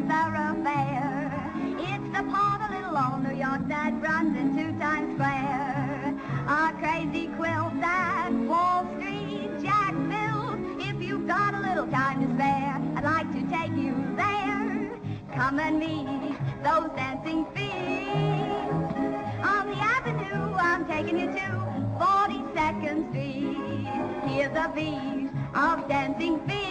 a 0.00 0.08
thoroughfare. 0.08 1.52
It's 1.78 2.16
the 2.16 2.22
part 2.30 2.62
of 2.62 2.70
little 2.70 2.96
on 2.96 3.22
New 3.22 3.34
York 3.34 3.66
that 3.68 3.92
runs 4.00 4.36
into 4.36 4.78
Times 4.78 5.14
Square. 5.14 6.14
A 6.46 6.72
crazy 6.78 7.28
quilt 7.36 7.80
that 7.80 8.30
Wall 8.32 8.86
Street 8.96 9.50
Jack 9.62 9.94
built. 10.08 10.58
If 10.80 11.02
you've 11.02 11.26
got 11.26 11.54
a 11.54 11.60
little 11.60 11.86
time 11.88 12.26
to 12.26 12.34
spare, 12.34 12.80
I'd 12.96 13.04
like 13.04 13.32
to 13.32 13.42
take 13.56 13.72
you 13.76 13.94
there. 14.16 14.90
Come 15.34 15.58
and 15.60 15.78
meet 15.78 16.36
those 16.62 16.90
dancing 16.96 17.44
feet. 17.54 17.70
On 19.44 19.70
the 19.70 19.76
avenue, 19.76 20.54
I'm 20.54 20.86
taking 20.86 21.18
you 21.18 21.26
to 21.26 21.48
42nd 21.98 23.10
Street. 23.10 24.30
Here's 24.30 24.56
a 24.56 24.70
beat 24.74 25.30
of 25.54 25.88
dancing 25.88 26.40
feet. 26.46 26.69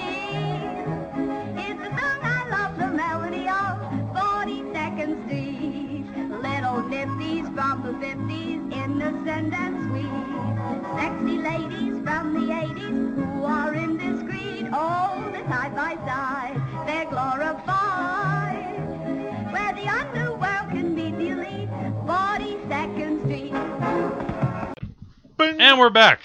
From 8.00 8.28
the 8.28 8.34
50s, 8.34 8.74
innocent 8.74 9.54
and 9.54 9.90
sweet. 9.90 10.06
Sexy 10.98 11.38
ladies 11.38 12.02
from 12.04 12.34
the 12.34 12.54
80s 12.54 13.16
who 13.16 13.44
are 13.44 13.74
indiscreet. 13.74 14.68
Oh, 14.72 15.30
the 15.32 15.40
side 15.50 15.76
by 15.76 15.96
side, 16.06 16.62
they're 16.88 17.06
glorified. 17.06 18.78
Where 19.52 19.74
the 19.74 19.88
underworld 19.88 20.70
can 20.70 20.96
meet 20.96 21.18
the 21.18 21.30
42nd 22.06 23.24
Street. 23.24 23.54
And 25.60 25.80
we're 25.80 25.90
back. 25.90 26.22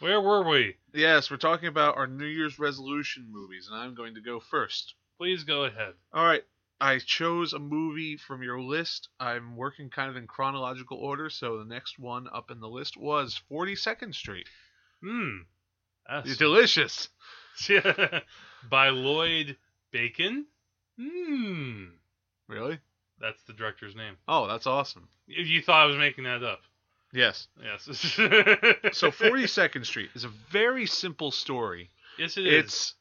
Where 0.00 0.20
were 0.20 0.42
we? 0.42 0.76
Yes, 0.92 1.30
we're 1.30 1.36
talking 1.38 1.68
about 1.68 1.96
our 1.96 2.06
New 2.06 2.26
Year's 2.26 2.58
resolution 2.58 3.26
movies, 3.30 3.68
and 3.70 3.80
I'm 3.80 3.94
going 3.94 4.14
to 4.14 4.20
go 4.20 4.40
first. 4.40 4.94
Please 5.18 5.44
go 5.44 5.64
ahead. 5.64 5.94
All 6.12 6.24
right, 6.24 6.42
I 6.80 6.98
chose 6.98 7.52
a 7.52 7.58
movie 7.58 8.16
from 8.16 8.42
your 8.42 8.60
list. 8.60 9.08
I'm 9.18 9.56
working 9.56 9.88
kind 9.88 10.10
of 10.10 10.16
in 10.16 10.26
chronological 10.26 10.98
order, 10.98 11.30
so 11.30 11.58
the 11.58 11.64
next 11.64 11.98
one 11.98 12.26
up 12.32 12.50
in 12.50 12.60
the 12.60 12.68
list 12.68 12.96
was 12.96 13.40
42nd 13.50 14.14
Street. 14.14 14.48
Hmm. 15.02 15.38
That's 16.08 16.28
It's 16.30 16.38
delicious. 16.38 17.08
by 18.70 18.90
Lloyd 18.90 19.56
Bacon. 19.90 20.46
Hmm. 21.00 21.84
Really? 22.48 22.78
That's 23.20 23.42
the 23.44 23.54
director's 23.54 23.94
name. 23.96 24.16
Oh, 24.28 24.46
that's 24.46 24.66
awesome. 24.66 25.08
You 25.26 25.42
you 25.42 25.62
thought 25.62 25.82
I 25.82 25.86
was 25.86 25.96
making 25.96 26.24
that 26.24 26.42
up? 26.42 26.60
Yes. 27.12 27.48
Yes. 27.62 27.84
So 27.84 29.10
42nd 29.10 29.86
Street 29.86 30.10
is 30.14 30.24
a 30.24 30.28
very 30.50 30.86
simple 30.86 31.30
story. 31.30 31.90
Yes, 32.18 32.38
it 32.38 32.46
is. 32.46 32.52
It's, 32.54 32.74
It's 32.74 32.94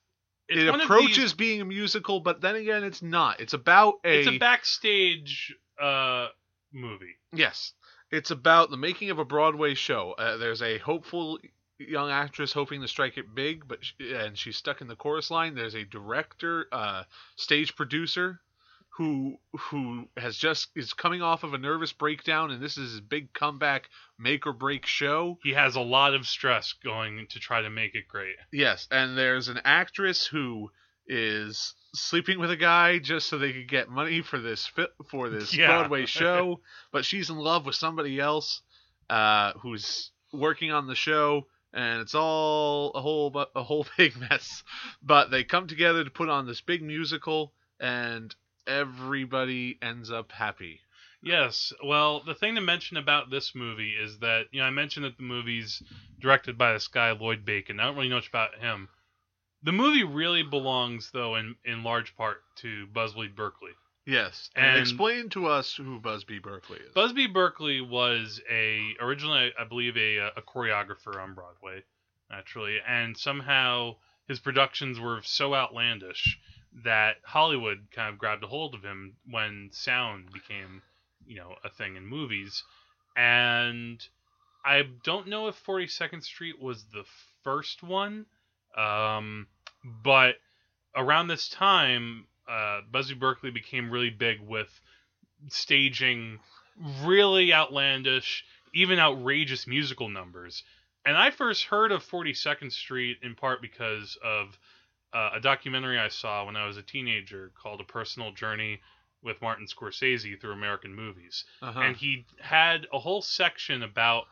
it 0.50 0.68
approaches 0.68 1.16
these- 1.18 1.34
being 1.34 1.62
a 1.62 1.66
musical, 1.66 2.20
but 2.20 2.42
then 2.42 2.56
again, 2.56 2.84
it's 2.84 3.02
not. 3.02 3.40
It's 3.40 3.54
about 3.54 3.96
a, 4.04 4.20
It's 4.20 4.28
a 4.28 4.38
backstage 4.38 5.56
uh 5.82 6.28
movie. 6.74 7.16
Yes. 7.34 7.74
It's 8.12 8.32
about 8.32 8.70
the 8.70 8.78
making 8.78 9.10
of 9.10 9.20
a 9.20 9.26
Broadway 9.26 9.74
show. 9.74 10.14
Uh, 10.18 10.38
there's 10.38 10.62
a 10.62 10.78
hopeful 10.78 11.40
young 11.80 12.10
actress 12.12 12.54
hoping 12.54 12.82
to 12.82 12.88
strike 12.88 13.18
it 13.18 13.34
big, 13.36 13.68
but 13.68 13.84
sh 13.84 13.94
and 14.00 14.38
she's 14.38 14.56
stuck 14.58 14.82
in 14.82 14.88
the 14.88 14.96
chorus 14.96 15.30
line. 15.32 15.56
There's 15.56 15.76
a 15.76 15.84
director, 15.84 16.68
uh, 16.72 17.04
stage 17.36 17.76
producer, 17.76 18.40
who 18.98 19.36
who 19.52 20.08
has 20.16 20.38
just 20.38 20.70
is 20.76 20.94
coming 20.94 21.22
off 21.22 21.44
of 21.44 21.54
a 21.54 21.58
nervous 21.58 21.92
breakdown, 21.92 22.52
and 22.52 22.62
this 22.62 22.78
is 22.78 22.92
his 22.92 23.02
big 23.02 23.34
comeback, 23.34 23.90
make 24.18 24.48
or 24.48 24.54
break 24.54 24.86
show. 24.86 25.38
He 25.44 25.52
has 25.54 25.76
a 25.76 25.82
lot 25.82 26.14
of 26.14 26.26
stress 26.26 26.74
going 26.84 27.28
to 27.32 27.40
try 27.40 27.62
to 27.62 27.70
make 27.70 27.94
it 27.94 28.08
great. 28.08 28.36
Yes, 28.54 28.88
and 28.90 29.18
there's 29.18 29.50
an 29.50 29.60
actress 29.66 30.26
who 30.26 30.72
is 31.08 31.74
sleeping 31.94 32.40
with 32.40 32.52
a 32.52 32.56
guy 32.56 33.00
just 33.00 33.28
so 33.28 33.38
they 33.38 33.54
could 33.54 33.68
get 33.68 33.90
money 33.90 34.22
for 34.22 34.40
this 34.40 34.72
for 35.10 35.30
this 35.30 35.54
Yeah. 35.58 35.68
Broadway 35.68 36.06
show, 36.06 36.62
but 36.94 37.04
she's 37.04 37.30
in 37.30 37.38
love 37.38 37.66
with 37.66 37.76
somebody 37.76 38.20
else 38.20 38.62
uh, 39.10 39.54
who's 39.62 40.12
working 40.32 40.72
on 40.72 40.88
the 40.88 40.96
show, 40.96 41.48
and 41.74 42.02
it's 42.02 42.16
all 42.16 42.92
a 42.96 43.02
whole 43.02 43.46
a 43.56 43.64
whole 43.64 43.86
big 43.98 44.18
mess. 44.18 44.64
But 45.04 45.32
they 45.32 45.44
come 45.44 45.68
together 45.68 46.06
to 46.06 46.10
put 46.10 46.30
on 46.30 46.48
this 46.48 46.62
big 46.62 46.82
musical, 46.82 47.52
and 47.78 48.34
everybody 48.68 49.78
ends 49.82 50.12
up 50.12 50.32
happy. 50.32 50.80
Yes. 51.22 51.74
Well, 51.84 52.22
the 52.22 52.36
thing 52.36 52.56
to 52.56 52.62
mention 52.62 52.98
about 52.98 53.30
this 53.32 53.56
movie 53.56 53.94
is 53.94 54.20
that 54.20 54.46
you 54.52 54.60
know 54.60 54.66
I 54.68 54.70
mentioned 54.70 55.06
that 55.06 55.18
the 55.18 55.24
movie's 55.24 55.82
directed 56.20 56.58
by 56.58 56.74
this 56.74 56.88
guy 56.88 57.12
Lloyd 57.12 57.46
Bacon. 57.46 57.80
I 57.80 57.86
don't 57.86 57.96
really 57.96 58.10
know 58.10 58.16
much 58.16 58.30
about 58.30 58.56
him. 58.60 58.90
The 59.64 59.72
movie 59.72 60.04
really 60.04 60.44
belongs, 60.44 61.10
though, 61.12 61.36
in 61.36 61.56
in 61.66 61.84
large 61.84 62.16
part 62.16 62.44
to 62.58 62.86
Busby 62.88 63.30
Berkeley. 63.30 63.72
Yes, 64.06 64.52
and, 64.56 64.66
And- 64.68 64.80
explain 64.80 65.30
to 65.30 65.48
us 65.48 65.74
who 65.76 66.00
Busby 66.00 66.38
Berkeley 66.38 66.78
is. 66.78 66.94
Busby 66.94 67.26
Berkeley 67.26 67.82
was 67.82 68.40
a 68.52 68.96
originally, 69.00 69.52
I 69.58 69.64
believe, 69.64 69.98
a 69.98 70.18
a 70.18 70.42
choreographer 70.44 71.16
on 71.20 71.34
Broadway, 71.34 71.82
naturally, 72.30 72.78
and 72.88 73.18
somehow 73.18 73.96
his 74.28 74.40
productions 74.40 75.00
were 75.00 75.22
so 75.24 75.56
outlandish 75.56 76.38
that 76.84 77.18
Hollywood 77.24 77.88
kind 77.92 78.12
of 78.12 78.20
grabbed 78.20 78.44
a 78.44 78.48
hold 78.48 78.76
of 78.76 78.84
him 78.84 79.16
when 79.30 79.70
sound 79.72 80.32
became, 80.34 80.82
you 81.26 81.38
know, 81.38 81.56
a 81.64 81.70
thing 81.70 81.96
in 81.96 82.06
movies. 82.06 82.64
And 83.16 84.06
I 84.64 84.84
don't 85.04 85.28
know 85.28 85.48
if 85.48 85.64
42nd 85.66 86.24
Street 86.24 86.62
was 86.62 86.84
the 86.86 87.06
first 87.44 87.82
one, 87.82 88.26
um, 88.76 89.48
but 89.84 90.36
around 90.96 91.28
this 91.28 91.48
time, 91.48 92.28
uh, 92.48 92.82
Berkeley 93.18 93.52
became 93.52 93.90
really 93.90 94.10
big 94.10 94.42
with 94.42 94.70
staging 95.50 96.40
really 97.04 97.54
outlandish, 97.54 98.44
even 98.74 99.00
outrageous 99.00 99.66
musical 99.68 100.10
numbers. 100.10 100.64
And 101.06 101.16
I 101.16 101.32
first 101.32 101.66
heard 101.66 101.92
of 101.92 102.04
42nd 102.04 102.72
Street 102.72 103.18
in 103.22 103.36
part 103.36 103.62
because 103.62 104.18
of 104.24 104.58
uh, 105.16 105.30
a 105.34 105.40
documentary 105.40 105.98
I 105.98 106.10
saw 106.10 106.46
when 106.46 106.58
I 106.58 106.68
was 106.68 106.76
a 106.76 106.82
teenager 106.82 107.52
called 107.56 107.80
A 107.80 107.86
Personal 107.86 108.34
Journey 108.34 108.82
with 109.24 109.42
Martin 109.42 109.66
Scorsese 109.66 110.40
through 110.40 110.52
American 110.52 110.94
movies. 110.94 111.46
Uh-huh. 111.62 111.80
And 111.80 111.96
he 111.96 112.26
had 112.42 112.86
a 112.92 113.00
whole 113.00 113.22
section 113.22 113.82
about 113.82 114.26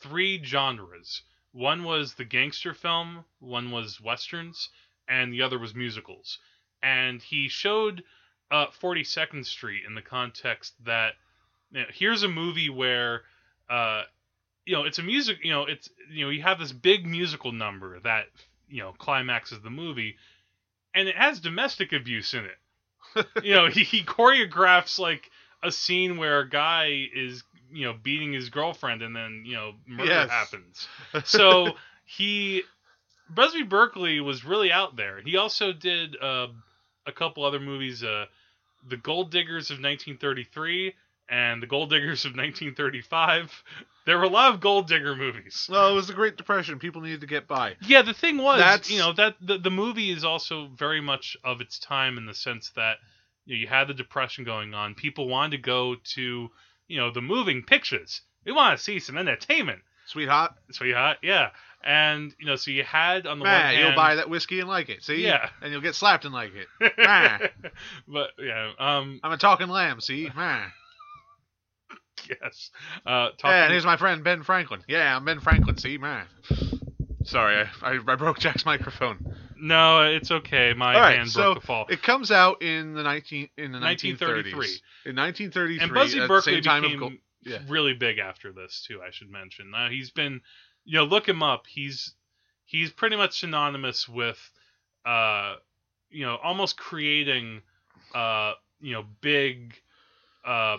three 0.00 0.42
genres. 0.42 1.22
One 1.52 1.84
was 1.84 2.14
the 2.14 2.24
gangster 2.24 2.72
film, 2.72 3.26
one 3.40 3.70
was 3.70 4.00
westerns, 4.00 4.70
and 5.06 5.30
the 5.30 5.42
other 5.42 5.58
was 5.58 5.74
musicals. 5.74 6.38
And 6.82 7.22
he 7.22 7.48
showed 7.48 8.02
uh, 8.50 8.68
42nd 8.80 9.44
Street 9.44 9.84
in 9.86 9.94
the 9.94 10.02
context 10.02 10.72
that 10.84 11.14
you 11.70 11.80
know, 11.80 11.86
here's 11.92 12.22
a 12.22 12.28
movie 12.28 12.70
where 12.70 13.24
uh, 13.68 14.04
you 14.64 14.74
know 14.74 14.84
it's 14.84 14.98
a 14.98 15.02
music 15.02 15.38
you 15.42 15.50
know 15.50 15.64
it's 15.64 15.90
you 16.10 16.24
know 16.24 16.30
you 16.30 16.42
have 16.42 16.58
this 16.58 16.72
big 16.72 17.06
musical 17.06 17.52
number 17.52 18.00
that 18.00 18.26
you 18.68 18.82
know 18.82 18.92
climaxes 18.98 19.60
the 19.62 19.70
movie 19.70 20.16
and 20.94 21.08
it 21.08 21.16
has 21.16 21.40
domestic 21.40 21.92
abuse 21.92 22.34
in 22.34 22.44
it 22.44 23.26
you 23.42 23.54
know 23.54 23.66
he, 23.68 23.84
he 23.84 24.02
choreographs 24.02 24.98
like 24.98 25.30
a 25.62 25.72
scene 25.72 26.16
where 26.18 26.40
a 26.40 26.48
guy 26.48 27.08
is 27.14 27.42
you 27.72 27.84
know 27.84 27.94
beating 28.02 28.32
his 28.32 28.48
girlfriend 28.48 29.02
and 29.02 29.14
then 29.14 29.42
you 29.46 29.54
know 29.54 29.72
murder 29.86 30.06
Yes. 30.06 30.30
happens 30.30 30.88
so 31.24 31.74
he 32.04 32.62
Busby 33.30 33.62
Berkeley 33.62 34.20
was 34.20 34.44
really 34.44 34.72
out 34.72 34.96
there. 34.96 35.20
He 35.20 35.36
also 35.36 35.72
did 35.72 36.16
uh, 36.20 36.48
a 37.06 37.12
couple 37.12 37.44
other 37.44 37.60
movies, 37.60 38.02
uh, 38.02 38.26
The 38.88 38.96
Gold 38.96 39.30
Diggers 39.30 39.70
of 39.70 39.76
1933 39.76 40.94
and 41.28 41.62
The 41.62 41.66
Gold 41.66 41.90
Diggers 41.90 42.24
of 42.24 42.32
1935. 42.32 43.62
There 44.06 44.16
were 44.16 44.24
a 44.24 44.28
lot 44.28 44.54
of 44.54 44.60
gold 44.60 44.88
digger 44.88 45.14
movies. 45.14 45.68
well, 45.70 45.90
it 45.90 45.94
was 45.94 46.06
the 46.06 46.14
Great 46.14 46.36
Depression. 46.38 46.78
People 46.78 47.02
needed 47.02 47.20
to 47.20 47.26
get 47.26 47.46
by. 47.46 47.76
Yeah, 47.82 48.02
the 48.02 48.14
thing 48.14 48.38
was, 48.38 48.58
That's- 48.58 48.90
you 48.90 48.98
know, 48.98 49.12
that 49.12 49.36
the, 49.40 49.58
the 49.58 49.70
movie 49.70 50.10
is 50.10 50.24
also 50.24 50.68
very 50.68 51.00
much 51.00 51.36
of 51.44 51.60
its 51.60 51.78
time 51.78 52.16
in 52.16 52.24
the 52.24 52.34
sense 52.34 52.70
that 52.76 52.96
you, 53.44 53.56
know, 53.56 53.60
you 53.60 53.66
had 53.66 53.88
the 53.88 53.94
depression 53.94 54.44
going 54.44 54.72
on. 54.72 54.94
People 54.94 55.28
wanted 55.28 55.56
to 55.58 55.62
go 55.62 55.96
to, 56.14 56.48
you 56.86 56.98
know, 56.98 57.10
the 57.10 57.20
moving 57.20 57.62
pictures. 57.62 58.22
We 58.46 58.52
want 58.52 58.78
to 58.78 58.82
see 58.82 58.98
some 58.98 59.18
entertainment, 59.18 59.80
Sweetheart, 60.06 60.52
sweetheart. 60.70 61.18
Yeah, 61.22 61.50
and 61.84 62.34
you 62.40 62.46
know, 62.46 62.56
so 62.56 62.70
you 62.70 62.82
had 62.82 63.26
on 63.26 63.38
the 63.38 63.44
one 63.44 63.52
hand, 63.52 63.78
you'll 63.78 63.94
buy 63.94 64.14
that 64.14 64.30
whiskey 64.30 64.60
and 64.60 64.68
like 64.68 64.88
it. 64.88 65.02
See? 65.02 65.22
Yeah. 65.22 65.50
And 65.60 65.70
you'll 65.70 65.82
get 65.82 65.94
slapped 65.94 66.24
and 66.24 66.32
like 66.32 66.52
it. 66.54 66.66
But 68.08 68.30
yeah, 68.38 68.72
um, 68.78 69.20
I'm 69.22 69.32
a 69.32 69.36
talking 69.36 69.68
lamb. 69.68 70.00
See? 70.00 70.30
Man. 70.34 70.72
Yes. 72.28 72.70
Uh, 73.06 73.10
Yeah, 73.10 73.30
talking, 73.38 73.50
and 73.50 73.72
here's 73.72 73.86
my 73.86 73.96
friend 73.96 74.24
Ben 74.24 74.42
Franklin. 74.42 74.82
Yeah, 74.88 75.16
I'm 75.16 75.24
Ben 75.24 75.40
Franklin. 75.40 75.76
See, 75.78 75.98
man. 75.98 76.26
Sorry, 77.24 77.66
I, 77.82 77.90
I, 77.94 77.98
I 78.06 78.14
broke 78.16 78.38
Jack's 78.38 78.64
microphone. 78.64 79.34
no, 79.60 80.02
it's 80.02 80.30
okay. 80.30 80.72
My 80.74 80.94
All 80.94 81.00
right, 81.00 81.16
hand 81.16 81.30
so 81.30 81.52
broke 81.52 81.60
the 81.60 81.66
fall. 81.66 81.86
it 81.88 82.02
comes 82.02 82.30
out 82.30 82.62
in 82.62 82.94
the 82.94 83.02
19 83.02 83.48
in 83.56 83.72
the 83.72 83.80
1933. 83.80 84.52
1930s. 84.52 84.80
In 85.04 85.16
1933, 85.16 85.78
and 85.80 85.94
Busby 85.94 86.20
at 86.20 86.28
Berkeley 86.28 86.54
same 86.54 86.62
time 86.62 86.82
became 86.82 87.02
of 87.02 87.12
yeah. 87.44 87.58
really 87.68 87.94
big 87.94 88.18
after 88.18 88.52
this 88.52 88.84
too. 88.86 89.00
I 89.02 89.10
should 89.10 89.30
mention. 89.30 89.72
Uh, 89.74 89.88
he's 89.88 90.10
been, 90.10 90.40
you 90.84 90.98
know, 90.98 91.04
look 91.04 91.28
him 91.28 91.42
up. 91.42 91.64
He's 91.66 92.14
he's 92.64 92.90
pretty 92.90 93.16
much 93.16 93.40
synonymous 93.40 94.08
with, 94.08 94.38
uh, 95.04 95.56
you 96.10 96.24
know, 96.24 96.36
almost 96.42 96.76
creating, 96.76 97.62
uh, 98.14 98.52
you 98.80 98.92
know, 98.92 99.04
big, 99.20 99.74
uh, 100.44 100.78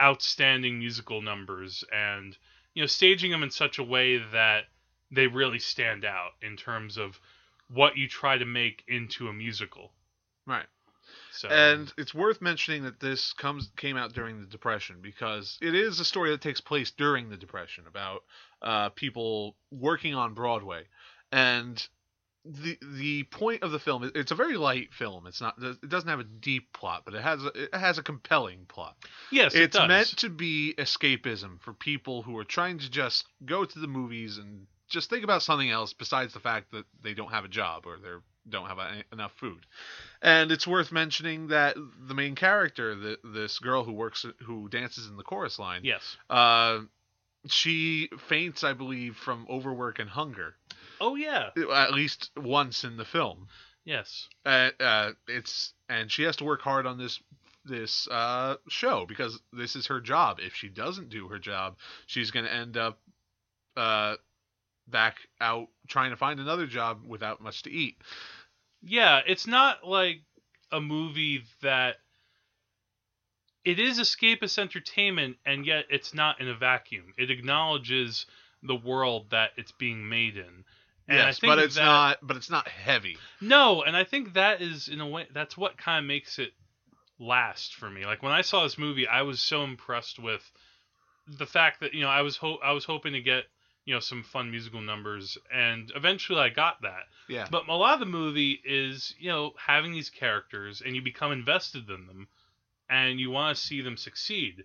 outstanding 0.00 0.78
musical 0.78 1.22
numbers 1.22 1.84
and 1.92 2.36
you 2.74 2.82
know 2.82 2.86
staging 2.86 3.30
them 3.30 3.42
in 3.42 3.50
such 3.50 3.78
a 3.78 3.84
way 3.84 4.18
that 4.18 4.64
they 5.10 5.26
really 5.26 5.58
stand 5.58 6.04
out 6.04 6.32
in 6.42 6.56
terms 6.56 6.96
of 6.96 7.18
what 7.68 7.96
you 7.96 8.08
try 8.08 8.38
to 8.38 8.44
make 8.44 8.84
into 8.88 9.28
a 9.28 9.32
musical. 9.32 9.92
Right. 10.46 10.66
So 11.32 11.48
And 11.48 11.92
it's 11.98 12.14
worth 12.14 12.40
mentioning 12.40 12.82
that 12.84 13.00
this 13.00 13.32
comes 13.32 13.70
came 13.76 13.96
out 13.96 14.12
during 14.12 14.40
the 14.40 14.46
Depression 14.46 14.96
because 15.02 15.58
it 15.60 15.74
is 15.74 16.00
a 16.00 16.04
story 16.04 16.30
that 16.30 16.40
takes 16.40 16.60
place 16.60 16.90
during 16.90 17.28
the 17.28 17.36
Depression 17.36 17.84
about 17.86 18.24
uh, 18.62 18.88
people 18.90 19.56
working 19.70 20.14
on 20.14 20.34
Broadway, 20.34 20.84
and 21.30 21.86
the 22.46 22.78
the 22.98 23.22
point 23.24 23.62
of 23.62 23.72
the 23.72 23.78
film 23.78 24.10
it's 24.14 24.30
a 24.30 24.34
very 24.34 24.56
light 24.56 24.92
film. 24.92 25.26
It's 25.26 25.40
not 25.40 25.54
it 25.60 25.88
doesn't 25.88 26.08
have 26.08 26.20
a 26.20 26.24
deep 26.24 26.72
plot, 26.72 27.02
but 27.04 27.14
it 27.14 27.22
has 27.22 27.44
a, 27.44 27.64
it 27.64 27.74
has 27.74 27.98
a 27.98 28.02
compelling 28.02 28.66
plot. 28.68 28.96
yes, 29.30 29.54
it 29.54 29.62
it's 29.62 29.76
does. 29.76 29.88
meant 29.88 30.08
to 30.18 30.28
be 30.28 30.74
escapism 30.78 31.60
for 31.60 31.72
people 31.72 32.22
who 32.22 32.36
are 32.38 32.44
trying 32.44 32.78
to 32.78 32.90
just 32.90 33.26
go 33.44 33.64
to 33.64 33.78
the 33.78 33.88
movies 33.88 34.38
and 34.38 34.66
just 34.88 35.10
think 35.10 35.24
about 35.24 35.42
something 35.42 35.70
else 35.70 35.92
besides 35.92 36.32
the 36.32 36.40
fact 36.40 36.70
that 36.72 36.84
they 37.02 37.14
don't 37.14 37.32
have 37.32 37.44
a 37.44 37.48
job 37.48 37.86
or 37.86 37.96
they 37.98 38.08
don't 38.48 38.68
have 38.68 38.78
any, 38.78 39.02
enough 39.12 39.32
food. 39.32 39.66
And 40.22 40.52
it's 40.52 40.66
worth 40.66 40.92
mentioning 40.92 41.48
that 41.48 41.76
the 42.06 42.14
main 42.14 42.34
character, 42.34 42.94
the, 42.94 43.18
this 43.24 43.58
girl 43.58 43.84
who 43.84 43.92
works 43.92 44.24
who 44.44 44.68
dances 44.68 45.06
in 45.06 45.16
the 45.16 45.24
chorus 45.24 45.58
line, 45.58 45.80
yes. 45.84 46.16
uh, 46.30 46.80
she 47.46 48.08
faints, 48.28 48.64
I 48.64 48.72
believe, 48.72 49.16
from 49.16 49.46
overwork 49.50 49.98
and 49.98 50.08
hunger. 50.08 50.54
Oh 51.00 51.14
yeah. 51.14 51.50
At 51.72 51.92
least 51.92 52.30
once 52.36 52.84
in 52.84 52.96
the 52.96 53.04
film. 53.04 53.48
Yes. 53.84 54.28
Uh, 54.44 54.70
uh, 54.80 55.12
it's 55.28 55.72
and 55.88 56.10
she 56.10 56.24
has 56.24 56.36
to 56.36 56.44
work 56.44 56.60
hard 56.60 56.86
on 56.86 56.98
this 56.98 57.20
this 57.64 58.08
uh, 58.08 58.56
show 58.68 59.06
because 59.06 59.40
this 59.52 59.76
is 59.76 59.86
her 59.86 60.00
job. 60.00 60.38
If 60.40 60.54
she 60.54 60.68
doesn't 60.68 61.10
do 61.10 61.28
her 61.28 61.38
job, 61.38 61.76
she's 62.06 62.30
going 62.30 62.44
to 62.46 62.52
end 62.52 62.76
up 62.76 62.98
uh, 63.76 64.16
back 64.88 65.16
out 65.40 65.68
trying 65.88 66.10
to 66.10 66.16
find 66.16 66.40
another 66.40 66.66
job 66.66 67.02
without 67.06 67.40
much 67.40 67.62
to 67.62 67.70
eat. 67.70 67.96
Yeah, 68.82 69.20
it's 69.26 69.46
not 69.46 69.86
like 69.86 70.22
a 70.72 70.80
movie 70.80 71.42
that 71.62 71.96
it 73.64 73.78
is 73.80 73.98
escapist 73.98 74.58
entertainment 74.58 75.36
and 75.44 75.66
yet 75.66 75.86
it's 75.90 76.14
not 76.14 76.40
in 76.40 76.48
a 76.48 76.54
vacuum. 76.54 77.12
It 77.18 77.30
acknowledges 77.30 78.26
the 78.62 78.76
world 78.76 79.30
that 79.30 79.50
it's 79.56 79.72
being 79.72 80.08
made 80.08 80.36
in. 80.36 80.64
And 81.08 81.18
yes, 81.18 81.38
but 81.38 81.58
it's 81.58 81.76
that- 81.76 81.84
not. 81.84 82.18
But 82.22 82.36
it's 82.36 82.50
not 82.50 82.66
heavy. 82.68 83.16
No, 83.40 83.82
and 83.82 83.96
I 83.96 84.04
think 84.04 84.34
that 84.34 84.60
is 84.60 84.88
in 84.88 85.00
a 85.00 85.06
way 85.06 85.26
that's 85.32 85.56
what 85.56 85.76
kind 85.76 86.04
of 86.04 86.08
makes 86.08 86.38
it 86.38 86.52
last 87.18 87.74
for 87.74 87.88
me. 87.90 88.04
Like 88.04 88.22
when 88.22 88.32
I 88.32 88.42
saw 88.42 88.62
this 88.64 88.76
movie, 88.78 89.06
I 89.06 89.22
was 89.22 89.40
so 89.40 89.62
impressed 89.64 90.18
with 90.18 90.42
the 91.28 91.46
fact 91.46 91.80
that 91.80 91.94
you 91.94 92.00
know 92.02 92.08
I 92.08 92.22
was 92.22 92.36
ho- 92.36 92.58
I 92.62 92.72
was 92.72 92.84
hoping 92.84 93.12
to 93.12 93.20
get 93.20 93.44
you 93.84 93.94
know 93.94 94.00
some 94.00 94.22
fun 94.24 94.50
musical 94.50 94.80
numbers, 94.80 95.38
and 95.52 95.92
eventually 95.94 96.40
I 96.40 96.48
got 96.48 96.82
that. 96.82 97.04
Yeah. 97.28 97.46
But 97.50 97.68
a 97.68 97.74
lot 97.74 97.94
of 97.94 98.00
the 98.00 98.06
movie 98.06 98.60
is 98.64 99.14
you 99.18 99.30
know 99.30 99.52
having 99.64 99.92
these 99.92 100.10
characters, 100.10 100.82
and 100.84 100.94
you 100.96 101.02
become 101.02 101.30
invested 101.32 101.88
in 101.88 102.06
them, 102.06 102.28
and 102.90 103.20
you 103.20 103.30
want 103.30 103.56
to 103.56 103.62
see 103.62 103.80
them 103.80 103.96
succeed, 103.96 104.64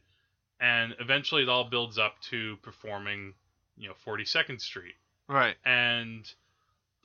and 0.60 0.96
eventually 1.00 1.44
it 1.44 1.50
all 1.50 1.66
builds 1.66 1.98
up 2.00 2.20
to 2.30 2.58
performing 2.64 3.34
you 3.78 3.88
know 3.88 3.96
42nd 4.06 4.60
Street 4.60 4.96
Right. 5.32 5.56
and 5.66 6.30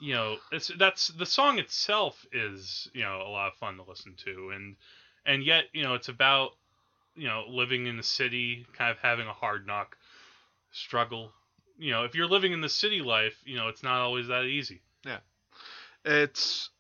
you 0.01 0.15
know 0.15 0.37
it's 0.53 0.71
that's 0.79 1.09
the 1.09 1.25
song 1.27 1.59
itself 1.59 2.27
is 2.33 2.89
you 2.93 3.03
know 3.03 3.23
a 3.23 3.31
lot 3.31 3.49
of 3.49 3.55
fun 3.55 3.77
to 3.77 3.85
listen 3.85 4.15
to 4.25 4.51
and 4.51 4.77
and 5.25 5.45
yet 5.45 5.65
you 5.73 5.85
know 5.85 5.95
it's 5.95 6.09
about 6.09 6.51
you 7.15 7.29
know 7.29 7.45
living 7.49 7.87
in 7.87 7.97
the 7.97 8.03
city 8.03 8.67
kind 8.77 8.91
of 8.91 8.99
having 8.99 9.27
a 9.27 9.33
hard 9.33 9.67
knock 9.67 9.97
struggle 10.73 11.33
you 11.79 11.93
know 11.93 12.05
if 12.05 12.15
you're 12.15 12.27
living 12.27 12.53
in 12.53 12.61
the 12.61 12.69
city 12.69 13.01
life 13.01 13.37
you 13.45 13.57
know 13.57 13.69
it's 13.69 13.83
not 13.83 14.01
always 14.01 14.27
that 14.27 14.45
easy 14.45 14.81
Yeah, 15.07 15.19
It's 16.05 16.71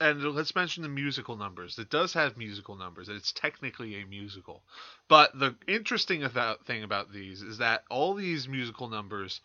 and 0.00 0.22
let's 0.34 0.54
mention 0.54 0.82
the 0.82 0.88
musical 0.88 1.36
numbers. 1.36 1.78
It 1.78 1.90
does 1.90 2.12
have 2.12 2.36
musical 2.36 2.76
numbers. 2.76 3.08
It's 3.08 3.32
technically 3.32 4.00
a 4.00 4.06
musical. 4.06 4.62
But 5.08 5.36
the 5.38 5.56
interesting 5.66 6.22
about, 6.22 6.66
thing 6.66 6.84
about 6.84 7.12
these 7.12 7.42
is 7.42 7.58
that 7.58 7.82
all 7.90 8.14
these 8.14 8.46
musical 8.48 8.88
numbers 8.88 9.40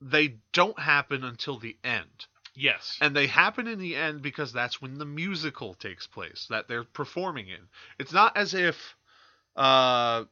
they 0.00 0.36
don't 0.52 0.78
happen 0.78 1.24
until 1.24 1.58
the 1.58 1.76
end. 1.84 2.26
yes 2.54 2.98
And 3.00 3.14
they 3.14 3.26
happen 3.26 3.66
in 3.66 3.78
the 3.78 3.96
end 3.96 4.22
because 4.22 4.52
that's 4.52 4.80
when 4.80 4.98
the 4.98 5.04
musical 5.04 5.74
takes 5.74 6.06
place 6.06 6.46
that 6.50 6.68
they're 6.68 6.84
performing 6.84 7.48
in. 7.48 7.68
It's 7.98 8.12
not 8.12 8.36
as 8.36 8.54
if 8.54 8.96
uh 9.56 10.24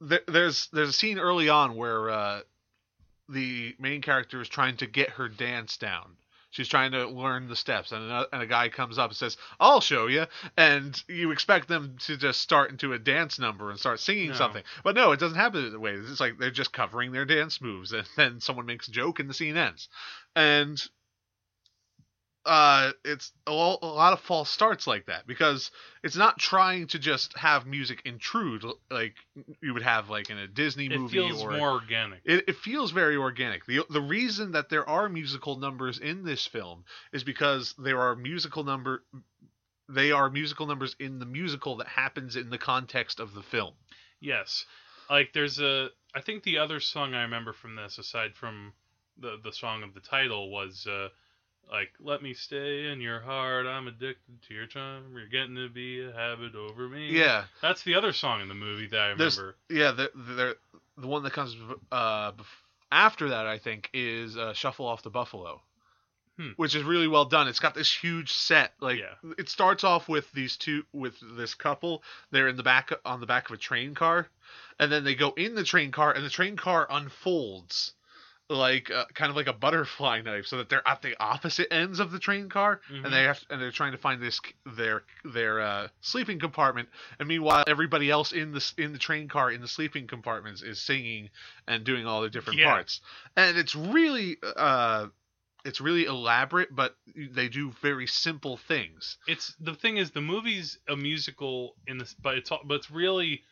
there, 0.00 0.20
there's 0.26 0.68
there's 0.72 0.88
a 0.88 0.94
scene 0.94 1.18
early 1.18 1.48
on 1.48 1.76
where 1.76 2.10
uh 2.10 2.40
the 3.28 3.74
main 3.78 4.00
character 4.02 4.40
is 4.40 4.48
trying 4.48 4.76
to 4.78 4.86
get 4.86 5.10
her 5.10 5.28
dance 5.28 5.76
down. 5.76 6.16
She's 6.50 6.68
trying 6.68 6.92
to 6.92 7.06
learn 7.06 7.48
the 7.48 7.56
steps, 7.56 7.92
and 7.92 8.10
a, 8.10 8.26
and 8.32 8.42
a 8.42 8.46
guy 8.46 8.68
comes 8.68 8.98
up 8.98 9.10
and 9.10 9.16
says, 9.16 9.36
"I'll 9.60 9.80
show 9.80 10.08
you." 10.08 10.26
And 10.56 11.00
you 11.08 11.30
expect 11.30 11.68
them 11.68 11.96
to 12.00 12.16
just 12.16 12.40
start 12.40 12.70
into 12.70 12.92
a 12.92 12.98
dance 12.98 13.38
number 13.38 13.70
and 13.70 13.78
start 13.78 14.00
singing 14.00 14.28
No. 14.30 14.34
something, 14.34 14.64
but 14.82 14.94
no, 14.94 15.12
it 15.12 15.20
doesn't 15.20 15.38
happen 15.38 15.70
that 15.70 15.78
way. 15.78 15.92
It's 15.94 16.20
like 16.20 16.38
they're 16.38 16.50
just 16.50 16.72
covering 16.72 17.12
their 17.12 17.24
dance 17.24 17.60
moves, 17.60 17.92
and 17.92 18.06
then 18.16 18.40
someone 18.40 18.66
makes 18.66 18.88
a 18.88 18.92
joke, 18.92 19.20
and 19.20 19.30
the 19.30 19.34
scene 19.34 19.56
ends. 19.56 19.88
And 20.34 20.80
uh, 22.50 22.90
it's 23.04 23.30
a, 23.46 23.52
lo- 23.52 23.78
a 23.80 23.86
lot 23.86 24.12
of 24.12 24.18
false 24.18 24.50
starts 24.50 24.84
like 24.84 25.06
that 25.06 25.24
because 25.24 25.70
it's 26.02 26.16
not 26.16 26.36
trying 26.36 26.88
to 26.88 26.98
just 26.98 27.38
have 27.38 27.64
music 27.64 28.02
intrude 28.04 28.64
like 28.90 29.14
you 29.62 29.72
would 29.72 29.84
have 29.84 30.10
like 30.10 30.30
in 30.30 30.36
a 30.36 30.48
Disney 30.48 30.86
it 30.86 30.98
movie 30.98 31.12
feels 31.12 31.44
or 31.44 31.52
more 31.52 31.70
organic 31.70 32.18
it, 32.24 32.48
it 32.48 32.56
feels 32.56 32.90
very 32.90 33.16
organic. 33.16 33.66
The 33.66 33.84
the 33.88 34.00
reason 34.00 34.50
that 34.52 34.68
there 34.68 34.88
are 34.88 35.08
musical 35.08 35.60
numbers 35.60 36.00
in 36.00 36.24
this 36.24 36.44
film 36.44 36.84
is 37.12 37.22
because 37.22 37.72
there 37.78 38.00
are 38.00 38.16
musical 38.16 38.64
number 38.64 39.04
they 39.88 40.10
are 40.10 40.28
musical 40.28 40.66
numbers 40.66 40.96
in 40.98 41.20
the 41.20 41.26
musical 41.26 41.76
that 41.76 41.86
happens 41.86 42.34
in 42.34 42.50
the 42.50 42.58
context 42.58 43.20
of 43.20 43.32
the 43.32 43.42
film. 43.42 43.74
Yes. 44.18 44.64
Like 45.08 45.32
there's 45.32 45.60
a 45.60 45.90
I 46.16 46.20
think 46.20 46.42
the 46.42 46.58
other 46.58 46.80
song 46.80 47.14
I 47.14 47.22
remember 47.22 47.52
from 47.52 47.76
this 47.76 47.98
aside 47.98 48.34
from 48.34 48.72
the 49.16 49.38
the 49.40 49.52
song 49.52 49.84
of 49.84 49.94
the 49.94 50.00
title 50.00 50.50
was 50.50 50.88
uh 50.88 51.10
like 51.70 51.90
let 52.00 52.22
me 52.22 52.34
stay 52.34 52.88
in 52.90 53.00
your 53.00 53.20
heart 53.20 53.66
I'm 53.66 53.86
addicted 53.88 54.42
to 54.48 54.54
your 54.54 54.66
charm 54.66 55.04
you're 55.14 55.26
getting 55.28 55.54
to 55.56 55.68
be 55.68 56.02
a 56.04 56.12
habit 56.12 56.54
over 56.54 56.88
me. 56.88 57.08
Yeah. 57.10 57.44
That's 57.62 57.82
the 57.82 57.94
other 57.94 58.12
song 58.12 58.40
in 58.40 58.48
the 58.48 58.54
movie 58.54 58.88
that 58.88 59.00
I 59.00 59.14
There's- 59.14 59.38
remember. 59.38 59.56
Yeah, 59.70 59.92
the 59.92 60.10
the, 60.14 60.56
the 60.98 61.06
one 61.06 61.22
that 61.22 61.32
comes 61.32 61.56
uh 61.92 62.32
after 62.92 63.28
that 63.30 63.46
I 63.46 63.58
think 63.58 63.88
is 63.94 64.36
uh, 64.36 64.52
Shuffle 64.52 64.86
Off 64.86 65.02
to 65.02 65.10
Buffalo. 65.10 65.62
Hmm. 66.38 66.50
Which 66.56 66.74
is 66.74 66.82
really 66.84 67.06
well 67.08 67.24
done. 67.26 67.48
It's 67.48 67.58
got 67.60 67.74
this 67.74 67.92
huge 67.92 68.32
set. 68.32 68.72
Like 68.80 68.98
Yeah. 68.98 69.30
it 69.36 69.48
starts 69.48 69.84
off 69.84 70.08
with 70.08 70.30
these 70.32 70.56
two 70.56 70.84
with 70.92 71.14
this 71.36 71.54
couple. 71.54 72.02
They're 72.30 72.48
in 72.48 72.56
the 72.56 72.62
back 72.62 72.92
on 73.04 73.20
the 73.20 73.26
back 73.26 73.48
of 73.50 73.54
a 73.54 73.58
train 73.58 73.94
car, 73.94 74.26
and 74.78 74.90
then 74.90 75.04
they 75.04 75.14
go 75.14 75.32
in 75.36 75.54
the 75.54 75.64
train 75.64 75.90
car, 75.92 76.12
and 76.12 76.24
the 76.24 76.30
train 76.30 76.56
car 76.56 76.86
unfolds 76.88 77.92
like 78.50 78.90
uh, 78.90 79.04
kind 79.14 79.30
of 79.30 79.36
like 79.36 79.46
a 79.46 79.52
butterfly 79.52 80.20
knife, 80.24 80.46
so 80.46 80.58
that 80.58 80.68
they're 80.68 80.86
at 80.86 81.00
the 81.00 81.14
opposite 81.22 81.72
ends 81.72 82.00
of 82.00 82.10
the 82.10 82.18
train 82.18 82.48
car, 82.48 82.80
Mhm. 82.90 83.04
and 83.04 83.14
they 83.14 83.22
have 83.22 83.40
and 83.48 83.60
they're 83.62 83.70
trying 83.70 83.92
to 83.92 83.98
find 83.98 84.20
this 84.20 84.40
their 84.66 85.04
their 85.24 85.60
uh, 85.60 85.88
sleeping 86.00 86.38
compartment. 86.40 86.88
And 87.18 87.28
meanwhile, 87.28 87.64
everybody 87.66 88.10
else 88.10 88.32
in 88.32 88.52
the 88.52 88.72
in 88.76 88.92
the 88.92 88.98
train 88.98 89.28
car 89.28 89.50
in 89.50 89.60
the 89.60 89.68
sleeping 89.68 90.06
compartments 90.06 90.62
is 90.62 90.80
singing 90.80 91.30
and 91.68 91.84
doing 91.84 92.06
all 92.06 92.22
the 92.22 92.30
different 92.30 92.58
Yeah. 92.58 92.66
parts, 92.74 93.00
and 93.36 93.56
it's 93.56 93.74
really 93.76 94.36
uh, 94.56 95.06
it's 95.64 95.80
really 95.80 96.06
elaborate, 96.06 96.74
but 96.74 96.96
they 97.14 97.48
do 97.48 97.70
very 97.82 98.06
simple 98.06 98.56
things. 98.56 99.16
It's 99.28 99.54
the 99.60 99.74
thing 99.74 99.98
is 99.98 100.10
the 100.10 100.20
movie's 100.22 100.78
a 100.88 100.96
musical 100.96 101.76
in 101.86 101.98
this 101.98 102.14
but 102.14 102.36
it's 102.36 102.50
all, 102.50 102.60
but 102.64 102.74
it's 102.74 102.90
really 102.90 103.42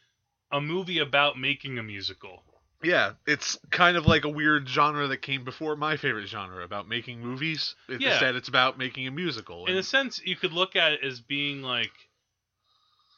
a 0.51 0.61
movie 0.61 0.99
about 0.99 1.39
making 1.39 1.79
a 1.79 1.83
musical. 1.83 2.43
Yeah, 2.83 3.13
it's 3.27 3.59
kind 3.71 3.97
of 3.97 4.07
like 4.07 4.25
a 4.25 4.29
weird 4.29 4.69
genre 4.69 5.09
that 5.09 5.17
came 5.19 5.45
before 5.45 5.75
my 5.75 5.97
favorite 5.97 6.29
genre 6.29 6.63
about 6.65 6.89
making 6.89 7.21
movies. 7.21 7.75
It- 7.89 8.01
Yeah. 8.01 8.11
Instead, 8.13 8.37
it's 8.37 8.49
about 8.49 8.79
making 8.79 9.07
a 9.09 9.11
musical. 9.11 9.65
in 9.67 9.71
and- 9.73 9.79
a 9.81 9.83
sense 9.83 10.21
you 10.25 10.37
could 10.37 10.53
look 10.53 10.77
at 10.77 10.93
it 10.93 11.01
as 11.03 11.21
being 11.21 11.61
like 11.63 11.91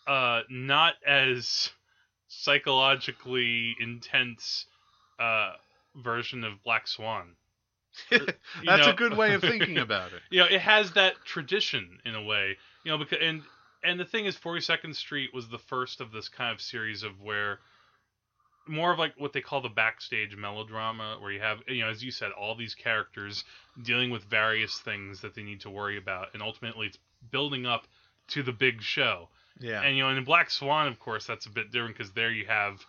uh 0.07 0.43
not 0.49 0.95
as 1.07 1.71
psychologically 2.29 3.76
intense 3.81 4.67
uh 5.19 5.52
version 5.97 6.45
of 6.45 6.62
black 6.62 6.87
swan 6.88 7.37
That's 8.11 8.26
know- 8.64 8.90
a 8.90 8.95
good 8.95 9.17
way 9.17 9.35
of 9.35 9.40
thinking 9.43 9.79
about 9.87 10.12
it. 10.12 10.23
you 10.31 10.40
know 10.40 10.47
it 10.47 10.61
has 10.61 10.93
that 10.93 11.14
tradition 11.25 11.99
in 12.05 12.14
a 12.14 12.23
way 12.23 12.57
you 12.85 12.90
know 12.90 12.99
because 12.99 13.19
and 13.21 13.43
and 13.83 13.99
the 14.00 14.05
thing 14.05 14.26
is 14.26 14.37
42nd 14.37 14.95
street 14.95 15.31
was 15.35 15.49
the 15.49 15.59
first 15.59 16.00
of 16.00 16.12
this 16.12 16.29
kind 16.29 16.52
of 16.52 16.61
series 16.61 17.02
of 17.02 17.21
where 17.21 17.59
more 18.67 18.93
of 18.93 18.99
like 18.99 19.14
what 19.19 19.33
they 19.33 19.40
call 19.40 19.61
the 19.61 19.69
backstage 19.69 20.37
melodrama, 20.37 21.17
where 21.21 21.33
you 21.33 21.40
have, 21.40 21.59
you 21.67 21.83
know, 21.83 21.88
as 21.90 22.02
you 22.02 22.11
said, 22.11 22.31
all 22.33 22.55
these 22.55 22.75
characters 22.75 23.45
dealing 23.83 24.11
with 24.11 24.23
various 24.25 24.79
things 24.79 25.21
that 25.21 25.35
they 25.35 25.43
need 25.43 25.61
to 25.61 25.71
worry 25.71 25.97
about, 25.97 26.29
and 26.35 26.43
ultimately 26.43 26.87
it's 26.88 26.99
building 27.31 27.67
up 27.67 27.87
to 28.29 28.43
the 28.43 28.52
big 28.52 28.83
show. 28.83 29.29
Yeah. 29.59 29.83
And 29.83 29.97
you 29.97 30.02
know, 30.02 30.11
in 30.11 30.25
Black 30.25 30.50
Swan, 30.50 30.87
of 30.87 30.99
course, 30.99 31.26
that's 31.26 31.47
a 31.47 31.50
bit 31.50 31.73
different 31.73 31.97
because 31.97 32.12
there 32.12 32.31
you 32.31 32.47
have 32.47 32.81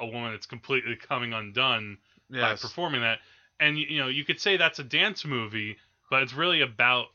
a 0.00 0.06
woman 0.06 0.32
that's 0.32 0.46
completely 0.46 0.96
coming 0.96 1.32
undone 1.32 1.98
by 2.30 2.56
performing 2.56 3.00
that. 3.02 3.18
And 3.60 3.78
you 3.78 4.00
know, 4.00 4.08
you 4.08 4.24
could 4.24 4.40
say 4.40 4.56
that's 4.56 4.78
a 4.78 4.84
dance 4.84 5.24
movie, 5.24 5.76
but 6.10 6.22
it's 6.22 6.34
really 6.34 6.60
about 6.60 7.06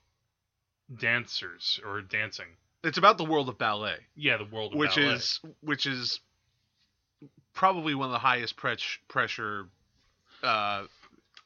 dancers 1.00 1.80
or 1.86 2.02
dancing. 2.02 2.46
It's 2.84 2.98
about 2.98 3.18
the 3.18 3.26
world 3.26 3.50
of 3.50 3.58
ballet, 3.58 3.98
Yeah, 4.16 4.38
the 4.38 4.46
world 4.46 4.74
of 4.74 4.80
which 4.80 4.96
ballet. 4.96 5.10
is 5.16 5.40
which 5.62 5.86
is 5.86 6.20
probably 7.60 7.94
one 7.94 8.06
of 8.06 8.14
the 8.14 8.20
highest 8.20 8.56
pres- 8.56 8.98
pressure 9.10 9.68
uh, 10.44 10.84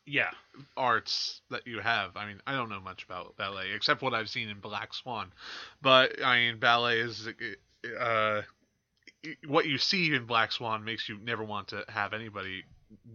yeah, 0.05 0.29
arts 0.77 1.41
that 1.49 1.65
you 1.65 1.79
have. 1.79 2.15
I 2.15 2.27
mean, 2.27 2.39
I 2.45 2.53
don't 2.53 2.69
know 2.69 2.79
much 2.79 3.03
about 3.03 3.35
ballet 3.35 3.71
except 3.73 4.03
what 4.03 4.13
I've 4.13 4.29
seen 4.29 4.47
in 4.47 4.59
Black 4.59 4.93
Swan, 4.93 5.31
but 5.81 6.23
I 6.23 6.37
mean, 6.37 6.59
ballet 6.59 6.99
is 6.99 7.27
uh, 7.99 8.41
what 9.47 9.65
you 9.65 9.79
see 9.79 10.13
in 10.13 10.25
Black 10.25 10.51
Swan 10.51 10.83
makes 10.83 11.09
you 11.09 11.17
never 11.17 11.43
want 11.43 11.69
to 11.69 11.83
have 11.87 12.13
anybody 12.13 12.63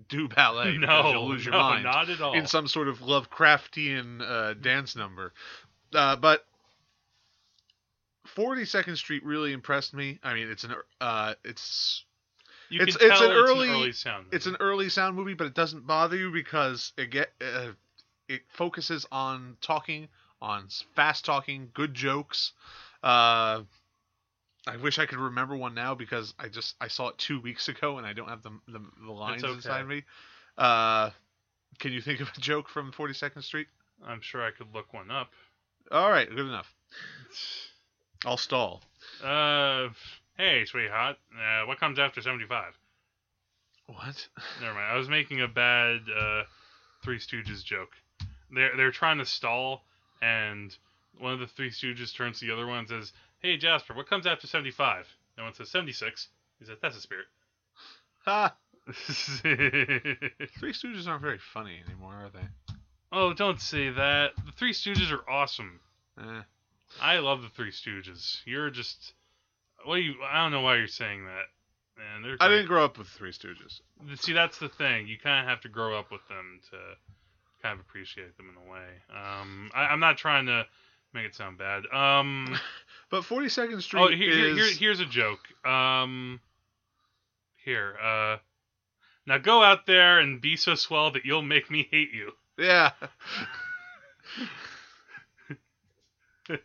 do 0.09 0.26
ballet 0.26 0.73
because 0.81 1.05
no, 1.05 1.12
you'll 1.12 1.28
lose 1.28 1.45
your 1.45 1.52
no, 1.52 1.61
mind 1.61 1.85
not 1.85 2.11
at 2.11 2.21
all. 2.21 2.33
in 2.35 2.49
some 2.49 2.67
sort 2.67 2.88
of 2.88 2.99
Lovecraftian 2.99 4.23
uh, 4.23 4.55
dance 4.55 4.97
number. 4.97 5.33
Uh, 5.95 6.17
but 6.17 6.45
42nd 8.35 8.97
Street 8.97 9.25
really 9.25 9.52
impressed 9.52 9.95
me. 9.95 10.19
I 10.25 10.35
mean, 10.35 10.50
it's 10.50 10.64
an 10.64 10.75
uh, 11.00 11.35
it's 11.45 12.05
you 12.71 12.81
it's- 12.81 12.97
can 12.97 13.11
it's 13.11 13.21
an 13.21 13.31
early- 13.31 13.69
an 13.69 13.75
early 13.75 13.93
sound. 13.93 14.27
it's 14.33 14.47
an 14.47 14.57
early 14.61 14.89
sound 14.89 15.17
movie, 15.17 15.35
but 15.35 15.47
it 15.47 15.55
doesn't 15.55 15.87
bother 15.87 16.17
you 16.17 16.31
because 16.31 16.93
it 16.97 17.11
get 17.11 17.33
uh, 17.41 17.73
it 18.29 18.43
focuses 18.51 19.07
on 19.11 19.57
talking, 19.61 20.09
on 20.41 20.69
fast 20.95 21.25
talking, 21.25 21.71
good 21.75 21.95
jokes. 21.95 22.53
Uh, 23.03 23.63
I 24.67 24.77
wish 24.77 24.99
I 24.99 25.07
could 25.07 25.19
remember 25.19 25.57
one 25.57 25.75
now 25.75 25.95
because 25.95 26.35
I 26.39 26.49
just 26.49 26.75
I 26.81 26.89
saw 26.89 27.09
it 27.09 27.19
two 27.19 27.41
weeks 27.41 27.69
ago 27.69 27.99
and 27.99 28.07
I 28.07 28.13
don't 28.13 28.29
have 28.29 28.43
the 28.43 28.51
the, 28.69 28.81
the 29.05 29.13
lines 29.13 29.45
okay. 29.45 29.53
inside 29.55 29.87
me. 29.87 30.05
Uh, 30.59 31.11
can 31.79 31.93
you 31.93 32.01
think 32.01 32.21
of 32.21 32.29
a 32.37 32.41
joke 32.41 32.69
from 32.69 32.93
42nd 32.93 33.43
Street? 33.45 33.69
I'm 34.05 34.21
sure 34.21 34.45
I 34.45 34.51
could 34.51 34.75
look 34.75 34.93
one 34.93 35.11
up. 35.11 35.31
All 35.91 36.11
right, 36.11 36.29
good 36.29 36.41
enough. 36.41 36.75
I'll 38.27 38.37
stall. 38.37 38.83
Uh, 39.23 39.89
hey, 40.38 40.64
sweetheart, 40.64 41.16
uh, 41.35 41.66
what 41.66 41.78
comes 41.78 41.99
after 41.99 42.23
75? 42.23 42.73
What? 43.87 44.28
Never 44.61 44.75
mind. 44.75 44.87
I 44.92 44.97
was 44.97 45.09
making 45.09 45.42
a 45.42 45.49
bad 45.49 46.00
uh, 46.16 46.45
Three 47.02 47.18
Stooges 47.18 47.64
joke. 47.64 47.90
They're 48.50 48.76
they're 48.76 48.90
trying 48.90 49.18
to 49.18 49.26
stall, 49.26 49.85
and 50.23 50.75
one 51.18 51.35
of 51.35 51.40
the 51.40 51.47
Three 51.47 51.71
Stooges 51.71 52.14
turns 52.14 52.40
to 52.40 52.47
the 52.47 52.52
other 52.52 52.66
one 52.66 52.78
and 52.78 52.88
says, 52.88 53.12
"Hey 53.40 53.57
Jasper, 53.57 53.95
what 53.95 54.09
comes 54.09 54.26
after 54.26 54.47
75?" 54.47 55.07
And 55.37 55.45
one 55.45 55.54
says 55.54 55.71
76. 55.71 56.28
He 56.59 56.64
says, 56.64 56.78
"That's 56.80 56.97
a 56.97 57.00
spirit." 57.00 57.26
Ha! 58.25 58.54
Three 58.88 60.73
Stooges 60.73 61.07
aren't 61.07 61.23
very 61.23 61.38
funny 61.38 61.78
anymore, 61.87 62.14
are 62.14 62.30
they? 62.30 62.75
oh, 63.12 63.33
don't 63.33 63.61
say 63.61 63.90
that. 63.90 64.33
The 64.45 64.52
Three 64.52 64.73
Stooges 64.73 65.12
are 65.12 65.28
awesome. 65.28 65.80
Eh. 66.18 66.42
I 67.00 67.18
love 67.18 67.42
the 67.42 67.49
Three 67.50 67.71
Stooges. 67.71 68.40
You're 68.47 68.71
just 68.71 69.12
what 69.85 69.97
do 69.97 70.02
you? 70.02 70.14
I 70.28 70.42
don't 70.42 70.52
know 70.52 70.61
why 70.61 70.76
you're 70.76 70.87
saying 70.87 71.25
that. 71.25 71.44
Man, 71.97 72.23
they're 72.23 72.37
I 72.40 72.47
great. 72.47 72.56
didn't 72.56 72.68
grow 72.68 72.85
up 72.85 72.97
with 72.99 73.08
Three 73.08 73.32
Stooges. 73.32 73.80
See, 74.20 74.32
that's 74.32 74.58
the 74.58 74.68
thing. 74.68 75.08
You 75.08 75.18
kind 75.18 75.44
of 75.44 75.50
have 75.50 75.61
to 75.62 75.68
grow 75.68 75.99
up 75.99 76.12
with 76.12 76.26
them 76.28 76.61
to 76.70 76.76
kind 77.62 77.75
of 77.75 77.80
appreciate 77.80 78.37
them 78.37 78.47
in 78.50 78.56
a 78.56 78.70
way. 78.70 78.87
Um, 79.11 79.70
I, 79.75 79.87
I'm 79.87 79.99
not 80.00 80.16
trying 80.16 80.47
to 80.47 80.64
make 81.12 81.26
it 81.26 81.35
sound 81.35 81.58
bad. 81.58 81.85
Um, 81.92 82.56
But 83.11 83.23
42nd 83.23 83.80
Street 83.82 84.00
oh, 84.02 84.08
here, 84.08 84.30
here, 84.32 84.49
is 84.49 84.56
here- 84.56 84.76
here's 84.78 85.00
a 85.00 85.06
joke. 85.06 85.40
Um, 85.66 86.40
here, 87.64 87.97
uh, 88.02 88.37
now 89.26 89.38
go 89.38 89.62
out 89.62 89.87
there 89.87 90.18
and 90.18 90.40
be 90.42 90.56
so 90.56 90.75
swell 90.75 91.11
that 91.12 91.25
you'll 91.25 91.40
make 91.42 91.70
me 91.70 91.88
hate 91.90 92.12
you. 92.12 92.32
yeah. 92.58 92.90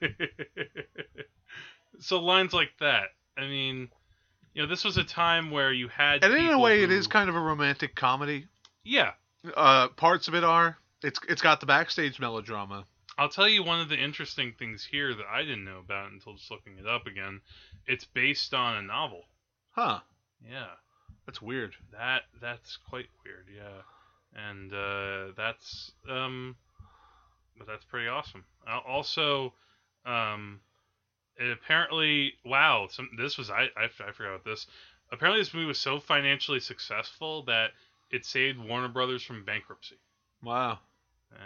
so 2.00 2.20
lines 2.20 2.54
like 2.54 2.72
that. 2.80 3.08
I 3.38 3.42
mean, 3.48 3.90
you 4.54 4.62
know, 4.62 4.68
this 4.68 4.84
was 4.84 4.98
a 4.98 5.04
time 5.04 5.52
where 5.52 5.72
you 5.72 5.88
had, 5.88 6.24
And 6.24 6.34
in 6.34 6.50
a 6.50 6.60
way, 6.60 6.84
it 6.84 6.90
who- 6.90 6.96
is 6.96 7.08
kind 7.08 7.30
of 7.30 7.36
a 7.36 7.40
romantic 7.40 7.96
comedy. 7.96 8.48
yeah. 8.84 9.14
Uh, 9.56 9.90
parts 9.90 10.28
of 10.30 10.36
it 10.36 10.44
are. 10.46 10.78
It's 11.04 11.20
it's 11.28 11.42
got 11.42 11.60
the 11.60 11.66
backstage 11.66 12.18
melodrama. 12.18 12.86
I'll 13.18 13.28
tell 13.28 13.48
you 13.48 13.62
one 13.62 13.82
of 13.82 13.90
the 13.90 13.98
interesting 13.98 14.54
things 14.58 14.86
here 14.90 15.14
that 15.14 15.26
I 15.30 15.42
didn't 15.42 15.66
know 15.66 15.80
about 15.80 16.12
until 16.14 16.36
just 16.36 16.50
looking 16.50 16.78
it 16.78 16.88
up 16.88 17.08
again. 17.08 17.42
It's 17.86 18.06
based 18.06 18.54
on 18.54 18.78
a 18.78 18.82
novel. 18.82 19.24
Huh. 19.72 20.00
Yeah, 20.50 20.68
That's 21.26 21.42
weird. 21.42 21.76
that 21.92 22.24
that's 22.42 22.78
quite 22.90 23.08
weird. 23.26 23.48
Yeah, 23.54 23.82
and 24.50 24.74
uh, 24.74 25.34
that's 25.36 25.92
um, 26.10 26.56
but 27.58 27.68
that's 27.68 27.84
pretty 27.84 28.08
awesome. 28.08 28.46
Also, 28.88 29.54
um, 30.06 30.62
it 30.72 30.73
apparently 31.40 32.34
wow, 32.46 32.88
some 32.90 33.10
this 33.18 33.38
was 33.38 33.50
I, 33.50 33.70
I 33.76 33.86
I 33.86 34.12
forgot 34.12 34.36
about 34.36 34.46
this. 34.46 34.68
Apparently, 35.12 35.42
this 35.42 35.54
movie 35.54 35.68
was 35.68 35.80
so 35.80 36.00
financially 36.00 36.60
successful 36.60 37.44
that 37.44 37.72
it 38.10 38.26
saved 38.26 38.60
Warner 38.60 38.88
Brothers 38.88 39.24
from 39.24 39.44
bankruptcy. 39.44 39.98
Wow. 40.44 40.80
Yeah. 41.32 41.38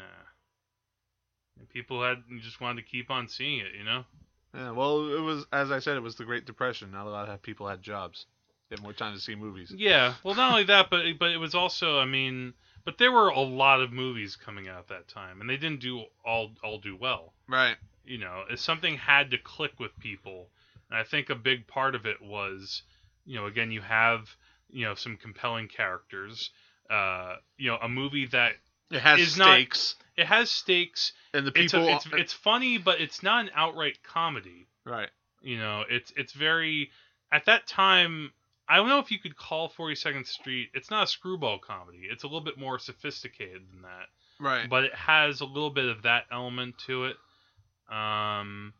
And 1.59 1.69
people 1.69 2.03
had 2.03 2.23
just 2.41 2.61
wanted 2.61 2.81
to 2.81 2.87
keep 2.87 3.09
on 3.09 3.27
seeing 3.27 3.59
it, 3.59 3.73
you 3.77 3.83
know. 3.83 4.05
Yeah. 4.53 4.71
Well, 4.71 5.13
it 5.13 5.21
was 5.21 5.45
as 5.51 5.71
I 5.71 5.79
said, 5.79 5.97
it 5.97 6.03
was 6.03 6.15
the 6.15 6.25
Great 6.25 6.45
Depression. 6.45 6.91
Not 6.91 7.07
a 7.07 7.09
lot 7.09 7.29
of 7.29 7.41
people 7.41 7.67
had 7.67 7.81
jobs. 7.81 8.25
They 8.69 8.75
had 8.75 8.83
more 8.83 8.93
time 8.93 9.13
to 9.13 9.19
see 9.19 9.35
movies. 9.35 9.73
Yeah. 9.75 10.15
Well, 10.23 10.35
not 10.35 10.51
only 10.51 10.65
that, 10.65 10.89
but 10.89 11.05
but 11.19 11.31
it 11.31 11.37
was 11.37 11.55
also, 11.55 11.99
I 11.99 12.05
mean, 12.05 12.53
but 12.83 12.97
there 12.97 13.11
were 13.11 13.29
a 13.29 13.39
lot 13.39 13.81
of 13.81 13.91
movies 13.91 14.35
coming 14.35 14.67
out 14.67 14.79
at 14.79 14.87
that 14.89 15.07
time, 15.07 15.41
and 15.41 15.49
they 15.49 15.57
didn't 15.57 15.81
do 15.81 16.03
all 16.25 16.51
all 16.63 16.79
do 16.79 16.95
well. 16.95 17.33
Right. 17.47 17.77
You 18.07 18.19
know, 18.19 18.43
if 18.49 18.59
something 18.59 18.97
had 18.97 19.31
to 19.31 19.37
click 19.37 19.79
with 19.79 19.97
people, 19.99 20.49
and 20.89 20.97
I 20.97 21.03
think 21.03 21.29
a 21.29 21.35
big 21.35 21.67
part 21.67 21.93
of 21.95 22.05
it 22.05 22.21
was, 22.21 22.83
you 23.25 23.35
know, 23.35 23.45
again, 23.45 23.71
you 23.71 23.81
have 23.81 24.29
you 24.69 24.85
know 24.85 24.95
some 24.95 25.17
compelling 25.17 25.67
characters. 25.67 26.49
Uh, 26.89 27.35
you 27.57 27.69
know, 27.69 27.77
a 27.81 27.89
movie 27.89 28.27
that 28.27 28.53
It 28.89 29.01
has 29.01 29.19
Is 29.19 29.37
not- 29.37 29.47
stakes, 29.55 29.95
it 30.15 30.25
has 30.27 30.49
stakes. 30.49 31.11
and 31.33 31.45
the 31.45 31.51
It's 31.53 31.73
people. 31.73 31.89
a, 31.89 31.95
it's 31.97 32.05
it's 32.13 32.33
funny, 32.33 32.77
but 32.77 33.01
it's 33.01 33.21
not 33.21 33.43
an 33.45 33.51
outright 33.53 34.01
comedy. 34.03 34.67
right. 34.85 35.09
You 35.41 35.57
know, 35.59 35.83
it's 35.89 36.11
it's 36.15 36.31
very 36.33 36.89
at 37.31 37.45
that 37.45 37.67
time. 37.67 38.31
I 38.69 38.77
don't 38.77 38.89
know 38.89 38.99
if 38.99 39.11
you 39.11 39.19
could 39.19 39.35
call 39.37 39.67
Forty 39.69 39.95
Second 39.95 40.25
Street. 40.27 40.69
It's 40.73 40.89
not 40.89 41.03
a 41.03 41.07
screwball 41.07 41.59
comedy. 41.59 42.07
It's 42.09 42.23
a 42.23 42.27
little 42.27 42.41
bit 42.41 42.57
more 42.57 42.79
sophisticated 42.79 43.63
than 43.71 43.81
that, 43.83 44.07
Right. 44.39 44.69
but 44.69 44.83
it 44.85 44.95
has 44.95 45.41
a 45.41 45.45
little 45.45 45.69
bit 45.69 45.85
of 45.85 46.01
that 46.03 46.25
element 46.31 46.77
to 46.87 47.05
it. 47.05 47.17
Um, 47.89 48.73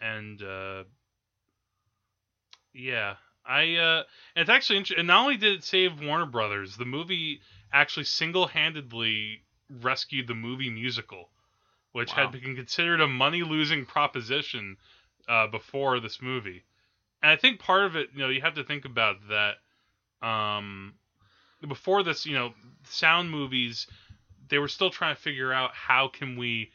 and 0.00 0.42
uh, 0.42 0.84
yeah, 2.74 3.16
I 3.44 3.76
uh, 3.76 4.02
and 4.34 4.42
it's 4.42 4.50
actually 4.50 4.78
interesting. 4.78 5.00
And 5.00 5.08
not 5.08 5.22
only 5.22 5.36
did 5.36 5.58
it 5.58 5.64
save 5.64 6.00
Warner 6.00 6.26
Brothers, 6.26 6.76
the 6.76 6.84
movie 6.84 7.40
actually 7.72 8.04
single-handedly 8.04 9.42
rescued 9.80 10.26
the 10.26 10.34
movie 10.34 10.70
musical, 10.70 11.30
which 11.92 12.10
Wow. 12.10 12.16
had 12.16 12.32
been 12.32 12.54
considered 12.56 13.00
a 13.00 13.08
money-losing 13.08 13.86
proposition 13.86 14.76
uh, 15.28 15.46
before 15.46 16.00
this 16.00 16.20
movie. 16.22 16.64
And 17.22 17.30
I 17.32 17.36
think 17.36 17.60
part 17.60 17.84
of 17.86 17.96
it, 17.96 18.10
you 18.14 18.20
know, 18.20 18.28
you 18.28 18.40
have 18.42 18.54
to 18.54 18.64
think 18.64 18.84
about 18.84 19.16
that. 19.28 19.56
Um, 20.26 20.94
before 21.66 22.02
this, 22.02 22.26
you 22.26 22.34
know, 22.34 22.54
sound 22.88 23.30
movies, 23.30 23.86
they 24.48 24.58
were 24.58 24.68
still 24.68 24.90
trying 24.90 25.14
to 25.14 25.20
figure 25.20 25.52
out 25.52 25.72
how 25.74 26.08
can 26.08 26.36
we 26.36 26.70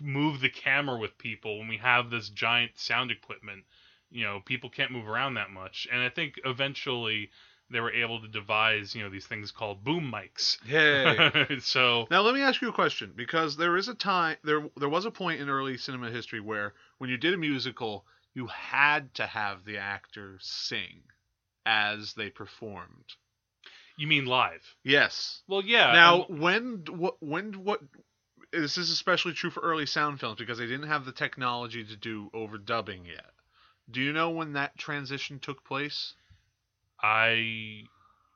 move 0.00 0.40
the 0.40 0.50
camera 0.50 0.98
with 0.98 1.18
people 1.18 1.58
when 1.58 1.68
we 1.68 1.78
have 1.78 2.10
this 2.10 2.28
giant 2.28 2.72
sound 2.76 3.10
equipment. 3.10 3.64
You 4.10 4.24
know, 4.24 4.42
people 4.44 4.70
can't 4.70 4.92
move 4.92 5.08
around 5.08 5.34
that 5.34 5.50
much, 5.50 5.88
and 5.90 6.00
I 6.00 6.08
think 6.08 6.34
eventually 6.44 7.30
they 7.70 7.80
were 7.80 7.92
able 7.92 8.20
to 8.20 8.28
devise, 8.28 8.94
you 8.94 9.02
know, 9.02 9.08
these 9.10 9.26
things 9.26 9.50
called 9.50 9.82
boom 9.82 10.12
mics. 10.12 10.58
Yay. 10.66 11.58
so 11.60 12.06
Now 12.10 12.20
let 12.20 12.34
me 12.34 12.42
ask 12.42 12.60
you 12.60 12.68
a 12.68 12.72
question 12.72 13.12
because 13.16 13.56
there 13.56 13.76
is 13.76 13.88
a 13.88 13.94
time 13.94 14.36
there 14.44 14.68
there 14.76 14.88
was 14.88 15.06
a 15.06 15.10
point 15.10 15.40
in 15.40 15.48
early 15.48 15.76
cinema 15.76 16.10
history 16.10 16.40
where 16.40 16.74
when 16.98 17.10
you 17.10 17.16
did 17.16 17.34
a 17.34 17.38
musical 17.38 18.04
you 18.34 18.46
had 18.48 19.14
to 19.14 19.26
have 19.26 19.64
the 19.64 19.78
actor 19.78 20.38
sing 20.40 21.02
as 21.64 22.14
they 22.14 22.28
performed. 22.30 23.14
you 23.96 24.06
mean 24.06 24.26
live? 24.26 24.76
Yes. 24.82 25.42
Well, 25.48 25.62
yeah. 25.64 25.92
now 25.92 26.24
when 26.28 26.84
what 26.90 27.16
when 27.20 27.64
what 27.64 27.80
this 28.60 28.78
is 28.78 28.90
especially 28.90 29.32
true 29.32 29.50
for 29.50 29.60
early 29.60 29.86
sound 29.86 30.20
films 30.20 30.38
because 30.38 30.58
they 30.58 30.66
didn't 30.66 30.88
have 30.88 31.04
the 31.04 31.12
technology 31.12 31.84
to 31.84 31.96
do 31.96 32.30
overdubbing 32.34 33.06
yet. 33.06 33.32
Do 33.90 34.00
you 34.00 34.12
know 34.12 34.30
when 34.30 34.54
that 34.54 34.78
transition 34.78 35.38
took 35.38 35.64
place? 35.64 36.14
I 37.02 37.84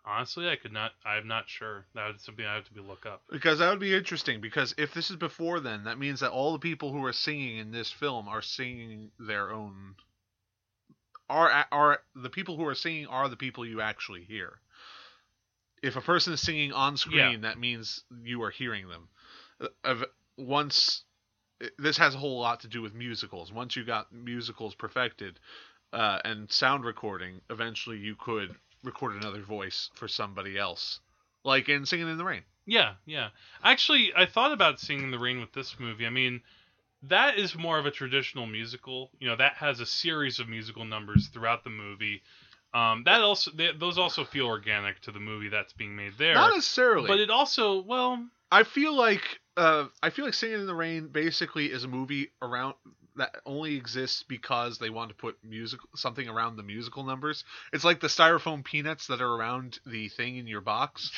Honestly, 0.08 0.48
I 0.48 0.56
could 0.56 0.72
not. 0.72 0.92
I'm 1.04 1.28
not 1.28 1.50
sure. 1.50 1.84
That 1.94 2.06
would 2.06 2.20
something 2.20 2.44
I 2.44 2.54
have 2.54 2.64
to 2.64 2.72
be 2.72 2.80
look 2.80 3.04
up. 3.04 3.22
Because 3.30 3.58
that 3.58 3.68
would 3.68 3.78
be 3.78 3.94
interesting. 3.94 4.40
Because 4.40 4.74
if 4.78 4.94
this 4.94 5.10
is 5.10 5.16
before 5.16 5.60
then, 5.60 5.84
that 5.84 5.98
means 5.98 6.20
that 6.20 6.30
all 6.30 6.52
the 6.52 6.58
people 6.58 6.92
who 6.92 7.04
are 7.04 7.12
singing 7.12 7.58
in 7.58 7.72
this 7.72 7.90
film 7.90 8.26
are 8.26 8.40
singing 8.40 9.10
their 9.18 9.50
own. 9.50 9.96
Are 11.28 11.66
are 11.70 11.98
the 12.14 12.30
people 12.30 12.56
who 12.56 12.64
are 12.64 12.74
singing 12.74 13.06
are 13.06 13.28
the 13.28 13.36
people 13.36 13.66
you 13.66 13.82
actually 13.82 14.24
hear. 14.24 14.54
If 15.82 15.96
a 15.96 16.00
person 16.00 16.32
is 16.32 16.40
singing 16.40 16.72
on 16.72 16.96
screen, 16.96 17.42
that 17.42 17.58
means 17.58 18.02
you 18.22 18.42
are 18.42 18.50
hearing 18.50 18.88
them. 18.88 19.08
Of- 19.84 20.04
Once 20.36 21.02
this 21.78 21.96
has 21.98 22.14
a 22.14 22.18
whole 22.18 22.38
lot 22.40 22.60
to 22.60 22.68
do 22.68 22.80
with 22.82 22.94
musicals. 22.94 23.52
Once 23.52 23.74
you 23.76 23.84
got 23.84 24.12
musicals 24.12 24.74
perfected 24.74 25.40
uh, 25.92 26.18
and 26.24 26.50
sound 26.52 26.84
recording, 26.84 27.40
eventually 27.50 27.98
you 27.98 28.14
could 28.14 28.54
record 28.84 29.16
another 29.16 29.42
voice 29.42 29.90
for 29.94 30.06
somebody 30.06 30.56
else, 30.56 31.00
like 31.44 31.68
in 31.68 31.84
Singing 31.84 32.08
in 32.08 32.16
the 32.18 32.24
Rain. 32.24 32.42
Yeah, 32.66 32.92
yeah. 33.06 33.30
Actually, 33.64 34.12
I 34.16 34.26
thought 34.26 34.52
about 34.52 34.78
Singing 34.78 35.04
in 35.04 35.10
the 35.10 35.18
Rain 35.18 35.40
with 35.40 35.52
this 35.52 35.74
movie. 35.80 36.06
I 36.06 36.10
mean, 36.10 36.42
that 37.04 37.38
is 37.38 37.56
more 37.56 37.78
of 37.78 37.86
a 37.86 37.90
traditional 37.90 38.46
musical. 38.46 39.10
You 39.18 39.28
know, 39.28 39.36
that 39.36 39.54
has 39.54 39.80
a 39.80 39.86
series 39.86 40.38
of 40.38 40.48
musical 40.48 40.84
numbers 40.84 41.26
throughout 41.28 41.64
the 41.64 41.70
movie. 41.70 42.22
Um, 42.74 43.02
that 43.06 43.22
also, 43.22 43.50
they, 43.50 43.70
those 43.76 43.98
also 43.98 44.24
feel 44.24 44.46
organic 44.46 45.00
to 45.00 45.10
the 45.10 45.18
movie 45.18 45.48
that's 45.48 45.72
being 45.72 45.96
made 45.96 46.12
there. 46.18 46.34
Not 46.34 46.54
necessarily. 46.54 47.08
but 47.08 47.18
it 47.18 47.30
also, 47.30 47.82
well, 47.82 48.24
I 48.52 48.62
feel 48.62 48.94
like 48.94 49.40
uh, 49.58 49.88
I 50.02 50.10
feel 50.10 50.24
like 50.24 50.34
Singing 50.34 50.60
in 50.60 50.66
the 50.66 50.74
Rain 50.74 51.08
basically 51.08 51.66
is 51.66 51.84
a 51.84 51.88
movie 51.88 52.30
around 52.40 52.74
that 53.16 53.34
only 53.44 53.76
exists 53.76 54.22
because 54.22 54.78
they 54.78 54.90
want 54.90 55.08
to 55.08 55.14
put 55.16 55.36
music 55.42 55.80
something 55.96 56.28
around 56.28 56.56
the 56.56 56.62
musical 56.62 57.02
numbers. 57.02 57.42
It's 57.72 57.82
like 57.82 58.00
the 58.00 58.06
styrofoam 58.06 58.64
peanuts 58.64 59.08
that 59.08 59.20
are 59.20 59.34
around 59.34 59.80
the 59.84 60.08
thing 60.08 60.36
in 60.36 60.46
your 60.46 60.60
box. 60.60 61.10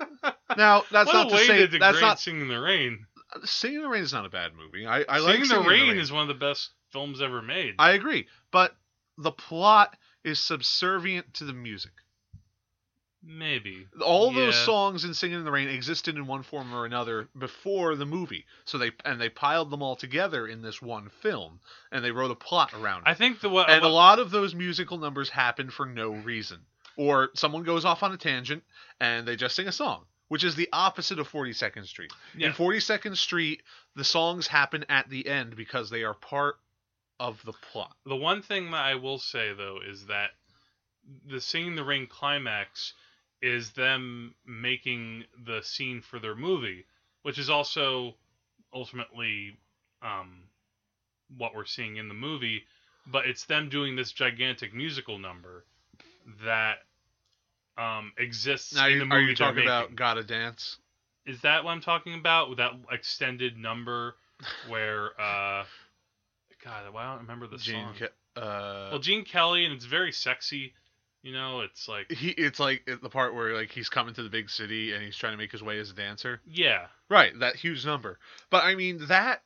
now 0.56 0.84
that's 0.90 1.06
what 1.06 1.12
not 1.12 1.28
to 1.28 1.34
way 1.34 1.46
say 1.46 1.66
to 1.66 1.78
that's 1.78 2.00
not 2.00 2.18
Singing 2.18 2.42
in 2.42 2.48
the 2.48 2.60
Rain. 2.60 3.06
Singing 3.44 3.78
in 3.78 3.82
the 3.82 3.88
Rain 3.90 4.02
is 4.02 4.12
not 4.14 4.24
a 4.24 4.30
bad 4.30 4.52
movie. 4.54 4.86
I, 4.86 5.04
I 5.06 5.18
Singing 5.18 5.26
like 5.26 5.40
in 5.40 5.48
the 5.48 5.68
Rain 5.68 5.98
is 5.98 6.10
one 6.10 6.22
of 6.22 6.28
the 6.28 6.34
best 6.34 6.70
films 6.92 7.20
ever 7.20 7.42
made. 7.42 7.74
I 7.78 7.92
agree, 7.92 8.26
but 8.50 8.74
the 9.18 9.32
plot 9.32 9.96
is 10.24 10.40
subservient 10.40 11.34
to 11.34 11.44
the 11.44 11.52
music. 11.52 11.92
Maybe. 13.26 13.86
all 14.00 14.32
those 14.32 14.56
songs 14.64 15.04
in 15.04 15.14
Singing 15.14 15.38
in 15.38 15.44
the 15.44 15.50
Rain 15.50 15.68
existed 15.68 16.16
in 16.16 16.26
one 16.26 16.42
form 16.42 16.74
or 16.74 16.84
another 16.84 17.28
before 17.36 17.96
the 17.96 18.04
movie. 18.04 18.44
So 18.64 18.78
they 18.78 18.92
and 19.04 19.20
they 19.20 19.28
piled 19.28 19.70
them 19.70 19.82
all 19.82 19.96
together 19.96 20.46
in 20.46 20.62
this 20.62 20.82
one 20.82 21.08
film 21.22 21.60
and 21.90 22.04
they 22.04 22.10
wrote 22.10 22.30
a 22.30 22.34
plot 22.34 22.74
around 22.74 23.02
it. 23.02 23.08
I 23.08 23.14
think 23.14 23.40
the 23.40 23.48
what, 23.48 23.70
and 23.70 23.84
a 23.84 23.88
lot 23.88 24.18
of 24.18 24.30
those 24.30 24.54
musical 24.54 24.98
numbers 24.98 25.30
happen 25.30 25.70
for 25.70 25.86
no 25.86 26.10
reason. 26.10 26.60
Or 26.96 27.30
someone 27.34 27.64
goes 27.64 27.84
off 27.84 28.02
on 28.02 28.12
a 28.12 28.16
tangent 28.16 28.62
and 29.00 29.26
they 29.26 29.36
just 29.36 29.56
sing 29.56 29.68
a 29.68 29.72
song, 29.72 30.04
which 30.28 30.44
is 30.44 30.54
the 30.54 30.68
opposite 30.72 31.18
of 31.18 31.28
42nd 31.30 31.86
Street. 31.86 32.12
yeah. 32.36 32.48
In 32.48 32.52
42nd 32.52 33.16
Street, 33.16 33.62
the 33.96 34.04
songs 34.04 34.46
happen 34.46 34.84
at 34.88 35.08
the 35.08 35.26
end 35.26 35.56
because 35.56 35.90
they 35.90 36.04
are 36.04 36.14
part 36.14 36.56
of 37.18 37.42
the 37.44 37.52
plot. 37.52 37.96
The 38.06 38.16
one 38.16 38.42
thing 38.42 38.70
that 38.72 38.84
I 38.84 38.96
will 38.96 39.18
say 39.18 39.52
though 39.54 39.78
is 39.84 40.06
that 40.06 40.30
the 41.26 41.40
Singing 41.40 41.68
in 41.68 41.76
the 41.76 41.84
Rain 41.84 42.06
climax 42.06 42.92
is 43.42 43.70
them 43.72 44.34
making 44.46 45.24
the 45.46 45.60
scene 45.62 46.00
for 46.00 46.18
their 46.18 46.34
movie, 46.34 46.84
which 47.22 47.38
is 47.38 47.50
also 47.50 48.14
ultimately 48.72 49.56
um, 50.02 50.44
what 51.36 51.54
we're 51.54 51.64
seeing 51.66 51.96
in 51.96 52.08
the 52.08 52.14
movie. 52.14 52.64
But 53.06 53.26
it's 53.26 53.44
them 53.44 53.68
doing 53.68 53.96
this 53.96 54.12
gigantic 54.12 54.72
musical 54.74 55.18
number 55.18 55.64
that 56.44 56.76
um, 57.76 58.12
exists 58.18 58.74
Now, 58.74 58.86
in 58.86 58.92
you, 58.94 58.98
the 59.00 59.04
are 59.04 59.08
movie. 59.20 59.20
you 59.30 59.36
they're 59.36 59.46
talking 59.46 59.62
about. 59.62 59.94
Gotta 59.96 60.22
Dance? 60.24 60.78
Is 61.26 61.40
that 61.42 61.64
what 61.64 61.70
I'm 61.72 61.80
talking 61.80 62.14
about? 62.14 62.48
With 62.48 62.58
that 62.58 62.72
extended 62.90 63.58
number 63.58 64.14
where 64.68 65.08
uh, 65.20 65.64
God, 66.64 66.92
why 66.92 67.04
don't 67.04 67.16
I 67.18 67.20
remember 67.20 67.46
the 67.46 67.58
Gene, 67.58 67.84
song? 67.84 67.94
Ke- 67.94 68.38
uh, 68.38 68.88
Well, 68.92 68.98
Gene 69.00 69.24
Kelly, 69.24 69.64
and 69.64 69.74
it's 69.74 69.84
very 69.84 70.12
sexy. 70.12 70.72
You 71.24 71.32
know, 71.32 71.60
it's 71.62 71.88
like, 71.88 72.12
he 72.12 72.28
it's 72.28 72.60
like 72.60 72.86
the 73.02 73.08
part 73.08 73.34
where 73.34 73.54
like 73.56 73.70
he's 73.70 73.88
coming 73.88 74.12
to 74.12 74.22
the 74.22 74.28
big 74.28 74.50
city 74.50 74.92
and 74.92 75.02
he's 75.02 75.16
trying 75.16 75.32
to 75.32 75.38
make 75.38 75.50
his 75.52 75.62
way 75.62 75.78
as 75.78 75.90
a 75.90 75.94
dancer. 75.94 76.42
yeah, 76.46 76.86
Right, 77.08 77.32
that 77.40 77.56
huge 77.56 77.86
number. 77.86 78.18
But 78.50 78.64
I 78.64 78.74
mean 78.74 79.06
that 79.08 79.40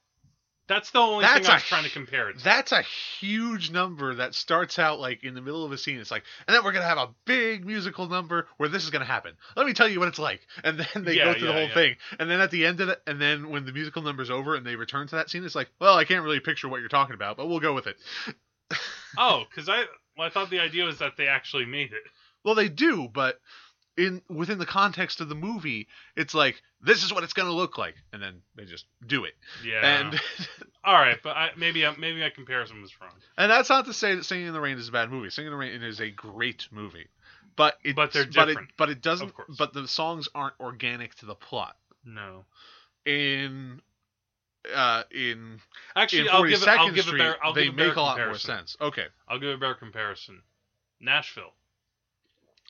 that's 0.67 0.91
the 0.91 0.99
only 0.99 1.23
That's 1.23 1.41
thing 1.43 1.51
I 1.51 1.55
was 1.55 1.63
trying 1.63 1.85
to 1.85 1.91
compare 1.91 2.29
it 2.31 2.39
to. 2.39 2.45
that's 2.45 2.73
a 2.73 2.83
huge 2.83 3.71
number 3.71 4.17
that 4.17 4.35
starts 4.35 4.79
out 4.81 4.99
like 4.99 5.23
in 5.23 5.35
the 5.35 5.41
middle 5.41 5.65
of 5.65 5.71
a 5.71 5.79
scene. 5.79 5.99
It's 6.01 6.11
like, 6.11 6.25
and 6.49 6.55
then 6.55 6.65
we're 6.65 6.73
gonna 6.73 6.85
have 6.85 6.99
a 6.99 7.09
big 7.25 7.65
musical 7.65 8.09
number 8.09 8.49
where 8.57 8.69
this 8.69 8.83
is 8.83 8.91
gonna 8.91 9.05
happen. 9.05 9.35
Let 9.57 9.65
me 9.65 9.73
tell 9.73 9.87
you 9.89 10.01
what 10.01 10.09
it's 10.09 10.19
like. 10.19 10.41
And 10.65 10.81
then 10.81 11.05
they 11.05 11.15
Yeah, 11.15 11.27
go 11.33 11.35
through 11.39 11.47
the 11.47 11.53
whole 11.53 11.69
yeah. 11.69 11.75
thing. 11.75 11.97
And 12.19 12.29
then 12.29 12.41
at 12.41 12.51
the 12.51 12.67
end 12.67 12.81
of 12.81 12.89
it, 12.89 13.01
and 13.07 13.21
then 13.21 13.51
when 13.51 13.65
the 13.67 13.73
musical 13.73 14.03
number's 14.03 14.31
over 14.31 14.57
and 14.57 14.67
they 14.67 14.75
return 14.75 15.07
to 15.07 15.15
that 15.15 15.31
scene, 15.31 15.45
it's 15.45 15.55
like, 15.55 15.71
well, 15.81 15.97
I 15.97 16.05
can't 16.05 16.25
really 16.25 16.41
picture 16.41 16.69
what 16.69 16.81
you're 16.81 16.89
talking 16.89 17.15
about, 17.15 17.37
but 17.37 17.47
we'll 17.47 17.61
go 17.61 17.73
with 17.73 17.87
it. 17.87 17.97
oh, 19.17 19.45
because 19.49 19.69
I, 19.69 19.85
well, 20.19 20.27
I 20.27 20.31
thought 20.31 20.51
the 20.51 20.61
idea 20.61 20.85
was 20.85 20.99
that 20.99 21.17
they 21.17 21.29
actually 21.29 21.65
made 21.65 21.93
it. 21.93 22.03
Well, 22.45 22.55
they 22.55 22.69
do, 22.69 23.09
but 23.13 23.41
in 23.97 24.23
within 24.29 24.59
the 24.59 24.67
context 24.67 25.21
of 25.21 25.29
the 25.29 25.35
movie, 25.35 25.89
it's 26.17 26.35
like 26.35 26.63
this 26.81 27.05
is 27.05 27.13
what 27.13 27.25
it's 27.25 27.33
gonna 27.33 27.53
look 27.53 27.79
like, 27.79 27.95
and 28.13 28.23
then 28.23 28.43
they 28.57 28.65
just 28.65 28.87
do 29.07 29.25
it. 29.25 29.35
Yeah. 29.65 29.81
And 29.85 30.21
all 30.85 30.95
right, 30.95 31.19
but 31.23 31.37
I, 31.37 31.51
maybe 31.57 31.85
I, 31.85 31.95
maybe 31.97 32.21
my 32.21 32.31
comparison 32.31 32.81
was 32.83 32.93
wrong. 33.01 33.11
And 33.37 33.51
that's 33.51 33.69
not 33.69 33.87
to 33.87 33.93
say 33.93 34.15
that 34.15 34.25
Singing 34.25 34.47
in 34.47 34.53
the 34.53 34.61
Rain 34.61 34.79
is 34.79 34.89
a 34.89 34.93
bad 34.93 35.11
movie. 35.11 35.31
Singing 35.31 35.53
in 35.53 35.59
the 35.59 35.59
Rain 35.59 35.83
is 35.83 36.01
a 36.01 36.11
great 36.11 36.69
movie, 36.71 37.09
but 37.57 37.77
it, 37.85 37.97
But 37.97 38.13
they're 38.13 38.27
But 38.27 38.51
it, 38.51 38.59
but 38.77 38.89
it 38.89 39.03
doesn't. 39.03 39.29
of 39.29 39.35
course. 39.35 39.57
But 39.59 39.73
the 39.73 39.89
songs 39.89 40.29
aren't 40.35 40.55
organic 40.61 41.15
to 41.17 41.27
the 41.27 41.35
plot. 41.35 41.77
No. 42.05 42.45
In 43.05 43.81
uh, 44.75 45.03
in 45.11 45.61
Actually, 45.97 46.23
in 46.23 46.29
I'll 46.31 46.45
give 46.45 46.63
it. 46.63 46.69
I'll 46.69 46.91
give 46.91 47.05
a 47.05 47.09
Street, 47.09 47.19
better. 47.19 47.37
I'll 47.43 47.53
they 47.53 47.65
give 47.65 47.75
a 47.75 47.77
make 47.77 47.97
a 47.97 48.01
lot 48.01 48.19
more 48.19 48.35
sense. 48.35 48.77
Okay, 48.81 49.07
I'll 49.29 49.39
give 49.39 49.51
a 49.51 49.59
better 49.59 49.75
comparison. 49.75 50.43
Nashville. 51.01 51.53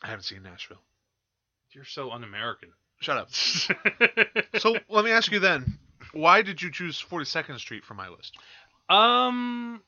I 0.03 0.09
haven't 0.09 0.25
seen 0.25 0.43
Nashville. 0.43 0.83
You're 1.73 1.85
so 1.85 2.11
un-American. 2.11 2.71
Shut 3.01 3.17
up. 3.17 3.29
So 4.59 4.77
let 4.89 5.05
me 5.05 5.11
ask 5.13 5.31
you 5.31 5.39
then, 5.39 5.79
why 6.13 6.43
did 6.43 6.61
you 6.61 6.71
choose 6.71 6.99
Forty 6.99 7.25
Second 7.25 7.59
Street 7.59 7.85
for 7.85 7.95
my 7.95 8.09
list? 8.09 8.37
Um. 8.89 9.83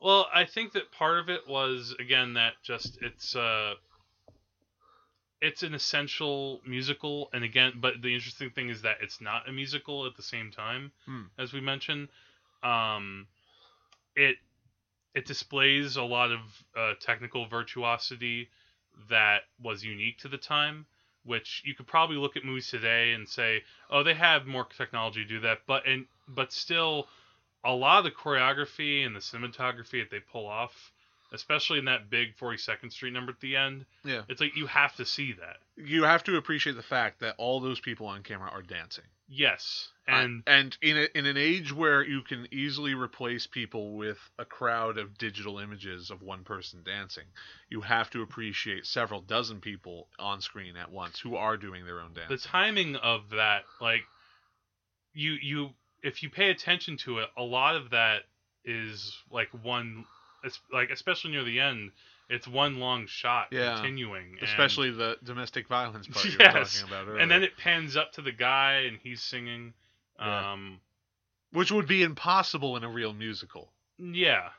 Well, 0.00 0.28
I 0.32 0.44
think 0.44 0.72
that 0.72 0.92
part 0.92 1.18
of 1.18 1.28
it 1.28 1.40
was 1.48 1.94
again 1.98 2.34
that 2.34 2.52
just 2.62 2.98
it's 3.02 3.34
uh 3.34 3.74
it's 5.40 5.62
an 5.62 5.74
essential 5.74 6.60
musical, 6.66 7.30
and 7.32 7.44
again, 7.44 7.74
but 7.76 8.02
the 8.02 8.14
interesting 8.14 8.50
thing 8.50 8.68
is 8.68 8.82
that 8.82 8.98
it's 9.00 9.20
not 9.20 9.48
a 9.48 9.52
musical 9.52 10.06
at 10.06 10.16
the 10.16 10.22
same 10.22 10.50
time, 10.50 10.92
Hmm. 11.04 11.24
as 11.38 11.52
we 11.52 11.60
mentioned. 11.60 12.08
Um, 12.62 13.26
it 14.16 14.36
it 15.14 15.24
displays 15.26 15.96
a 15.96 16.02
lot 16.02 16.30
of 16.30 16.40
uh, 16.76 16.94
technical 17.00 17.46
virtuosity 17.46 18.48
that 19.08 19.42
was 19.60 19.84
unique 19.84 20.18
to 20.18 20.28
the 20.28 20.38
time 20.38 20.86
which 21.24 21.60
you 21.64 21.74
could 21.74 21.86
probably 21.86 22.16
look 22.16 22.36
at 22.36 22.44
movies 22.44 22.68
today 22.68 23.12
and 23.12 23.28
say, 23.28 23.62
oh, 23.90 24.02
they 24.02 24.14
have 24.14 24.46
more 24.46 24.64
technology 24.64 25.22
to 25.22 25.28
do 25.28 25.40
that, 25.40 25.58
but 25.66 25.86
and 25.86 26.06
but 26.26 26.52
still, 26.52 27.06
a 27.64 27.72
lot 27.72 27.98
of 27.98 28.04
the 28.04 28.10
choreography 28.10 29.04
and 29.04 29.14
the 29.14 29.20
cinematography 29.20 30.00
that 30.00 30.10
they 30.10 30.20
pull 30.20 30.46
off, 30.46 30.92
especially 31.32 31.78
in 31.78 31.84
that 31.86 32.08
big 32.10 32.36
42nd 32.36 32.90
Street 32.92 33.12
number 33.12 33.32
at 33.32 33.40
the 33.40 33.56
end, 33.56 33.84
Yeah, 34.04 34.22
it's 34.28 34.40
like 34.40 34.56
you 34.56 34.66
have 34.66 34.94
to 34.96 35.04
see 35.04 35.32
that. 35.34 35.58
you 35.76 36.04
have 36.04 36.24
to 36.24 36.36
appreciate 36.36 36.76
the 36.76 36.82
fact 36.82 37.20
that 37.20 37.34
all 37.38 37.60
those 37.60 37.80
people 37.80 38.06
on 38.06 38.22
camera 38.22 38.50
are 38.50 38.62
dancing. 38.62 39.04
Yes, 39.30 39.88
and 40.06 40.42
and 40.46 40.78
and 40.82 40.90
in 40.90 40.96
a, 40.96 41.18
in 41.18 41.26
an 41.26 41.36
age 41.36 41.70
where 41.70 42.02
you 42.02 42.22
can 42.22 42.48
easily 42.50 42.94
replace 42.94 43.46
people 43.46 43.94
with 43.94 44.16
a 44.38 44.46
crowd 44.46 44.96
of 44.96 45.18
digital 45.18 45.58
images 45.58 46.10
of 46.10 46.22
one 46.22 46.44
person 46.44 46.82
dancing, 46.82 47.24
you 47.68 47.82
have 47.82 48.08
to 48.12 48.22
appreciate 48.22 48.86
several 48.86 49.20
dozen 49.20 49.60
people 49.60 50.08
on 50.18 50.40
screen 50.40 50.78
at 50.78 50.90
once 50.90 51.20
who 51.20 51.36
are 51.36 51.58
doing 51.58 51.84
their 51.84 52.00
own 52.00 52.14
dance. 52.14 52.30
the 52.30 52.38
timing 52.48 52.96
of 52.96 53.28
that, 53.36 53.64
like 53.82 54.00
you 55.12 55.32
you 55.42 55.70
if 56.02 56.22
you 56.22 56.30
pay 56.30 56.48
attention 56.48 56.96
to 56.96 57.18
it, 57.18 57.28
a 57.36 57.42
lot 57.42 57.76
of 57.76 57.90
that 57.90 58.22
is 58.64 59.14
like 59.30 59.48
one, 59.62 60.04
it's 60.44 60.60
like 60.72 60.90
especially 60.90 61.30
near 61.32 61.44
the 61.44 61.60
end, 61.60 61.92
it's 62.28 62.46
one 62.46 62.78
long 62.78 63.06
shot 63.06 63.48
Yeah. 63.50 63.74
continuing, 63.76 64.36
and- 64.38 64.42
Especially 64.48 64.90
the 64.90 65.16
domestic 65.24 65.68
violence 65.68 66.06
part 66.06 66.24
you 66.26 66.32
Yes, 66.38 66.38
were 66.40 66.64
talking 66.64 66.88
about 66.96 67.08
earlier. 67.08 67.20
and 67.22 67.30
then 67.30 67.42
it 67.42 67.56
pans 67.56 67.96
up 67.96 68.12
to 68.12 68.22
the 68.22 68.32
guy 68.32 68.82
and 68.88 68.98
he's 69.02 69.20
singing 69.22 69.72
Yeah. 70.18 70.52
um 70.52 70.80
which 71.52 71.72
would 71.72 71.86
be 71.88 72.02
impossible 72.02 72.76
in 72.76 72.84
a 72.84 72.88
real 72.88 73.12
musical. 73.14 73.72
yeah 73.98 74.50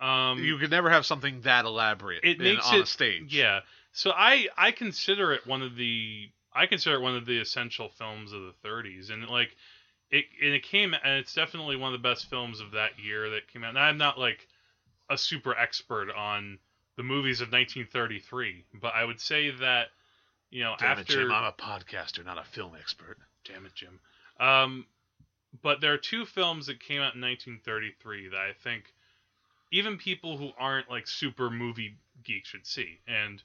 um 0.00 0.42
you 0.42 0.58
could 0.58 0.70
never 0.70 0.90
have 0.90 1.06
something 1.06 1.40
that 1.42 1.64
elaborate 1.64 2.22
it 2.24 2.38
in- 2.38 2.42
makes 2.42 2.66
on 2.68 2.78
it 2.78 2.82
a 2.82 2.86
stage. 2.86 3.34
yeah 3.34 3.60
so 3.92 4.10
i 4.10 4.48
i 4.56 4.70
consider 4.72 5.32
it 5.32 5.46
one 5.46 5.62
of 5.62 5.76
the 5.76 6.28
i 6.52 6.66
consider 6.66 6.96
it 6.96 7.00
one 7.00 7.16
of 7.16 7.24
the 7.26 7.38
essential 7.38 7.88
films 7.90 8.32
of 8.32 8.42
the 8.42 8.54
30s 8.68 9.10
and 9.10 9.26
like 9.28 9.54
it 10.10 10.24
and 10.42 10.52
it 10.52 10.62
came 10.64 10.94
and 10.94 11.14
it's 11.20 11.32
definitely 11.32 11.76
one 11.76 11.94
of 11.94 12.00
the 12.02 12.08
best 12.08 12.28
films 12.28 12.60
of 12.60 12.72
that 12.72 12.98
year 12.98 13.30
that 13.30 13.46
came 13.52 13.62
out 13.64 13.70
and 13.70 13.78
i'm 13.78 13.96
not 13.98 14.18
like 14.18 14.46
a 15.10 15.18
super 15.18 15.56
expert 15.56 16.10
on 16.10 16.58
the 16.96 17.02
movies 17.02 17.40
of 17.40 17.48
1933. 17.48 18.64
But 18.80 18.94
I 18.94 19.04
would 19.04 19.20
say 19.20 19.50
that 19.50 19.88
you 20.50 20.62
know 20.62 20.74
Damn 20.78 20.98
it, 20.98 21.00
after 21.00 21.12
Jim. 21.22 21.32
I'm 21.32 21.44
a 21.44 21.52
podcaster, 21.52 22.24
not 22.24 22.38
a 22.38 22.44
film 22.44 22.72
expert. 22.78 23.18
Damn 23.44 23.66
it, 23.66 23.74
Jim. 23.74 24.00
Um, 24.40 24.86
but 25.62 25.80
there 25.80 25.92
are 25.92 25.98
two 25.98 26.24
films 26.24 26.66
that 26.66 26.80
came 26.80 27.00
out 27.00 27.14
in 27.14 27.20
1933 27.20 28.28
that 28.28 28.36
I 28.36 28.52
think 28.62 28.92
even 29.70 29.96
people 29.98 30.36
who 30.36 30.50
aren't 30.58 30.90
like 30.90 31.06
super 31.06 31.50
movie 31.50 31.96
geeks 32.24 32.48
should 32.48 32.66
see. 32.66 32.98
And 33.06 33.42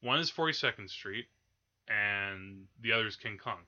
one 0.00 0.18
is 0.18 0.30
42nd 0.30 0.88
Street, 0.90 1.26
and 1.88 2.66
the 2.80 2.92
other 2.92 3.06
is 3.06 3.16
King 3.16 3.38
Kong. 3.38 3.58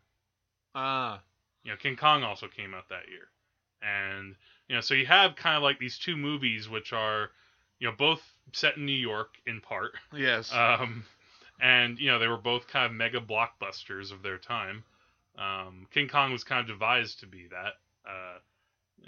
Ah, 0.75 1.21
You 1.63 1.71
know, 1.73 1.77
King 1.77 1.97
Kong 1.97 2.23
also 2.25 2.49
came 2.49 2.75
out 2.75 2.89
that 2.89 3.09
year. 3.09 3.29
And, 3.83 4.35
you 4.69 4.75
know, 4.75 4.81
so 4.81 4.95
you 4.95 5.07
have 5.07 5.37
kind 5.37 5.57
of 5.57 5.63
like 5.63 5.79
these 5.79 5.99
two 5.99 6.17
movies 6.17 6.69
which 6.69 6.93
are, 6.93 7.31
you 7.79 7.89
know, 7.89 7.95
both 7.97 8.23
set 8.53 8.77
in 8.77 8.87
New 8.87 8.93
York 8.93 9.35
in 9.47 9.61
part. 9.61 9.93
yes. 10.15 10.53
Um, 10.53 11.05
and 11.61 11.99
you 11.99 12.11
know 12.11 12.19
they 12.19 12.27
were 12.29 12.37
both 12.37 12.67
kind 12.67 12.87
of 12.87 12.93
mega 12.93 13.21
blockbusters 13.21 14.11
of 14.13 14.23
their 14.23 14.39
time. 14.39 14.83
Um, 15.39 15.87
King 15.93 16.09
Kong 16.09 16.33
was 16.33 16.45
kind 16.45 16.61
of 16.61 16.67
devised 16.67 17.21
to 17.21 17.27
be 17.27 17.47
that. 17.51 17.75
Uh, 18.09 18.39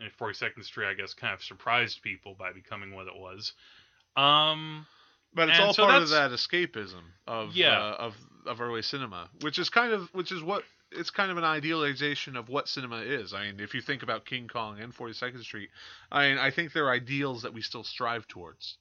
and 0.03 0.11
42nd 0.21 0.65
Street, 0.65 0.89
I 0.89 0.95
guess, 0.95 1.15
kind 1.15 1.33
of 1.33 1.43
surprised 1.43 2.03
people 2.03 2.35
by 2.39 2.53
becoming 2.53 2.95
what 2.95 3.07
it 3.07 3.15
was. 3.17 3.53
Um, 4.17 4.87
but 5.35 5.49
it's 5.49 5.59
all 5.61 5.73
so 5.75 5.85
part 5.87 6.03
of 6.03 6.09
that 6.11 6.31
escapism 6.31 7.03
of 7.27 7.55
Yeah. 7.55 7.79
uh, 7.79 7.97
of 7.99 8.17
of 8.47 8.61
early 8.61 8.83
cinema, 8.83 9.29
which 9.43 9.59
is 9.59 9.69
kind 9.71 9.93
of 9.93 10.09
which 10.15 10.33
is 10.33 10.43
what 10.43 10.65
it's 10.93 11.11
kind 11.11 11.31
of 11.31 11.37
an 11.37 11.45
idealization 11.45 12.37
of 12.37 12.49
what 12.49 12.69
cinema 12.69 12.99
is. 12.99 13.35
I 13.35 13.47
mean, 13.47 13.61
if 13.61 13.75
you 13.75 13.81
think 13.81 14.03
about 14.03 14.25
King 14.25 14.49
Kong 14.49 14.81
and 14.81 14.95
42nd 14.95 15.43
Street, 15.43 15.71
I 16.11 16.29
mean, 16.29 16.39
I 16.39 16.51
think 16.51 16.73
they're 16.73 16.91
ideals 16.91 17.43
that 17.43 17.53
we 17.53 17.63
still 17.63 17.85
strive 17.85 18.27
towards. 18.29 18.79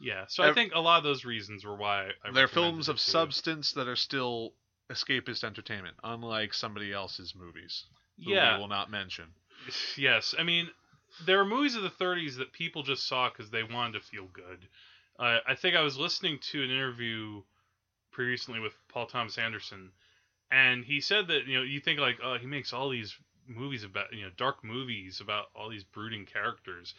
yeah, 0.00 0.24
so 0.28 0.42
I 0.42 0.52
think 0.52 0.72
a 0.74 0.80
lot 0.80 0.98
of 0.98 1.04
those 1.04 1.24
reasons 1.24 1.64
were 1.64 1.76
why 1.76 2.10
I 2.24 2.32
they're 2.32 2.48
films 2.48 2.88
of 2.88 2.98
substance 3.00 3.72
that 3.72 3.88
are 3.88 3.96
still 3.96 4.52
escapist 4.90 5.44
entertainment, 5.44 5.96
unlike 6.02 6.52
somebody 6.54 6.92
else's 6.92 7.34
movies. 7.34 7.84
Yeah, 8.16 8.54
we 8.54 8.60
will 8.60 8.68
not 8.68 8.90
mention. 8.90 9.26
yes. 9.96 10.34
I 10.38 10.42
mean, 10.42 10.68
there 11.26 11.38
were 11.38 11.44
movies 11.44 11.76
of 11.76 11.82
the 11.82 11.90
30s 11.90 12.36
that 12.38 12.52
people 12.52 12.82
just 12.82 13.06
saw 13.06 13.28
because 13.28 13.50
they 13.50 13.62
wanted 13.62 14.00
to 14.00 14.00
feel 14.00 14.26
good. 14.32 14.68
Uh, 15.18 15.38
I 15.46 15.54
think 15.54 15.76
I 15.76 15.82
was 15.82 15.96
listening 15.96 16.38
to 16.50 16.62
an 16.62 16.70
interview 16.70 17.42
pretty 18.10 18.30
recently 18.30 18.60
with 18.60 18.72
Paul 18.88 19.06
Thomas 19.06 19.38
Anderson, 19.38 19.90
and 20.54 20.84
he 20.84 21.00
said 21.00 21.26
that 21.28 21.46
you 21.46 21.56
know 21.58 21.62
you 21.64 21.80
think 21.80 21.98
like 21.98 22.18
oh 22.22 22.38
he 22.38 22.46
makes 22.46 22.72
all 22.72 22.88
these 22.88 23.14
movies 23.46 23.82
about 23.84 24.12
you 24.12 24.22
know 24.22 24.30
dark 24.36 24.62
movies 24.64 25.20
about 25.20 25.46
all 25.54 25.68
these 25.68 25.84
brooding 25.84 26.24
characters, 26.26 26.94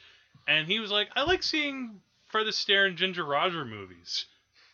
and 0.47 0.67
he 0.67 0.79
was 0.79 0.91
like 0.91 1.07
I 1.15 1.23
like 1.23 1.41
seeing 1.43 2.01
Fred 2.27 2.47
Astaire 2.47 2.87
and 2.87 2.97
Ginger 2.97 3.23
Roger 3.23 3.63
movies. 3.65 4.25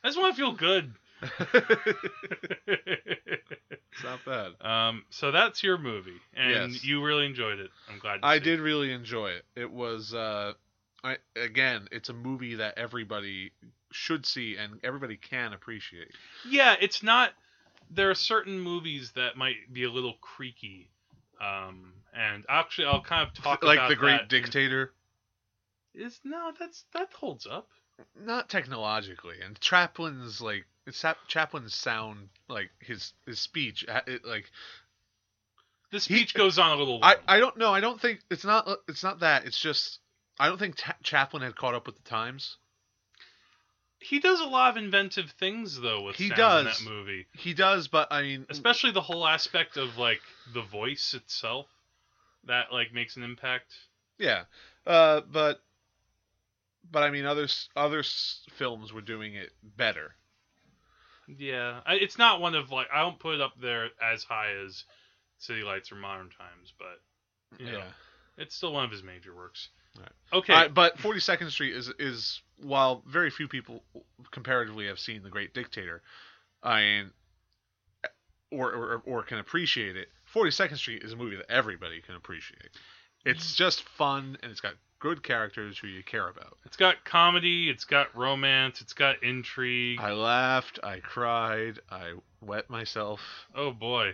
I 0.04 0.08
just 0.08 0.20
want 0.20 0.36
to 0.36 0.42
feel 0.42 0.54
good. 0.54 0.94
it's 2.68 4.04
not 4.04 4.26
bad. 4.26 4.54
um, 4.62 5.06
so 5.10 5.32
that's 5.32 5.64
your 5.64 5.78
movie, 5.78 6.20
and 6.36 6.72
Yes. 6.72 6.84
you 6.84 7.04
really 7.04 7.26
enjoyed 7.26 7.60
it. 7.60 7.70
I'm 7.90 8.00
glad. 8.00 8.20
I 8.24 8.40
did 8.40 8.60
really 8.60 8.92
enjoy 8.92 9.30
it. 9.32 9.46
It 9.56 9.72
was 9.72 10.14
uh 10.14 10.54
I 11.04 11.18
again, 11.36 11.88
it's 11.92 12.10
a 12.10 12.14
movie 12.14 12.56
that 12.56 12.78
everybody 12.78 13.52
should 13.92 14.26
see 14.26 14.56
and 14.58 14.80
everybody 14.84 15.18
can 15.18 15.54
appreciate. 15.54 16.14
Yeah, 16.50 16.76
it's 16.80 17.04
not. 17.04 17.32
There 17.94 18.10
are 18.10 18.16
certain 18.16 18.60
movies 18.60 19.12
that 19.16 19.36
might 19.38 19.72
be 19.72 19.84
a 19.84 19.90
little 19.92 20.16
creaky, 20.22 20.90
um, 21.42 21.94
and 22.16 22.46
actually, 22.48 22.88
I'll 22.88 23.02
kind 23.02 23.28
of 23.28 23.34
talk 23.44 23.62
about 23.62 23.68
like 23.68 23.78
about 23.80 23.90
The 23.90 23.96
Great 23.96 24.12
that 24.30 24.34
in- 24.34 24.44
Dictator. 24.44 24.94
Is 25.94 26.20
no, 26.24 26.54
that's 26.58 26.86
that 26.94 27.12
holds 27.14 27.46
up. 27.46 27.68
Not 28.20 28.50
technologically. 28.50 29.42
And 29.44 29.60
Chaplin's 29.60 30.42
like 30.42 30.66
it's 30.88 31.04
Chaplin's 31.28 31.76
sound 31.76 32.30
like 32.48 32.70
his 32.80 33.14
his 33.26 33.40
speech 33.40 33.86
it, 34.08 34.26
like 34.26 34.50
The 35.92 36.00
speech 36.00 36.34
goes 36.34 36.58
on 36.58 36.72
a 36.72 36.76
little. 36.76 37.00
I. 37.04 37.18
I 37.28 37.40
don't 37.40 37.58
know. 37.58 37.74
I 37.74 37.82
don't 37.82 38.00
think 38.00 38.22
it's 38.30 38.46
not 38.46 38.68
it's 38.88 39.04
not 39.04 39.20
that. 39.20 39.46
It's 39.46 39.60
just 39.60 40.00
I 40.40 40.48
don't 40.48 40.58
think 40.58 40.76
Ta- 40.78 40.96
Chaplin 41.04 41.44
had 41.44 41.56
caught 41.56 41.76
up 41.76 41.86
with 41.86 42.02
the 42.02 42.10
times. 42.10 42.58
He 44.02 44.20
does 44.20 44.40
a 44.42 44.46
lot 44.46 44.72
of 44.72 44.84
inventive 44.84 45.32
things 45.40 45.80
though 45.80 46.02
with 46.04 46.16
He 46.16 46.30
does. 46.30 46.82
in 46.82 46.86
that 46.88 46.92
movie, 46.94 47.28
He 47.34 47.54
does, 47.54 47.88
but 47.88 48.08
I 48.12 48.22
mean, 48.24 48.46
especially 48.50 48.92
the 48.92 49.02
whole 49.02 49.28
aspect 49.28 49.78
of 49.78 49.98
like 49.98 50.22
the 50.54 50.62
voice 50.64 51.14
itself 51.14 51.68
that 52.46 52.72
like 52.74 52.94
makes 52.94 53.16
an 53.18 53.24
impact. 53.24 53.74
yeah. 54.18 54.44
Uh, 54.86 55.22
but 55.32 55.62
but 56.92 57.04
I 57.04 57.12
mean, 57.12 57.26
other 57.26 57.48
other 57.76 58.04
films 58.52 58.92
were 58.92 59.02
doing 59.02 59.36
it 59.36 59.52
better. 59.64 60.16
Yeah, 61.38 61.80
I, 61.86 61.94
it's 61.96 62.18
not 62.18 62.42
one 62.42 62.56
of 62.56 62.72
like 62.72 62.88
I 62.94 63.00
don't 63.02 63.20
put 63.20 63.36
it 63.36 63.42
up 63.42 63.54
there 63.62 63.90
as 64.04 64.24
high 64.24 64.54
as 64.66 64.84
City 65.38 65.64
Lights 65.64 65.92
or 65.92 65.96
Modern 65.96 66.30
Times, 66.30 66.74
but 66.78 67.60
you 67.64 67.72
know, 67.72 67.78
Yeah. 67.78 67.84
it's 68.38 68.56
still 68.56 68.74
one 68.74 68.84
of 68.86 68.92
his 68.92 69.04
major 69.04 69.34
works. 69.36 69.70
Right. 69.98 70.10
Okay. 70.34 70.68
But 70.74 70.98
42nd 70.98 71.52
Street 71.52 71.76
is 71.76 71.92
is 72.00 72.42
while 72.58 73.04
very 73.08 73.30
few 73.30 73.48
people 73.48 73.84
comparatively 74.32 74.88
have 74.88 75.00
seen 75.00 75.24
The 75.24 75.30
Great 75.30 75.54
Dictator, 75.54 76.02
I 76.64 76.82
mean, 76.82 77.12
or 78.52 78.72
or, 78.72 79.02
or 79.06 79.24
can 79.24 79.40
appreciate 79.40 79.96
it. 79.96 80.08
42nd 80.34 80.78
Street 80.78 81.04
is 81.04 81.14
a 81.14 81.16
movie 81.16 81.36
that 81.36 81.52
everybody 81.52 82.02
can 82.02 82.16
appreciate. 82.16 82.70
It's 83.26 83.56
just 83.56 83.84
fun 83.84 84.38
and 84.42 84.52
it's 84.52 84.62
got 84.62 84.74
good 85.02 85.24
characters 85.24 85.78
who 85.78 85.88
you 85.88 86.04
care 86.04 86.28
about. 86.28 86.58
It's 86.66 86.78
got 86.78 87.04
comedy, 87.04 87.70
it's 87.70 87.84
got 87.84 88.16
romance, 88.16 88.82
it's 88.82 88.94
got 88.94 89.24
intrigue. 89.24 90.00
I 90.00 90.12
laughed, 90.14 90.80
I 90.84 91.00
cried, 91.00 91.80
I 91.90 92.14
wet 92.40 92.70
myself. 92.70 93.20
Oh 93.54 93.72
boy, 93.72 94.14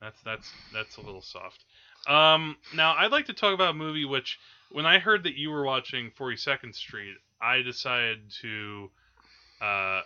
that's 0.00 0.20
that's 0.24 0.50
that's 0.72 0.96
a 0.96 1.00
little 1.00 1.22
soft. 1.22 1.64
Um, 2.08 2.56
now 2.74 2.94
I'd 2.96 3.12
like 3.12 3.26
to 3.26 3.34
talk 3.34 3.52
about 3.52 3.70
a 3.70 3.76
movie 3.76 4.04
which, 4.04 4.38
when 4.70 4.86
I 4.86 4.98
heard 4.98 5.24
that 5.24 5.34
you 5.34 5.50
were 5.50 5.64
watching 5.64 6.10
42nd 6.18 6.74
Street, 6.74 7.16
I 7.40 7.62
decided 7.62 8.30
to 8.42 8.90
uh, 9.60 10.02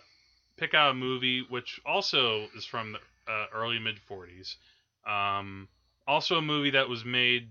pick 0.57 0.73
out 0.73 0.91
a 0.91 0.93
movie 0.93 1.45
which 1.49 1.79
also 1.85 2.47
is 2.55 2.65
from 2.65 2.93
the 2.93 2.99
uh, 3.31 3.45
early 3.53 3.79
mid 3.79 3.99
40s. 4.09 4.55
Um, 5.09 5.67
also 6.07 6.37
a 6.37 6.41
movie 6.41 6.71
that 6.71 6.89
was 6.89 7.05
made, 7.05 7.49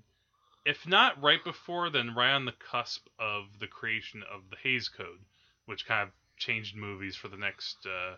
if 0.64 0.86
not 0.86 1.20
right 1.22 1.42
before, 1.42 1.90
then 1.90 2.14
right 2.14 2.32
on 2.32 2.44
the 2.44 2.54
cusp 2.70 3.06
of 3.18 3.44
the 3.60 3.66
creation 3.66 4.22
of 4.32 4.42
the 4.50 4.56
Hays 4.62 4.88
Code, 4.88 5.20
which 5.66 5.86
kind 5.86 6.08
of 6.08 6.14
changed 6.36 6.76
movies 6.76 7.16
for 7.16 7.28
the 7.28 7.36
next 7.36 7.86
uh, 7.86 8.14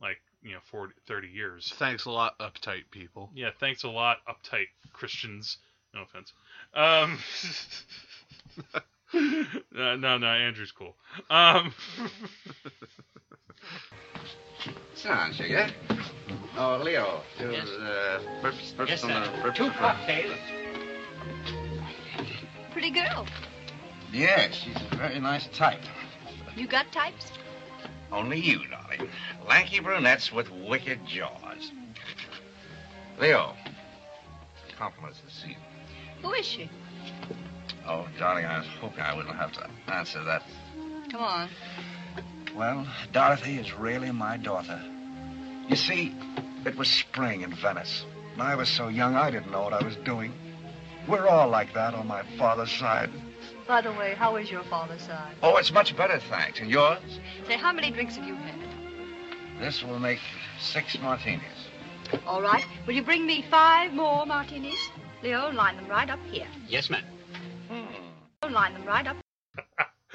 like 0.00 0.20
you 0.42 0.52
know 0.52 0.60
40, 0.70 0.94
30 1.06 1.28
years. 1.28 1.72
Thanks 1.76 2.04
a 2.04 2.10
lot, 2.10 2.38
uptight 2.38 2.90
people. 2.90 3.30
Yeah, 3.34 3.50
thanks 3.58 3.84
a 3.84 3.88
lot, 3.88 4.18
uptight 4.28 4.68
Christians. 4.92 5.58
No 5.94 6.02
offense. 6.02 6.32
Um, 6.74 7.18
no, 9.72 9.96
no, 9.96 10.18
no, 10.18 10.26
Andrew's 10.26 10.72
cool. 10.72 10.94
Um, 11.30 11.72
Sit 14.94 15.08
down, 15.08 15.32
sugar. 15.32 15.68
Oh, 16.56 16.80
Leo, 16.82 17.20
to 17.38 17.52
Yes. 17.52 17.68
the 17.68 18.20
first, 18.40 18.76
first 18.76 18.90
Yes, 18.90 19.04
on 19.04 19.10
sir. 19.10 19.30
the 19.30 19.42
first 19.42 19.56
Two 19.56 19.70
cocktails. 19.70 20.36
Pretty 22.72 22.90
girl. 22.90 23.26
Yes, 24.12 24.54
she's 24.54 24.76
a 24.92 24.96
very 24.96 25.18
nice 25.20 25.46
type. 25.48 25.80
You 26.56 26.66
got 26.68 26.90
types? 26.92 27.26
Only 28.12 28.38
you, 28.38 28.60
darling. 28.68 29.08
Lanky 29.48 29.80
brunettes 29.80 30.32
with 30.32 30.48
wicked 30.50 31.04
jaws. 31.06 31.72
Leo, 33.20 33.54
compliments 34.78 35.20
this 35.24 35.40
evening. 35.42 35.56
Who 36.22 36.32
is 36.32 36.46
she? 36.46 36.70
Oh, 37.86 38.08
darling, 38.18 38.46
I 38.46 38.58
was 38.58 38.66
hoping 38.80 39.00
I 39.00 39.14
wouldn't 39.14 39.36
have 39.36 39.52
to 39.52 39.68
answer 39.88 40.22
that. 40.24 40.42
Come 41.10 41.22
on. 41.22 41.48
Well, 42.56 42.86
Dorothy 43.12 43.58
is 43.58 43.74
really 43.74 44.10
my 44.10 44.36
daughter. 44.36 44.80
You 45.68 45.76
see, 45.76 46.14
it 46.64 46.76
was 46.76 46.88
spring 46.88 47.42
in 47.42 47.54
Venice. 47.54 48.04
And 48.32 48.42
I 48.42 48.54
was 48.54 48.68
so 48.68 48.88
young 48.88 49.14
I 49.14 49.30
didn't 49.30 49.50
know 49.50 49.62
what 49.62 49.72
I 49.72 49.84
was 49.84 49.96
doing. 49.96 50.32
We're 51.06 51.28
all 51.28 51.48
like 51.48 51.74
that 51.74 51.94
on 51.94 52.06
my 52.06 52.22
father's 52.38 52.70
side. 52.70 53.10
By 53.66 53.80
the 53.80 53.92
way, 53.92 54.14
how 54.14 54.36
is 54.36 54.50
your 54.50 54.62
father's 54.64 55.02
side? 55.02 55.34
Oh, 55.42 55.56
it's 55.56 55.72
much 55.72 55.96
better, 55.96 56.18
thanks. 56.18 56.60
And 56.60 56.70
yours? 56.70 56.98
Say, 57.46 57.56
how 57.56 57.72
many 57.72 57.90
drinks 57.90 58.16
have 58.16 58.26
you 58.26 58.34
had? 58.34 58.54
This 59.60 59.82
will 59.82 59.98
make 59.98 60.20
six 60.58 60.98
martinis. 61.00 61.42
All 62.26 62.42
right. 62.42 62.64
Will 62.86 62.94
you 62.94 63.02
bring 63.02 63.26
me 63.26 63.44
five 63.50 63.92
more 63.92 64.26
martinis? 64.26 64.90
Leo, 65.22 65.50
line 65.52 65.76
them 65.76 65.88
right 65.88 66.10
up 66.10 66.18
here. 66.30 66.46
Yes, 66.68 66.90
ma'am. 66.90 67.04
Line 68.52 68.74
them 68.74 68.84
right 68.84 69.06
up. 69.06 69.16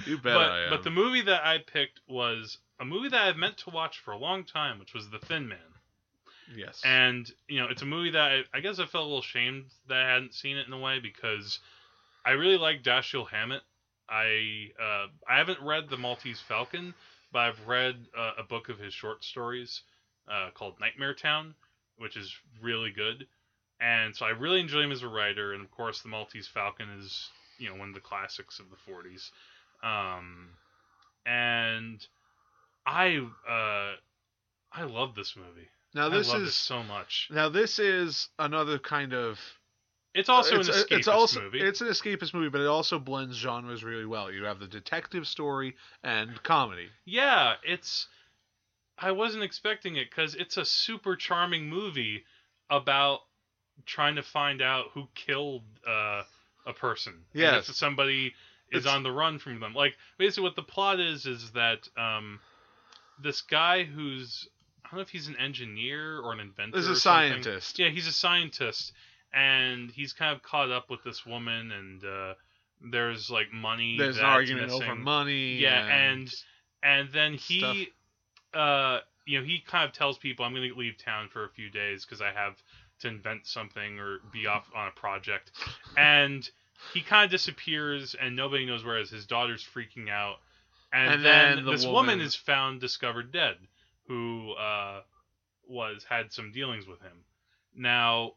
You 0.06 0.16
bet 0.18 0.34
but 0.34 0.50
I 0.52 0.64
am. 0.66 0.70
but 0.70 0.84
the 0.84 0.92
movie 0.92 1.22
that 1.24 1.46
I 1.46 1.58
picked 1.60 2.00
was 2.08 2.58
a 2.80 2.86
movie 2.86 3.10
that 3.10 3.22
I've 3.22 3.36
meant 3.38 3.58
to 3.60 3.70
watch 3.70 4.00
for 4.00 4.12
a 4.12 4.18
long 4.18 4.46
time, 4.46 4.80
which 4.80 4.94
was 4.94 5.10
The 5.10 5.20
Thin 5.20 5.48
Man. 5.48 5.58
yes. 6.56 6.82
And 6.86 7.30
you 7.48 7.60
know, 7.60 7.68
it's 7.70 7.82
a 7.82 7.86
movie 7.86 8.12
that 8.12 8.32
I, 8.32 8.44
I 8.54 8.60
guess 8.62 8.80
I 8.80 8.86
felt 8.86 9.04
a 9.04 9.08
little 9.08 9.20
ashamed 9.20 9.66
that 9.88 9.98
I 9.98 10.10
hadn't 10.14 10.34
seen 10.34 10.58
it 10.58 10.68
in 10.68 10.74
a 10.74 10.80
way 10.80 11.00
because 11.00 11.60
I 12.26 12.32
really 12.32 12.58
like 12.58 12.84
Dashiell 12.84 13.28
Hammett. 13.30 13.62
I 14.08 14.70
uh, 14.82 15.08
I 15.28 15.38
haven't 15.38 15.62
read 15.62 15.90
The 15.90 15.98
Maltese 15.98 16.40
Falcon, 16.40 16.94
but 17.32 17.40
I've 17.40 17.68
read 17.68 17.96
uh, 18.18 18.32
a 18.38 18.44
book 18.44 18.70
of 18.70 18.80
his 18.80 18.94
short 18.94 19.24
stories 19.24 19.82
uh, 20.32 20.50
called 20.54 20.80
Nightmare 20.80 21.14
Town, 21.14 21.54
which 21.98 22.16
is 22.16 22.34
really 22.62 22.92
good. 22.92 23.28
And 23.82 24.16
so 24.16 24.26
I 24.26 24.30
really 24.30 24.60
enjoy 24.60 24.82
him 24.82 24.92
as 24.92 25.04
a 25.04 25.08
writer, 25.08 25.54
and 25.54 25.62
of 25.64 25.72
course, 25.72 26.02
The 26.02 26.10
Maltese 26.10 26.48
Falcon 26.48 26.90
is 27.00 27.30
you 27.60 27.70
know 27.70 27.76
one 27.76 27.90
of 27.90 27.94
the 27.96 28.02
classics 28.02 28.60
of 28.60 28.66
the 28.70 28.92
40s. 28.92 29.32
Um, 29.84 30.50
and 31.26 32.06
I 32.86 33.18
uh, 33.48 33.96
I 34.72 34.84
love 34.84 35.16
this 35.16 35.36
movie. 35.36 35.68
Now 35.94 36.10
this 36.10 36.30
I 36.30 36.34
love 36.34 36.42
is 36.44 36.50
it 36.50 36.54
so 36.54 36.84
much. 36.84 37.30
now 37.32 37.50
this 37.50 37.80
is 37.80 38.30
another 38.38 38.80
kind 38.80 39.14
of 39.14 39.40
It's 40.14 40.30
also 40.30 40.60
it's, 40.60 40.68
an 40.68 40.74
escapist 40.76 40.98
it's 40.98 41.08
also 41.08 41.42
movie. 41.42 41.62
it's 41.62 41.82
an 41.82 41.88
escapist 41.88 42.34
movie, 42.34 42.50
but 42.50 42.62
it 42.62 42.68
also 42.68 43.00
blends 43.00 43.36
genres 43.36 43.84
really 43.84 44.06
well. 44.06 44.32
You 44.32 44.46
have 44.46 44.60
the 44.60 44.68
detective 44.68 45.28
story 45.28 45.76
and 46.04 46.42
comedy. 46.44 46.88
Yeah, 47.06 47.56
it's. 47.64 48.08
I 49.02 49.12
wasn't 49.12 49.44
expecting 49.44 49.96
it 49.96 50.10
because 50.10 50.36
it's 50.36 50.58
a 50.58 50.66
super 50.66 51.16
charming 51.16 51.70
movie 51.70 52.26
about 52.70 53.20
trying 53.86 54.16
to 54.16 54.24
find 54.24 54.62
out 54.62 54.88
who 54.94 55.08
killed 55.16 55.64
uh, 55.88 56.24
a 56.70 56.74
person. 56.74 57.14
And 57.34 57.42
Yes. 57.42 57.70
if 57.70 57.76
somebody 57.76 58.34
is 58.72 58.86
It's- 58.86 58.94
on 58.96 59.04
the 59.04 59.12
run 59.12 59.40
from 59.40 59.60
them. 59.60 59.74
Like 59.74 59.98
basically, 60.18 60.44
what 60.44 60.56
the 60.56 60.64
plot 60.64 61.00
is 61.00 61.26
is 61.26 61.52
that 61.52 61.88
um, 61.98 62.40
this 63.22 63.42
guy 63.42 63.84
who's 63.84 64.48
I 64.86 64.90
don't 64.92 64.98
know 64.98 65.02
if 65.02 65.10
he's 65.10 65.28
an 65.28 65.38
engineer 65.38 66.20
or 66.20 66.32
an 66.34 66.40
inventor. 66.40 66.72
There's 66.74 66.88
or 66.90 66.94
a 66.94 66.96
something. 66.96 67.44
scientist. 67.44 67.78
Yeah, 67.78 67.90
he's 67.90 68.08
a 68.08 68.12
scientist, 68.12 68.92
and 69.34 69.92
he's 69.92 70.14
kind 70.14 70.36
of 70.36 70.42
caught 70.42 70.72
up 70.72 70.90
with 70.90 71.04
this 71.04 71.26
woman, 71.28 71.72
and 71.72 72.04
uh, 72.04 72.34
there's 72.82 73.30
like 73.30 73.52
money. 73.52 73.98
There's 74.00 74.18
an 74.18 74.26
argument 74.26 74.72
over 74.72 74.96
money. 74.96 75.58
Yeah, 75.58 75.86
and 75.86 76.34
and 76.82 77.12
then 77.12 77.34
he, 77.36 77.60
stuff. 77.60 77.78
uh, 78.54 79.00
you 79.26 79.40
know, 79.40 79.46
he 79.46 79.60
kind 79.60 79.86
of 79.88 79.94
tells 79.94 80.18
people, 80.18 80.44
"I'm 80.46 80.54
going 80.56 80.68
to 80.68 80.76
leave 80.76 80.98
town 80.98 81.30
for 81.30 81.44
a 81.46 81.50
few 81.50 81.70
days 81.70 82.04
because 82.06 82.22
I 82.22 82.32
have 82.32 82.56
to 83.02 83.08
invent 83.10 83.46
something 83.48 84.00
or 84.00 84.20
be 84.32 84.48
off 84.48 84.70
on 84.76 84.88
a 84.88 84.92
project," 84.92 85.52
and 85.98 86.50
he 86.94 87.02
kind 87.02 87.26
of 87.26 87.32
disappears, 87.32 88.16
and 88.20 88.36
nobody 88.36 88.66
knows 88.66 88.84
where 88.84 88.98
he 88.98 89.04
is. 89.04 89.10
His 89.10 89.26
daughter's 89.26 89.64
freaking 89.64 90.10
out, 90.10 90.38
and, 90.94 91.14
And 91.16 91.26
then, 91.26 91.56
then 91.58 91.66
the 91.66 91.72
this 91.72 91.86
woman 91.86 91.94
woman- 91.94 92.22
is 92.22 92.36
found 92.36 92.82
discovered 92.82 93.32
dead, 93.32 93.58
who 94.08 94.54
uh, 94.54 95.02
was 95.68 96.06
had 96.10 96.32
some 96.34 96.52
dealings 96.52 96.88
with 96.88 97.02
him. 97.02 97.24
Now, 97.76 98.34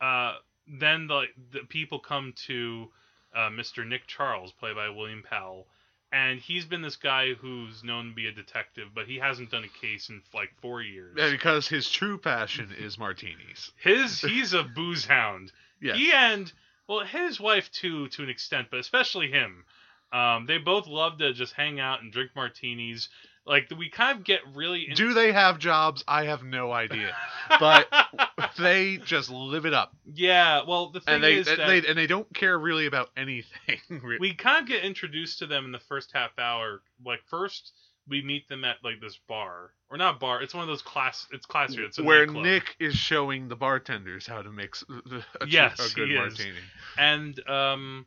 uh, 0.00 0.36
then 0.66 1.06
the 1.06 1.24
the 1.52 1.60
people 1.68 1.98
come 1.98 2.32
to 2.46 2.88
uh, 3.34 3.48
Mr. 3.50 3.86
Nick 3.86 4.06
Charles, 4.06 4.52
played 4.52 4.74
by 4.76 4.88
William 4.88 5.22
Powell, 5.22 5.66
and 6.12 6.38
he's 6.40 6.64
been 6.64 6.82
this 6.82 6.96
guy 6.96 7.34
who's 7.34 7.82
known 7.84 8.10
to 8.10 8.14
be 8.14 8.26
a 8.26 8.32
detective, 8.32 8.88
but 8.94 9.06
he 9.06 9.18
hasn't 9.18 9.50
done 9.50 9.64
a 9.64 9.80
case 9.80 10.08
in 10.08 10.22
like 10.34 10.50
four 10.60 10.82
years. 10.82 11.14
Yeah, 11.16 11.30
because 11.30 11.68
his 11.68 11.90
true 11.90 12.18
passion 12.18 12.70
is 12.78 12.98
martinis. 12.98 13.72
His 13.82 14.20
he's 14.20 14.52
a 14.54 14.62
booze 14.62 15.04
hound. 15.06 15.52
Yes. 15.84 15.96
He 15.98 16.12
and 16.12 16.52
well, 16.88 17.00
his 17.00 17.40
wife 17.40 17.70
too, 17.70 18.08
to 18.08 18.22
an 18.22 18.28
extent, 18.28 18.68
but 18.70 18.80
especially 18.80 19.30
him. 19.30 19.64
Um, 20.12 20.44
they 20.46 20.58
both 20.58 20.86
love 20.86 21.18
to 21.18 21.32
just 21.32 21.54
hang 21.54 21.80
out 21.80 22.02
and 22.02 22.12
drink 22.12 22.32
martinis. 22.36 23.08
Like 23.46 23.72
we 23.76 23.88
kind 23.88 24.18
of 24.18 24.24
get 24.24 24.40
really. 24.54 24.88
in- 24.88 24.94
Do 24.94 25.14
they 25.14 25.32
have 25.32 25.58
jobs? 25.58 26.04
I 26.06 26.26
have 26.26 26.44
no 26.44 26.70
idea. 26.70 27.16
but 27.60 27.86
they 28.58 28.98
just 28.98 29.30
live 29.30 29.66
it 29.66 29.74
up, 29.74 29.94
yeah, 30.14 30.62
well, 30.66 30.90
the 30.90 31.00
thing 31.00 31.14
and 31.14 31.24
they 31.24 31.34
is 31.34 31.48
and 31.48 31.58
that 31.58 31.66
they 31.66 31.86
and 31.86 31.98
they 31.98 32.06
don't 32.06 32.32
care 32.34 32.58
really 32.58 32.86
about 32.86 33.10
anything. 33.16 33.80
we 34.20 34.34
kind 34.34 34.62
of 34.62 34.68
get 34.68 34.84
introduced 34.84 35.38
to 35.40 35.46
them 35.46 35.64
in 35.64 35.72
the 35.72 35.80
first 35.80 36.10
half 36.12 36.38
hour. 36.38 36.82
Like 37.04 37.20
first, 37.28 37.72
we 38.12 38.22
meet 38.22 38.48
them 38.48 38.64
at 38.64 38.76
like 38.84 39.00
this 39.00 39.18
bar, 39.26 39.70
or 39.90 39.96
not 39.96 40.20
bar. 40.20 40.40
It's 40.42 40.54
one 40.54 40.62
of 40.62 40.68
those 40.68 40.82
class. 40.82 41.26
It's 41.32 41.46
classy. 41.46 41.82
It's 41.82 41.98
a 41.98 42.02
where 42.04 42.26
nightclub. 42.26 42.44
Nick 42.44 42.76
is 42.78 42.94
showing 42.94 43.48
the 43.48 43.56
bartenders 43.56 44.26
how 44.26 44.42
to 44.42 44.52
mix 44.52 44.84
the- 44.88 45.24
a, 45.40 45.46
Yes, 45.48 45.90
a 45.92 45.94
good 45.96 46.08
he 46.08 46.14
is. 46.14 46.40
and 46.98 47.48
um, 47.48 48.06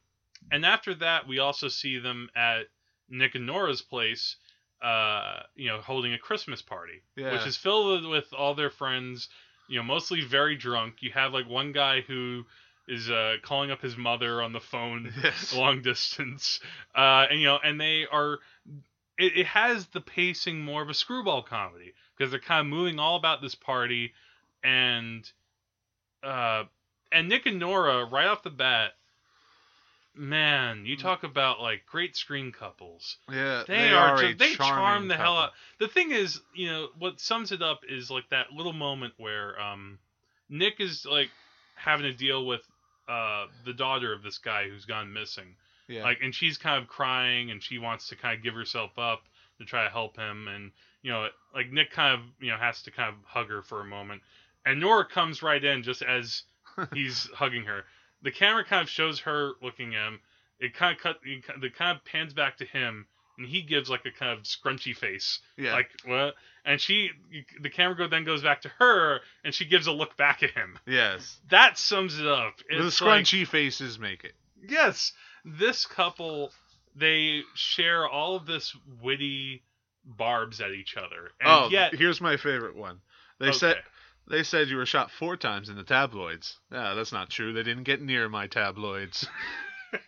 and 0.51 0.65
after 0.65 0.93
that, 0.95 1.27
we 1.27 1.39
also 1.39 1.67
see 1.67 1.97
them 1.99 2.29
at 2.35 2.67
Nick 3.09 3.35
and 3.35 3.45
Nora's 3.45 3.81
place. 3.81 4.37
Uh, 4.83 5.39
you 5.55 5.67
know, 5.69 5.79
holding 5.81 6.13
a 6.13 6.17
Christmas 6.19 6.61
party, 6.61 7.01
Yeah. 7.15 7.31
which 7.31 7.47
is 7.47 7.57
filled 7.57 8.05
with 8.05 8.31
all 8.37 8.53
their 8.53 8.69
friends. 8.69 9.29
You 9.67 9.77
know, 9.79 9.83
mostly 9.83 10.21
very 10.21 10.55
drunk. 10.57 10.95
You 11.01 11.11
have 11.13 11.33
like 11.33 11.49
one 11.49 11.71
guy 11.71 12.01
who 12.01 12.43
is 12.87 13.09
uh, 13.09 13.37
calling 13.41 13.71
up 13.71 13.81
his 13.81 13.97
mother 13.97 14.43
on 14.43 14.53
the 14.53 14.59
phone 14.59 15.11
Yes. 15.23 15.55
long 15.55 15.81
distance. 15.81 16.59
Uh, 16.93 17.25
and 17.31 17.39
you 17.39 17.47
know, 17.47 17.57
and 17.63 17.81
they 17.81 18.05
are. 18.11 18.37
It, 19.17 19.37
it 19.37 19.45
has 19.47 19.87
the 19.87 20.01
pacing 20.01 20.61
more 20.61 20.81
of 20.81 20.89
a 20.89 20.93
screwball 20.93 21.41
comedy 21.43 21.93
because 22.17 22.31
they're 22.31 22.39
kind 22.39 22.61
of 22.61 22.67
moving 22.67 22.99
all 22.99 23.15
about 23.15 23.41
this 23.41 23.55
party, 23.55 24.13
and 24.63 25.29
uh, 26.23 26.63
and 27.11 27.29
Nick 27.29 27.45
and 27.45 27.59
Nora 27.59 28.05
right 28.05 28.27
off 28.27 28.43
the 28.43 28.49
bat. 28.49 28.91
Man, 30.17 30.85
you 30.85 30.95
talk 30.95 31.23
about 31.23 31.59
like 31.59 31.85
great 31.85 32.15
screen 32.15 32.53
couples. 32.53 33.17
Yeah, 33.29 33.63
They, 33.67 33.91
are, 33.91 34.15
a 34.15 34.27
just, 34.27 34.39
they 34.39 34.53
charm 34.53 35.09
the 35.09 35.17
hell 35.17 35.37
out. 35.37 35.51
The 35.77 35.89
thing 35.89 36.11
is, 36.11 36.39
you 36.53 36.67
know, 36.67 36.87
what 36.97 37.19
sums 37.19 37.51
it 37.51 37.61
up 37.61 37.81
is 37.89 38.09
like 38.09 38.29
that 38.29 38.53
little 38.53 38.71
moment 38.71 39.13
where 39.17 39.59
um, 39.59 39.99
Nick 40.47 40.79
is 40.79 41.05
like 41.05 41.29
having 41.75 42.03
to 42.03 42.13
deal 42.13 42.45
with 42.45 42.61
uh, 43.09 43.47
the 43.65 43.73
daughter 43.73 44.13
of 44.13 44.23
this 44.23 44.37
guy 44.37 44.69
who's 44.69 44.85
gone 44.85 45.11
missing. 45.11 45.55
Yeah. 45.87 46.03
Like, 46.03 46.19
and 46.23 46.33
she's 46.33 46.57
kind 46.57 46.81
of 46.81 46.87
crying, 46.89 47.51
and 47.51 47.61
she 47.61 47.77
wants 47.77 48.09
to 48.09 48.15
kind 48.15 48.37
of 48.37 48.43
give 48.43 48.53
herself 48.53 48.97
up 48.97 49.23
to 49.59 49.65
try 49.65 49.83
to 49.83 49.89
help 49.89 50.17
him, 50.17 50.47
and 50.47 50.71
you 51.01 51.11
know, 51.11 51.27
like 51.53 51.71
Nick 51.71 51.91
kind 51.91 52.13
of 52.15 52.21
you 52.39 52.51
know 52.51 52.57
has 52.57 52.81
to 52.83 52.91
kind 52.91 53.09
of 53.09 53.15
hug 53.25 53.49
her 53.49 53.61
for 53.61 53.81
a 53.81 53.85
moment, 53.85 54.21
and 54.65 54.79
Nora 54.79 55.05
comes 55.05 55.41
right 55.43 55.63
in 55.63 55.83
just 55.83 56.01
as 56.01 56.43
he's 56.93 57.29
hugging 57.33 57.63
her. 57.65 57.83
The 58.23 58.31
camera 58.31 58.65
kind 58.65 58.81
of 58.81 58.89
shows 58.89 59.19
her 59.21 59.51
looking 59.61 59.95
at 59.95 60.07
him. 60.07 60.19
It 60.59 60.73
kind 60.73 60.95
of 60.95 61.01
cut. 61.01 61.17
It 61.23 61.75
kind 61.75 61.95
of 61.97 62.03
pans 62.05 62.33
back 62.33 62.57
to 62.57 62.65
him, 62.65 63.05
and 63.37 63.47
he 63.47 63.61
gives 63.61 63.89
like 63.89 64.05
a 64.05 64.11
kind 64.11 64.37
of 64.37 64.43
scrunchy 64.45 64.95
face, 64.95 65.39
yeah. 65.57 65.73
like 65.73 65.89
what? 66.05 66.33
And 66.67 66.81
she, 66.81 67.11
the 67.61 67.69
camera 67.69 67.95
go 67.95 68.07
then 68.07 68.23
goes 68.23 68.41
back 68.41 68.61
to 68.63 68.69
her, 68.79 69.19
and 69.43 69.53
she 69.53 69.65
gives 69.65 69.85
a 69.85 69.91
look 69.91 70.17
back 70.17 70.41
at 70.41 70.49
him. 70.49 70.79
yes. 70.87 71.39
That 71.51 71.77
sums 71.77 72.19
it 72.19 72.25
up. 72.25 72.55
the 72.67 72.87
It's 72.87 72.99
like- 73.01 73.23
scrunchy 73.25 73.45
faces 73.47 73.99
make 73.99 74.23
it. 74.23 74.33
yes, 74.67 75.13
this 75.45 75.85
couple 75.85 76.51
they 76.95 77.41
share 77.53 78.07
all 78.07 78.35
of 78.35 78.45
this 78.45 78.75
witty 79.01 79.63
barbs 80.03 80.59
at 80.61 80.71
each 80.71 80.97
other, 80.97 81.31
and 81.39 81.49
oh, 81.49 81.69
yet 81.69 81.93
here's 81.93 82.19
my 82.19 82.37
favorite 82.37 82.75
one. 82.75 83.01
They 83.39 83.49
okay. 83.49 83.57
said 83.57 83.77
they 84.27 84.43
said 84.43 84.69
you 84.69 84.77
were 84.77 84.85
shot 84.85 85.11
four 85.11 85.37
times 85.37 85.69
in 85.69 85.75
the 85.75 85.83
tabloids. 85.83 86.57
Yeah, 86.71 86.93
that's 86.95 87.11
not 87.11 87.29
true. 87.29 87.53
They 87.53 87.63
didn't 87.63 87.83
get 87.83 88.01
near 88.01 88.27
my 88.27 88.47
tabloids. 88.47 89.27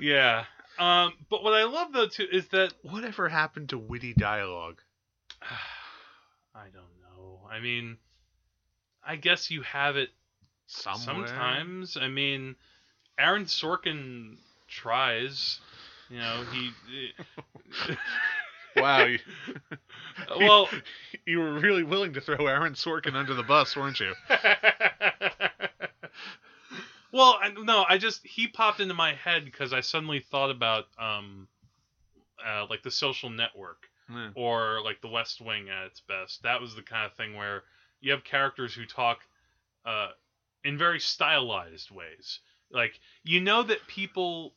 yeah. 0.00 0.44
Um, 0.78 1.12
but 1.30 1.44
what 1.44 1.52
I 1.52 1.64
love 1.64 1.92
though 1.92 2.08
too 2.08 2.26
is 2.30 2.48
that 2.48 2.72
Whatever 2.82 3.28
happened 3.28 3.68
to 3.70 3.78
witty 3.78 4.14
dialogue? 4.14 4.80
I 6.54 6.68
don't 6.72 7.02
know. 7.02 7.40
I 7.50 7.60
mean, 7.60 7.98
I 9.06 9.16
guess 9.16 9.50
you 9.50 9.62
have 9.62 9.96
it 9.96 10.10
Somewhere. 10.66 11.26
sometimes. 11.26 11.96
I 11.96 12.08
mean, 12.08 12.56
Aaron 13.18 13.44
Sorkin 13.44 14.36
tries. 14.68 15.60
You 16.10 16.18
know, 16.18 16.44
he. 16.52 16.70
Wow. 18.76 19.04
You, 19.04 19.18
well, 20.40 20.68
you 21.26 21.38
were 21.38 21.52
really 21.60 21.84
willing 21.84 22.12
to 22.14 22.20
throw 22.20 22.46
Aaron 22.48 22.72
Sorkin 22.74 23.14
under 23.14 23.32
the 23.32 23.44
bus, 23.44 23.76
weren't 23.76 24.00
you? 24.00 24.12
well, 27.12 27.38
I, 27.40 27.50
no, 27.56 27.84
I 27.88 27.98
just 27.98 28.26
he 28.26 28.48
popped 28.48 28.80
into 28.80 28.94
my 28.94 29.14
head 29.14 29.44
because 29.44 29.72
I 29.72 29.80
suddenly 29.80 30.20
thought 30.20 30.50
about 30.50 30.86
um, 30.98 31.46
uh, 32.44 32.66
like 32.68 32.82
the 32.82 32.90
Social 32.90 33.30
Network 33.30 33.88
Yeah. 34.10 34.30
or 34.34 34.80
like 34.82 35.00
the 35.00 35.08
West 35.08 35.40
Wing 35.40 35.68
at 35.70 35.86
its 35.86 36.00
best. 36.00 36.42
That 36.42 36.60
was 36.60 36.74
the 36.74 36.82
kind 36.82 37.06
of 37.06 37.12
thing 37.16 37.36
where 37.36 37.62
you 38.00 38.10
have 38.12 38.24
characters 38.24 38.74
who 38.74 38.84
talk 38.86 39.20
uh, 39.86 40.08
in 40.64 40.78
very 40.78 41.00
stylized 41.00 41.90
ways. 41.90 42.40
Like 42.70 42.98
you 43.22 43.40
know 43.40 43.62
that 43.62 43.86
people 43.86 44.54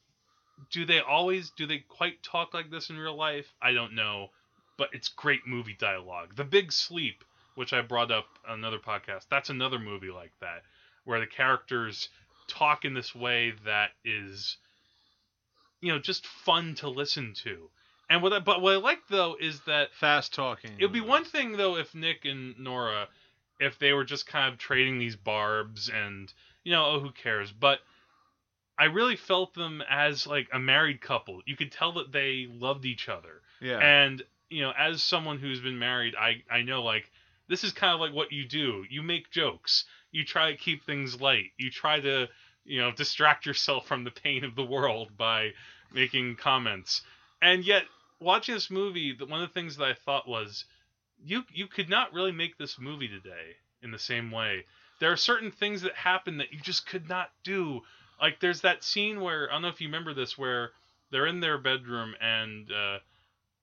do 0.72 0.86
they 0.86 1.00
always 1.00 1.52
do 1.52 1.68
they 1.68 1.80
quite 1.80 2.24
talk 2.24 2.54
like 2.54 2.72
this 2.72 2.90
in 2.90 2.98
real 2.98 3.16
life? 3.16 3.54
I 3.62 3.74
don't 3.74 3.94
know, 3.94 4.30
but 4.78 4.90
it's 4.94 5.10
great 5.10 5.46
movie 5.46 5.76
dialogue. 5.78 6.36
The 6.36 6.44
Big 6.44 6.72
Sleep, 6.72 7.24
which 7.56 7.74
I 7.74 7.82
brought 7.82 8.12
up 8.12 8.28
on 8.48 8.60
another 8.60 8.80
podcast, 8.80 9.26
that's 9.30 9.50
another 9.50 9.80
movie 9.80 10.12
like 10.12 10.34
that 10.42 10.64
where 11.04 11.20
the 11.20 11.28
characters 11.28 12.10
talk 12.48 12.86
in 12.86 12.94
this 12.94 13.14
way 13.14 13.54
that 13.66 13.92
is 14.04 14.58
you 15.82 15.92
know 15.92 16.00
just 16.00 16.26
fun 16.26 16.76
to 16.76 16.90
listen 16.90 17.34
to. 17.44 17.70
And 18.10 18.22
what 18.24 18.32
I, 18.32 18.40
but 18.40 18.62
what 18.62 18.74
I 18.74 18.78
like 18.78 19.08
though 19.10 19.36
is 19.40 19.60
that 19.62 19.94
Fast 19.94 20.34
talking. 20.34 20.72
it 20.80 20.86
would 20.86 20.94
be 20.94 21.02
one 21.02 21.26
thing 21.26 21.54
though 21.54 21.78
if 21.78 21.94
Nick 21.94 22.26
and 22.26 22.58
Nora, 22.58 23.08
if 23.60 23.80
they 23.80 23.94
were 23.94 24.06
just 24.06 24.28
kind 24.28 24.52
of 24.52 24.60
trading 24.60 25.00
these 25.00 25.16
barbs 25.16 25.90
and 25.90 26.32
you 26.64 26.72
know, 26.72 26.86
oh 26.86 27.00
who 27.00 27.12
cares? 27.12 27.52
But 27.52 27.80
I 28.78 28.86
really 28.86 29.16
felt 29.16 29.54
them 29.54 29.82
as 29.90 30.28
like 30.28 30.50
a 30.54 30.60
married 30.60 31.02
couple. 31.02 31.42
You 31.46 31.56
could 31.56 31.72
tell 31.72 31.94
that 31.94 32.12
they 32.12 32.48
loved 32.50 32.86
each 32.86 33.10
other. 33.10 33.42
Yeah. 33.60 33.80
And 33.80 34.22
you 34.50 34.62
know, 34.62 34.74
as 34.78 35.02
someone 35.02 35.40
who's 35.40 35.60
been 35.60 35.80
married, 35.80 36.16
I 36.16 36.44
I 36.50 36.62
know 36.62 36.84
like 36.84 37.12
this 37.48 37.64
is 37.64 37.72
kind 37.72 37.94
of 37.94 38.00
like 38.00 38.14
what 38.14 38.32
you 38.32 38.46
do. 38.46 38.86
You 38.90 39.02
make 39.02 39.32
jokes. 39.32 39.86
You 40.12 40.24
try 40.24 40.52
to 40.52 40.58
keep 40.58 40.84
things 40.84 41.20
light. 41.20 41.52
You 41.58 41.72
try 41.72 42.00
to 42.00 42.28
you 42.66 42.82
know 42.82 42.92
distract 42.92 43.46
yourself 43.46 43.88
from 43.88 44.04
the 44.04 44.12
pain 44.12 44.44
of 44.44 44.56
the 44.56 44.66
world 44.66 45.18
by 45.18 45.54
making 45.92 46.36
comments. 46.36 47.02
And 47.42 47.66
yet, 47.66 47.84
watching 48.20 48.56
this 48.56 48.70
movie, 48.70 49.14
the, 49.14 49.26
one 49.26 49.42
of 49.42 49.50
the 49.50 49.54
things 49.54 49.78
that 49.78 49.86
I 49.86 49.94
thought 49.94 50.28
was, 50.28 50.66
you 51.24 51.44
you 51.54 51.68
could 51.68 51.90
not 51.90 52.14
really 52.14 52.32
make 52.32 52.58
this 52.58 52.78
movie 52.80 53.08
today 53.08 53.56
in 53.82 53.92
the 53.92 54.00
same 54.00 54.32
way. 54.32 54.66
There 55.00 55.12
are 55.12 55.18
certain 55.18 55.52
things 55.52 55.82
that 55.84 55.94
happen 55.94 56.38
that 56.38 56.52
you 56.52 56.60
just 56.60 56.88
could 56.88 57.08
not 57.08 57.30
do. 57.44 57.82
Like 58.22 58.40
there's 58.40 58.62
that 58.62 58.84
scene 58.84 59.22
where 59.22 59.50
I 59.50 59.54
don't 59.54 59.62
know 59.62 59.68
if 59.68 59.80
you 59.82 59.88
remember 59.88 60.14
this, 60.14 60.38
where 60.38 60.72
they're 61.12 61.28
in 61.28 61.40
their 61.40 61.58
bedroom 61.58 62.16
and 62.20 62.72
uh, 62.72 63.00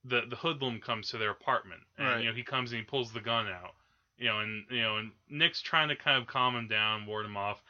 the 0.04 0.22
the 0.28 0.36
hoodlum 0.36 0.80
comes 0.80 1.10
to 1.10 1.18
their 1.18 1.30
apartment, 1.30 1.80
and 1.98 2.06
Right. 2.06 2.20
you 2.22 2.28
know 2.28 2.34
he 2.34 2.42
comes 2.44 2.70
and 2.72 2.78
he 2.80 2.84
pulls 2.84 3.12
the 3.12 3.20
gun 3.20 3.48
out, 3.48 3.74
you 4.18 4.26
know, 4.26 4.38
and 4.40 4.64
you 4.70 4.82
know, 4.82 4.98
and 4.98 5.10
Nick's 5.28 5.60
trying 5.60 5.88
to 5.88 5.96
kind 5.96 6.20
of 6.20 6.28
calm 6.28 6.54
him 6.54 6.68
down, 6.68 7.06
ward 7.06 7.26
him 7.26 7.36
off, 7.36 7.60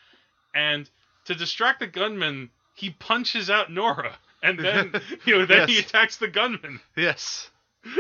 and 0.55 0.88
to 1.25 1.35
distract 1.35 1.81
the 1.81 1.87
gunman, 1.87 2.51
he 2.75 2.90
punches 2.90 3.49
out 3.49 3.73
Nora, 3.73 4.16
and 4.42 4.59
then 4.59 4.92
you 5.25 5.38
know 5.38 5.47
then 5.47 5.68
he 5.68 5.79
attacks 5.79 6.16
the 6.18 6.29
gunman. 6.29 6.81
yes. 6.97 7.51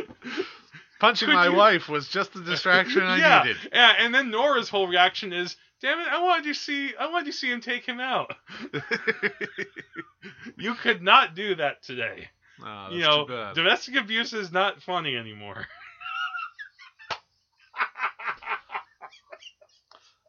Punching 1.00 1.26
Could 1.28 1.34
my 1.34 1.46
you- 1.48 1.54
wife 1.54 1.88
was 1.88 2.08
just 2.08 2.32
the 2.32 2.40
distraction 2.42 3.02
I 3.02 3.16
yeah, 3.18 3.42
needed. 3.44 3.56
yeah, 3.72 3.94
and 3.98 4.14
then 4.14 4.30
Nora's 4.30 4.68
whole 4.68 4.86
reaction 4.86 5.32
is, 5.32 5.56
"Damn 5.80 5.98
it! 6.00 6.06
I 6.08 6.20
wanted 6.22 6.44
to 6.44 6.54
see, 6.54 6.94
I 6.98 7.08
wanted 7.10 7.26
to 7.26 7.32
see 7.32 7.50
him 7.50 7.60
take 7.60 7.84
him 7.84 8.00
out. 8.00 8.34
you 10.56 10.74
could 10.74 11.02
not 11.02 11.34
do 11.34 11.56
that 11.56 11.82
today. 11.82 12.28
Oh, 12.64 12.88
you 12.92 13.00
know, 13.00 13.52
domestic 13.54 13.96
abuse 13.96 14.32
is 14.32 14.52
not 14.52 14.82
funny 14.82 15.16
anymore." 15.16 15.66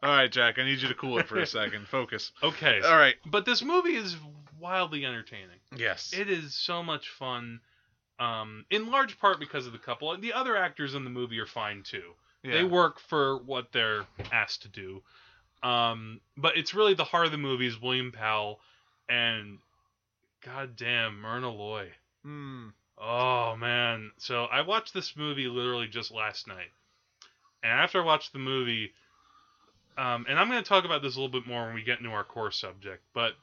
All 0.04 0.12
right, 0.16 0.32
Jack. 0.32 0.60
I 0.60 0.66
need 0.66 0.82
you 0.82 0.88
to 0.90 0.94
cool 0.94 1.18
it 1.18 1.28
for 1.28 1.38
a 1.40 1.48
second. 1.48 1.88
Focus. 1.88 2.32
okay, 2.44 2.80
All 2.82 2.96
right. 2.98 3.16
but 3.26 3.46
this 3.46 3.64
movie 3.64 3.96
is 3.96 4.16
wildly 4.60 5.04
entertaining. 5.06 5.58
Yes. 5.76 6.14
It 6.16 6.30
is 6.30 6.54
so 6.54 6.84
much 6.84 7.10
fun. 7.10 7.60
Um, 8.20 8.66
in 8.70 8.90
large 8.90 9.20
part 9.20 9.40
because 9.40 9.68
of 9.68 9.74
the 9.74 9.80
couple. 9.80 10.16
The 10.18 10.34
other 10.34 10.56
actors 10.56 10.96
in 10.96 11.04
the 11.04 11.10
movie 11.10 11.40
are 11.40 11.46
fine 11.46 11.84
too. 11.84 12.14
yeah. 12.44 12.54
They 12.54 12.64
work 12.64 13.00
for 13.00 13.38
what 13.38 13.72
they're 13.72 14.06
asked 14.32 14.62
to 14.64 14.70
do. 14.70 15.02
Um, 15.64 16.22
but 16.38 16.58
it's 16.58 16.74
really 16.74 16.94
the 16.94 17.04
heart 17.04 17.26
of 17.26 17.32
the 17.32 17.38
movie 17.38 17.68
is 17.68 17.82
William 17.82 18.12
Powell 18.12 18.60
and 19.10 19.58
goddamn 20.46 21.20
Myrna 21.20 21.50
Loy. 21.50 21.90
Hmm. 22.24 22.68
Oh 22.98 23.56
man. 23.58 24.12
So 24.18 24.46
I 24.46 24.62
watched 24.62 24.94
this 24.94 25.18
movie 25.18 25.48
literally 25.48 25.88
just 25.88 26.12
last 26.12 26.48
night. 26.48 26.72
And 27.64 27.72
after 27.72 28.02
I 28.02 28.06
watched 28.06 28.32
the 28.32 28.40
movie, 28.40 28.94
um, 29.98 30.26
and 30.30 30.38
I'm 30.40 30.50
going 30.50 30.62
to 30.62 30.68
talk 30.70 30.86
about 30.86 31.02
this 31.02 31.16
a 31.16 31.20
little 31.20 31.32
bit 31.32 31.48
more 31.48 31.66
when 31.66 31.74
we 31.74 31.84
get 31.84 32.00
into 32.00 32.12
our 32.12 32.24
core 32.24 32.52
subject, 32.52 33.02
but 33.14 33.34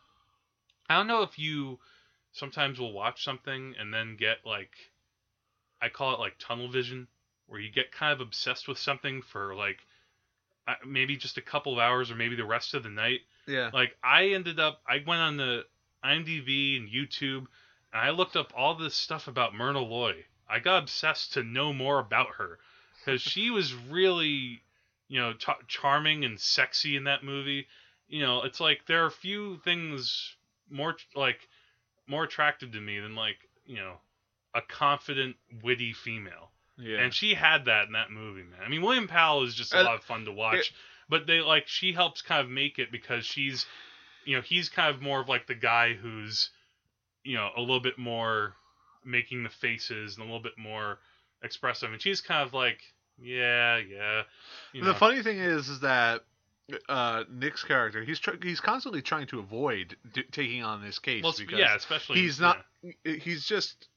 I 0.88 0.96
don't 0.96 1.06
know 1.08 1.22
if 1.22 1.38
you 1.38 1.78
sometimes 2.32 2.80
we'll 2.80 2.92
watch 2.92 3.24
something 3.24 3.74
and 3.78 3.92
then 3.92 4.16
get 4.18 4.38
like, 4.44 4.72
I 5.80 5.88
call 5.88 6.14
it 6.14 6.20
like 6.20 6.34
tunnel 6.38 6.68
vision, 6.68 7.08
where 7.46 7.60
you 7.60 7.70
get 7.70 7.92
kind 7.92 8.12
of 8.12 8.20
obsessed 8.20 8.68
with 8.68 8.78
something 8.78 9.22
for 9.22 9.54
like 9.54 9.78
uh, 10.66 10.74
maybe 10.86 11.16
just 11.16 11.38
a 11.38 11.42
couple 11.42 11.72
of 11.72 11.78
hours 11.78 12.10
or 12.10 12.14
maybe 12.14 12.36
the 12.36 12.44
rest 12.44 12.74
of 12.74 12.82
the 12.82 12.88
night. 12.88 13.20
Yeah. 13.46 13.70
Like 13.72 13.96
I 14.02 14.28
ended 14.28 14.60
up, 14.60 14.80
I 14.88 15.02
went 15.06 15.20
on 15.20 15.36
the 15.36 15.64
IMDb 16.04 16.76
and 16.76 16.88
YouTube, 16.88 17.46
and 17.92 18.00
I 18.02 18.10
looked 18.10 18.36
up 18.36 18.52
all 18.56 18.74
this 18.74 18.94
stuff 18.94 19.28
about 19.28 19.54
Myrna 19.54 19.80
Loy. 19.80 20.24
I 20.48 20.58
got 20.58 20.82
obsessed 20.82 21.34
to 21.34 21.42
know 21.42 21.72
more 21.72 21.98
about 21.98 22.34
her 22.38 22.58
because 22.98 23.20
she 23.20 23.50
was 23.50 23.74
really, 23.74 24.62
you 25.08 25.20
know, 25.20 25.32
ch- 25.34 25.66
charming 25.66 26.24
and 26.24 26.38
sexy 26.38 26.96
in 26.96 27.04
that 27.04 27.24
movie. 27.24 27.66
You 28.08 28.22
know, 28.22 28.42
it's 28.42 28.60
like 28.60 28.86
there 28.86 29.02
are 29.04 29.08
a 29.08 29.10
few 29.10 29.58
things 29.64 30.36
more 30.70 30.96
like 31.14 31.48
more 32.06 32.24
attractive 32.24 32.72
to 32.72 32.80
me 32.80 32.98
than 32.98 33.14
like 33.14 33.36
you 33.66 33.76
know 33.76 33.94
a 34.54 34.60
confident, 34.60 35.36
witty 35.62 35.92
female. 35.92 36.50
Yeah. 36.78 36.98
And 36.98 37.14
she 37.14 37.34
had 37.34 37.66
that 37.66 37.86
in 37.86 37.92
that 37.92 38.10
movie, 38.10 38.42
man. 38.42 38.60
I 38.64 38.68
mean, 38.68 38.82
William 38.82 39.08
Powell 39.08 39.44
is 39.44 39.54
just 39.54 39.72
a 39.72 39.80
Uh, 39.80 39.84
lot 39.84 39.94
of 39.94 40.04
fun 40.04 40.24
to 40.24 40.32
watch, 40.32 40.74
but 41.08 41.26
they 41.26 41.40
like 41.40 41.68
she 41.68 41.92
helps 41.92 42.22
kind 42.22 42.40
of 42.40 42.50
make 42.50 42.78
it 42.78 42.90
because 42.90 43.24
she's, 43.24 43.66
you 44.24 44.36
know, 44.36 44.42
he's 44.42 44.68
kind 44.68 44.94
of 44.94 45.00
more 45.00 45.20
of 45.20 45.28
like 45.28 45.46
the 45.46 45.54
guy 45.54 45.94
who's, 45.94 46.50
you 47.24 47.36
know, 47.36 47.50
a 47.56 47.60
little 47.60 47.80
bit 47.80 47.98
more 47.98 48.54
making 49.04 49.42
the 49.42 49.50
faces 49.50 50.16
and 50.16 50.22
a 50.22 50.26
little 50.26 50.42
bit 50.42 50.58
more 50.58 50.98
expressive, 51.42 51.92
and 51.92 52.00
she's 52.00 52.20
kind 52.20 52.46
of 52.46 52.54
like, 52.54 52.80
yeah, 53.18 53.78
yeah. 53.78 54.22
You 54.72 54.84
the 54.84 54.94
funny 54.94 55.22
thing 55.22 55.38
is, 55.38 55.68
is 55.68 55.80
that 55.80 56.24
uh, 56.88 57.24
Nick's 57.30 57.64
character, 57.64 58.02
he's 58.02 58.18
tr- 58.18 58.42
he's 58.42 58.60
constantly 58.60 59.02
trying 59.02 59.26
to 59.28 59.38
avoid 59.38 59.96
d- 60.12 60.24
taking 60.30 60.62
on 60.62 60.82
this 60.82 60.98
case 60.98 61.22
well, 61.22 61.34
because 61.36 61.58
yeah, 61.58 61.74
especially 61.74 62.20
he's 62.20 62.40
not. 62.40 62.58
He's 63.04 63.46
just. 63.46 63.88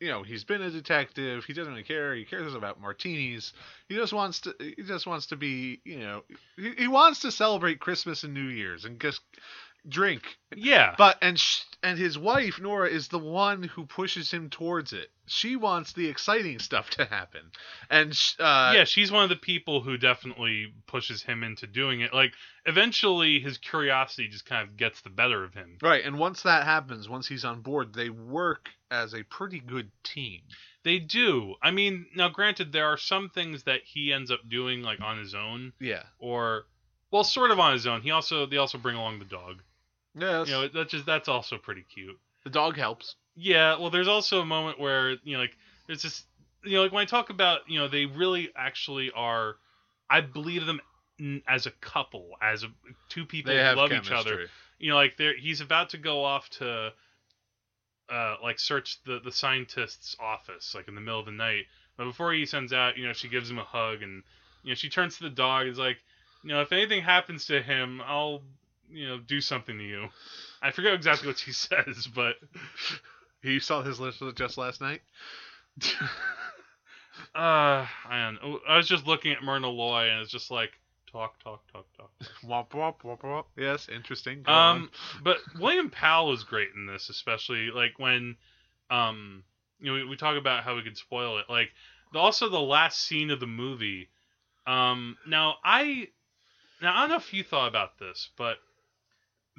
You 0.00 0.10
know, 0.10 0.22
he's 0.22 0.44
been 0.44 0.60
a 0.60 0.70
detective. 0.70 1.46
He 1.46 1.54
doesn't 1.54 1.72
really 1.72 1.82
care. 1.82 2.14
He 2.14 2.26
cares 2.26 2.54
about 2.54 2.78
martinis. 2.78 3.54
He 3.88 3.94
just 3.94 4.12
wants 4.12 4.40
to. 4.40 4.54
He 4.58 4.82
just 4.82 5.06
wants 5.06 5.28
to 5.28 5.36
be. 5.36 5.80
You 5.84 6.00
know, 6.00 6.24
he, 6.58 6.72
he 6.76 6.88
wants 6.88 7.20
to 7.20 7.30
celebrate 7.32 7.80
Christmas 7.80 8.22
and 8.22 8.34
New 8.34 8.48
Year's 8.48 8.84
and 8.84 9.00
just 9.00 9.22
drink. 9.88 10.36
Yeah, 10.54 10.94
But 10.98 11.16
and 11.22 11.40
sh- 11.40 11.62
and 11.82 11.98
his 11.98 12.18
wife 12.18 12.60
Nora 12.60 12.88
is 12.88 13.08
the 13.08 13.18
one 13.18 13.62
who 13.62 13.86
pushes 13.86 14.30
him 14.30 14.50
towards 14.50 14.92
it. 14.92 15.10
She 15.32 15.56
wants 15.56 15.92
the 15.94 16.08
exciting 16.08 16.58
stuff 16.58 16.90
to 16.90 17.04
happen, 17.06 17.50
and 17.88 18.12
uh, 18.38 18.72
yeah, 18.74 18.84
she's 18.84 19.10
one 19.10 19.22
of 19.24 19.30
the 19.30 19.36
people 19.36 19.80
who 19.80 19.96
definitely 19.96 20.74
pushes 20.86 21.22
him 21.22 21.42
into 21.42 21.66
doing 21.66 22.00
it. 22.02 22.12
Like, 22.12 22.32
eventually, 22.66 23.40
his 23.40 23.56
curiosity 23.58 24.28
just 24.28 24.44
kind 24.44 24.68
of 24.68 24.76
gets 24.76 25.00
the 25.00 25.10
better 25.10 25.42
of 25.44 25.54
him. 25.54 25.78
Right, 25.80 26.04
and 26.04 26.18
once 26.18 26.42
that 26.42 26.64
happens, 26.64 27.08
once 27.08 27.26
he's 27.28 27.44
on 27.44 27.62
board, 27.62 27.94
they 27.94 28.10
work 28.10 28.68
as 28.90 29.14
a 29.14 29.22
pretty 29.22 29.60
good 29.60 29.90
team. 30.04 30.40
They 30.84 30.98
do. 30.98 31.54
I 31.62 31.70
mean, 31.70 32.06
now 32.14 32.28
granted, 32.28 32.72
there 32.72 32.86
are 32.86 32.98
some 32.98 33.28
things 33.30 33.62
that 33.64 33.80
he 33.84 34.12
ends 34.12 34.30
up 34.30 34.40
doing 34.48 34.82
like 34.82 35.00
on 35.00 35.18
his 35.18 35.34
own, 35.34 35.72
Yeah. 35.80 36.02
or 36.18 36.66
well, 37.10 37.24
sort 37.24 37.50
of 37.52 37.58
on 37.60 37.72
his 37.72 37.86
own. 37.86 38.02
He 38.02 38.10
also 38.10 38.46
they 38.46 38.56
also 38.56 38.78
bring 38.78 38.96
along 38.96 39.18
the 39.18 39.24
dog. 39.24 39.62
yeah 40.14 40.44
You 40.44 40.50
know, 40.50 40.68
that's 40.68 40.90
just 40.90 41.06
that's 41.06 41.28
also 41.28 41.56
pretty 41.56 41.84
cute. 41.94 42.18
the 42.44 42.50
dog 42.50 42.76
helps. 42.76 43.14
Yeah. 43.36 43.78
Well, 43.78 43.90
there's 43.90 44.08
also 44.08 44.40
a 44.40 44.46
moment 44.46 44.78
where 44.78 45.10
you 45.24 45.34
know, 45.34 45.38
like 45.38 45.56
there's 45.86 46.02
just 46.02 46.24
you 46.64 46.76
know, 46.76 46.82
like 46.82 46.92
when 46.92 47.02
I 47.02 47.06
talk 47.06 47.30
about, 47.30 47.60
you 47.68 47.78
know, 47.78 47.88
they 47.88 48.06
really 48.06 48.50
actually 48.56 49.10
are. 49.14 49.56
I 50.10 50.20
believe 50.20 50.66
them 50.66 50.80
as 51.48 51.66
a 51.66 51.70
couple, 51.70 52.30
as 52.42 52.64
a, 52.64 52.68
two 53.08 53.24
people 53.24 53.52
who 53.52 53.58
love 53.58 53.90
chemistry. 53.90 54.16
each 54.16 54.20
other. 54.20 54.46
You 54.78 54.90
know, 54.90 54.96
like 54.96 55.16
they're 55.16 55.36
he's 55.36 55.60
about 55.60 55.90
to 55.90 55.98
go 55.98 56.24
off 56.24 56.48
to. 56.50 56.92
Uh, 58.10 58.36
like 58.42 58.58
search 58.58 58.98
the 59.06 59.20
the 59.20 59.32
scientist's 59.32 60.16
office 60.20 60.74
like 60.74 60.86
in 60.86 60.94
the 60.94 61.00
middle 61.00 61.20
of 61.20 61.24
the 61.24 61.32
night 61.32 61.64
but 61.96 62.04
before 62.04 62.32
he 62.32 62.44
sends 62.44 62.70
out 62.72 62.98
you 62.98 63.06
know 63.06 63.12
she 63.14 63.26
gives 63.26 63.50
him 63.50 63.58
a 63.58 63.64
hug 63.64 64.02
and 64.02 64.22
you 64.62 64.70
know 64.70 64.74
she 64.74 64.90
turns 64.90 65.16
to 65.16 65.22
the 65.22 65.30
dog 65.30 65.62
and 65.62 65.70
is 65.70 65.78
like 65.78 65.96
you 66.42 66.50
know 66.50 66.60
if 66.60 66.72
anything 66.72 67.00
happens 67.00 67.46
to 67.46 67.62
him 67.62 68.02
i'll 68.04 68.42
you 68.90 69.08
know 69.08 69.18
do 69.18 69.40
something 69.40 69.78
to 69.78 69.84
you 69.84 70.08
i 70.60 70.70
forget 70.70 70.92
exactly 70.92 71.26
what 71.26 71.38
she 71.38 71.52
says 71.52 72.06
but 72.14 72.34
He 73.42 73.60
saw 73.60 73.82
his 73.82 73.98
list 74.00 74.22
just 74.34 74.58
last 74.58 74.80
night. 74.80 75.02
uh 77.34 77.86
i 78.08 78.58
i 78.68 78.76
was 78.76 78.86
just 78.86 79.06
looking 79.06 79.32
at 79.32 79.42
myrna 79.42 79.68
loy 79.68 80.08
and 80.10 80.20
it's 80.20 80.30
just 80.30 80.50
like 80.50 80.72
talk 81.12 81.42
talk 81.42 81.62
talk 81.72 81.86
talk 81.96 82.10
Womp 82.44 82.70
womp 82.70 82.96
womp 83.04 83.20
womp. 83.20 83.44
Yes, 83.56 83.88
interesting. 83.88 84.42
Go 84.42 84.52
Um, 84.52 84.90
but 85.22 85.38
William 85.58 85.90
Powell 85.90 86.32
is 86.32 86.42
great 86.42 86.70
in 86.74 86.86
this, 86.86 87.10
especially 87.10 87.70
like 87.70 87.98
when, 87.98 88.36
um, 88.90 89.44
you 89.78 89.86
know, 89.86 89.92
we, 89.94 90.10
we 90.10 90.16
talk 90.16 90.36
about 90.36 90.64
how 90.64 90.74
we 90.74 90.82
could 90.82 90.96
spoil 90.96 91.38
it. 91.38 91.46
Like, 91.48 91.70
the, 92.12 92.18
also 92.18 92.48
the 92.48 92.60
last 92.60 92.98
scene 92.98 93.30
of 93.30 93.40
the 93.40 93.46
movie. 93.46 94.08
Um, 94.66 95.16
now 95.26 95.56
I, 95.64 96.08
now 96.80 96.96
I 96.96 97.00
don't 97.00 97.10
know 97.10 97.16
if 97.16 97.32
you 97.34 97.44
thought 97.44 97.68
about 97.68 97.98
this, 97.98 98.30
but 98.36 98.56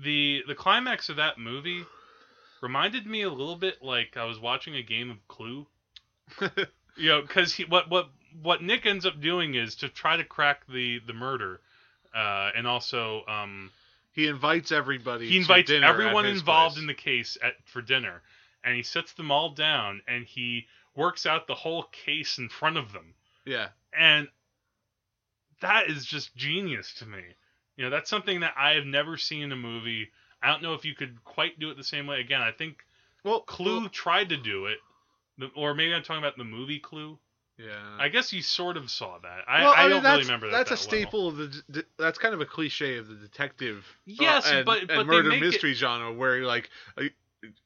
the 0.03 0.41
the 0.47 0.55
climax 0.55 1.09
of 1.09 1.17
that 1.17 1.37
movie 1.37 1.85
reminded 2.63 3.05
me 3.05 3.21
a 3.21 3.29
little 3.29 3.55
bit 3.57 3.83
like 3.83 4.17
I 4.17 4.25
was 4.25 4.39
watching 4.39 4.75
a 4.75 4.81
game 4.81 5.11
of 5.11 5.27
Clue. 5.27 5.67
you 6.97 7.09
know, 7.09 7.21
because 7.21 7.53
he 7.53 7.65
what 7.65 7.89
what 7.89 8.09
what 8.41 8.63
Nick 8.63 8.85
ends 8.87 9.05
up 9.05 9.21
doing 9.21 9.53
is 9.55 9.75
to 9.75 9.89
try 9.89 10.17
to 10.17 10.23
crack 10.23 10.65
the 10.67 10.99
the 11.05 11.13
murder, 11.13 11.59
uh, 12.15 12.49
and 12.55 12.65
also 12.65 13.23
um 13.27 13.69
he 14.13 14.27
invites 14.27 14.71
everybody. 14.71 15.27
he 15.27 15.33
to 15.35 15.39
invites 15.41 15.71
everyone 15.71 16.25
involved 16.25 16.75
place. 16.75 16.81
in 16.81 16.87
the 16.87 16.93
case 16.93 17.37
at 17.43 17.53
for 17.65 17.81
dinner 17.81 18.21
and 18.63 18.75
he 18.75 18.83
sets 18.83 19.11
them 19.13 19.29
all 19.31 19.49
down 19.49 20.01
and 20.07 20.25
he 20.25 20.65
works 20.95 21.25
out 21.25 21.47
the 21.47 21.55
whole 21.55 21.83
case 22.05 22.37
in 22.37 22.47
front 22.47 22.77
of 22.77 22.93
them 22.93 23.13
Yeah. 23.45 23.67
and 23.97 24.27
that 25.61 25.89
is 25.89 26.05
just 26.05 26.35
genius 26.35 26.93
to 26.99 27.05
me 27.05 27.21
you 27.75 27.83
know 27.83 27.89
that's 27.89 28.09
something 28.09 28.39
that 28.41 28.53
i 28.57 28.71
have 28.73 28.85
never 28.85 29.17
seen 29.17 29.43
in 29.43 29.51
a 29.51 29.55
movie 29.57 30.09
I 30.43 30.47
don't 30.51 30.61
know 30.61 30.73
if 30.73 30.83
you 30.85 30.93
could 30.95 31.23
quite 31.23 31.59
do 31.59 31.69
it 31.69 31.77
the 31.77 31.83
same 31.83 32.05
way. 32.07 32.19
Again, 32.19 32.41
I 32.41 32.51
think 32.51 32.83
Well, 33.23 33.41
Clue 33.41 33.79
well, 33.81 33.89
tried 33.89 34.29
to 34.29 34.37
do 34.37 34.65
it, 34.67 34.77
or 35.55 35.73
maybe 35.73 35.93
I'm 35.93 36.03
talking 36.03 36.21
about 36.23 36.37
the 36.37 36.43
movie 36.43 36.79
Clue. 36.79 37.17
yeah. 37.57 37.97
I 37.99 38.09
guess 38.09 38.33
you 38.33 38.41
sort 38.41 38.77
of 38.77 38.89
saw 38.91 39.19
that. 39.19 39.39
I, 39.47 39.63
well, 39.63 39.73
I, 39.75 39.81
mean, 39.83 39.89
don't 39.91 40.03
really 40.03 40.23
remember 40.23 40.47
that. 40.51 40.67
That's 40.67 40.71
a 40.71 40.73
that 40.87 40.91
well. 40.91 41.01
staple 41.01 41.27
of 41.29 41.37
the. 41.37 41.85
That's 41.97 42.17
kind 42.19 42.33
of 42.33 42.41
a 42.41 42.45
cliche 42.45 42.97
of 42.97 43.07
the 43.07 43.15
detective. 43.15 43.77
uh, 43.79 44.01
Yes, 44.05 44.49
and, 44.51 44.65
but 44.65 44.79
and 44.79 44.87
but 44.87 44.97
they 44.97 45.03
murder 45.03 45.29
make 45.29 45.41
it- 45.41 45.45
mystery 45.45 45.73
genre, 45.73 46.11
where 46.11 46.43
like 46.43 46.69
uh, 46.97 47.03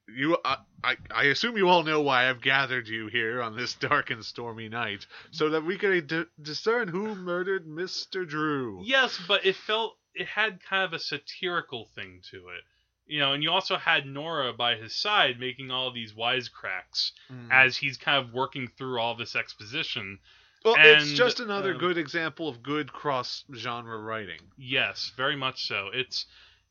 you, 0.07 0.37
I, 0.43 0.57
I, 0.83 0.97
I 1.11 1.23
assume 1.25 1.55
you 1.55 1.69
all 1.69 1.83
know 1.83 2.01
why 2.01 2.29
I've 2.29 2.41
gathered 2.41 2.87
you 2.87 3.07
here 3.07 3.41
on 3.43 3.55
this 3.55 3.75
dark 3.75 4.09
and 4.09 4.23
stormy 4.25 4.69
night, 4.69 5.05
so 5.31 5.49
that 5.49 5.63
we 5.63 5.77
can 5.77 6.05
d- 6.07 6.23
discern 6.41 6.87
who 6.87 7.13
murdered 7.15 7.67
Mister 7.67 8.25
Drew. 8.25 8.81
Yes, 8.83 9.19
but 9.27 9.45
it 9.45 9.55
felt 9.55 9.95
it 10.19 10.27
had 10.27 10.63
kind 10.63 10.83
of 10.83 10.93
a 10.93 10.99
satirical 10.99 11.85
thing 11.95 12.21
to 12.31 12.37
it. 12.49 12.63
You 13.05 13.19
know, 13.21 13.31
and 13.33 13.41
you 13.41 13.51
also 13.51 13.77
had 13.77 14.05
Nora 14.05 14.51
by 14.51 14.75
his 14.75 14.93
side 14.93 15.39
making 15.39 15.71
all 15.71 15.91
these 15.91 16.13
wisecracks 16.13 17.11
Mm. 17.31 17.49
as 17.51 17.77
he's 17.77 17.97
kind 17.97 18.17
of 18.25 18.33
working 18.33 18.67
through 18.77 18.99
all 18.99 19.15
this 19.15 19.35
exposition. 19.35 20.19
well, 20.65 20.75
it's 20.77 21.13
just 21.13 21.39
another 21.39 21.71
um, 21.73 21.77
good 21.79 21.97
example 21.97 22.49
of 22.49 22.61
good 22.61 22.91
cross 22.91 23.45
genre 23.55 23.97
writing. 23.97 24.39
Yes, 24.57 25.13
very 25.15 25.35
much 25.37 25.65
so. 25.67 25.89
It's 25.93 26.25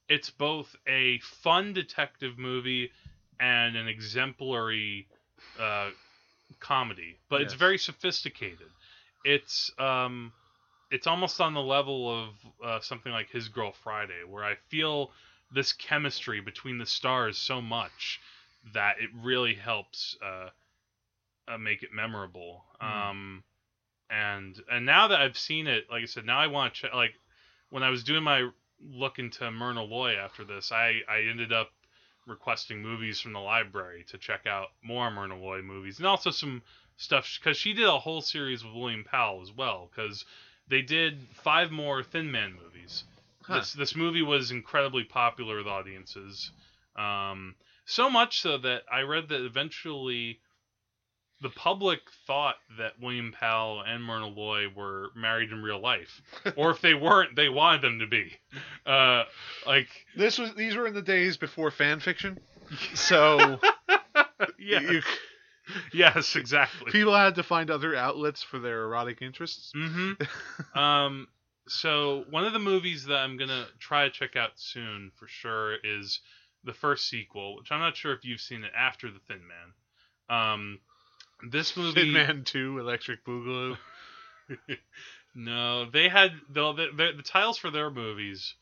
it's 0.09 0.29
both 0.31 0.77
a 0.87 1.19
fun 1.21 1.73
detective 1.73 2.37
movie 2.39 2.91
and 3.41 3.77
an 3.77 3.89
exemplary 3.89 5.09
uh, 5.59 5.91
comedy, 6.61 7.17
but 7.29 7.41
it's 7.41 7.55
very 7.55 7.79
sophisticated. 7.79 8.69
It's 9.25 9.71
um, 9.79 10.33
it's 10.91 11.07
almost 11.07 11.41
on 11.41 11.55
the 11.55 11.63
level 11.63 12.11
of 12.11 12.29
uh, 12.65 12.81
something 12.81 13.13
like 13.13 13.31
His 13.31 13.49
Girl 13.49 13.73
Friday, 13.83 14.23
where 14.29 14.45
I 14.45 14.55
feel 14.69 15.11
this 15.53 15.73
chemistry 15.73 16.41
between 16.41 16.79
the 16.79 16.87
stars 16.87 17.39
so 17.39 17.61
much 17.61 18.21
that 18.75 18.97
it 19.01 19.11
really 19.23 19.55
helps 19.55 20.17
uh, 20.23 20.49
uh, 21.49 21.59
make 21.59 21.83
it 21.83 21.93
memorable. 21.93 22.65
Mm. 22.83 23.11
Um, 23.11 23.45
and 24.11 24.61
and 24.71 24.87
now 24.87 25.09
that 25.09 25.21
I've 25.21 25.39
seen 25.39 25.67
it, 25.67 25.87
like 25.91 26.03
I 26.03 26.07
said, 26.07 26.25
now 26.25 26.39
I 26.39 26.47
want 26.47 26.75
to 26.75 26.81
check. 26.83 26.95
Like 26.95 27.15
when 27.71 27.83
I 27.83 27.91
was 27.91 28.05
doing 28.05 28.23
my 28.23 28.49
look 28.81 29.19
into 29.19 29.51
Myrna 29.51 29.83
Loy 29.83 30.15
after 30.15 30.45
this, 30.45 30.71
I 30.71 31.01
I 31.09 31.23
ended 31.31 31.53
up 31.53 31.71
requesting 32.27 32.83
movies 32.83 33.21
from 33.21 33.33
the 33.33 33.41
library 33.41 34.05
to 34.09 34.19
check 34.19 34.47
out 34.47 34.69
more 34.83 35.11
Myrna 35.11 35.39
Loy 35.39 35.63
movies 35.63 35.99
and 35.99 36.07
also 36.07 36.31
some 36.31 36.63
stuff 36.97 37.39
because 37.39 37.57
she 37.57 37.73
did 37.73 37.87
a 37.87 37.99
whole 37.99 38.21
series 38.21 38.65
with 38.65 38.75
William 38.75 39.05
Powell 39.05 39.43
as 39.43 39.53
well 39.53 39.91
because 39.95 40.25
they 40.69 40.83
did 40.83 41.27
five 41.43 41.71
more 41.71 42.03
Thin 42.03 42.31
Man 42.31 42.55
movies. 42.55 43.05
Huh. 43.43 43.59
This 43.59 43.73
this 43.73 43.97
movie 43.97 44.23
was 44.23 44.51
incredibly 44.51 45.05
popular 45.05 45.59
with 45.59 45.67
audiences, 45.67 46.51
um, 46.97 47.55
so 47.85 48.11
much 48.11 48.41
so 48.41 48.59
that 48.59 48.83
I 48.93 49.03
read 49.03 49.29
that 49.29 49.45
eventually 49.45 50.41
the 51.43 51.51
public 51.51 52.01
thought 52.27 52.57
that 52.79 52.99
William 53.01 53.33
Powell 53.39 53.83
and 53.87 54.03
Myrna 54.03 54.27
Loy 54.27 54.69
were 54.75 55.11
married 55.15 55.53
in 55.53 55.63
real 55.63 55.81
life, 55.81 56.23
or 56.57 56.71
if 56.71 56.81
they 56.81 56.95
weren't, 56.95 57.37
they 57.37 57.49
wanted 57.49 57.83
them 57.83 57.99
to 57.99 58.07
be. 58.07 58.33
Uh, 58.87 59.25
like, 59.67 59.89
This 60.17 60.39
was 60.39 60.55
these 60.55 60.77
were 60.77 60.87
in 60.87 60.95
the 60.95 61.03
days 61.03 61.37
before 61.37 61.71
fan 61.71 62.01
fiction, 62.01 62.39
so 62.95 63.61
yeah, 64.59 64.81
you, 64.81 65.03
yes, 65.93 66.37
exactly. 66.37 66.93
people 66.93 67.15
had 67.15 67.35
to 67.37 67.43
find 67.43 67.71
other 67.71 67.95
outlets 67.95 68.43
for 68.43 68.59
their 68.59 68.83
erotic 68.85 69.23
interests. 69.23 69.73
Mm-hmm. 69.75 70.79
um, 70.79 71.29
so 71.69 72.25
one 72.31 72.45
of 72.45 72.53
the 72.53 72.59
movies 72.59 73.07
that 73.07 73.17
I'm 73.17 73.37
gonna 73.37 73.67
try 73.79 74.05
to 74.05 74.11
check 74.11 74.37
out 74.37 74.53
soon 74.57 75.11
for 75.17 75.27
sure 75.27 75.77
is 75.83 76.21
the 76.65 76.75
first 76.75 77.09
sequel, 77.09 77.57
which 77.57 77.73
I'm 77.73 77.81
not 77.81 77.97
sure 77.97 78.13
if 78.13 78.25
you've 78.25 78.41
seen 78.41 78.65
it 78.65 78.73
after 78.77 79.11
the 79.11 79.21
Thin 79.27 79.43
Man. 79.47 79.73
Um, 80.29 80.81
this 81.51 81.77
movie, 81.77 82.03
Thin 82.03 82.13
Man 82.13 82.45
Two, 82.45 82.79
Electric 82.79 83.25
Boogaloo. 83.25 83.77
no, 85.35 85.91
they 85.91 86.09
had 86.09 86.33
the, 86.49 86.73
the 86.73 86.87
the 86.97 87.13
the 87.17 87.23
titles 87.23 87.59
for 87.59 87.71
their 87.71 87.91
movies. 87.91 88.55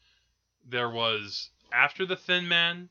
There 0.66 0.90
was 0.90 1.50
after 1.72 2.07
the 2.07 2.16
Thin 2.16 2.48
Man, 2.48 2.88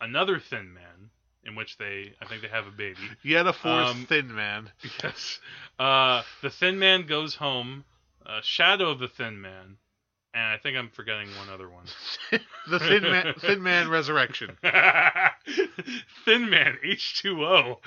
another 0.00 0.38
Thin 0.38 0.74
Man, 0.74 1.10
in 1.44 1.54
which 1.54 1.76
they 1.78 2.12
I 2.20 2.26
think 2.26 2.42
they 2.42 2.48
have 2.48 2.66
a 2.66 2.70
baby. 2.70 2.98
Yet 3.22 3.46
a 3.46 3.52
fourth 3.52 3.86
Um, 3.88 4.06
Thin 4.06 4.34
Man. 4.34 4.70
Yes. 5.02 5.40
Uh, 5.78 6.22
the 6.42 6.50
Thin 6.50 6.78
Man 6.78 7.06
goes 7.06 7.34
home. 7.34 7.84
Uh, 8.24 8.40
Shadow 8.42 8.90
of 8.90 9.00
the 9.00 9.08
Thin 9.08 9.40
Man, 9.40 9.76
and 10.32 10.42
I 10.44 10.56
think 10.56 10.76
I'm 10.76 10.90
forgetting 10.90 11.28
one 11.36 11.48
other 11.52 11.68
one. 11.68 11.86
the 12.70 12.78
Thin 12.78 13.02
Man, 13.02 13.34
Thin 13.40 13.60
Man 13.62 13.88
Resurrection. 13.90 14.56
Thin 16.24 16.48
Man 16.48 16.76
H2O. 16.86 17.78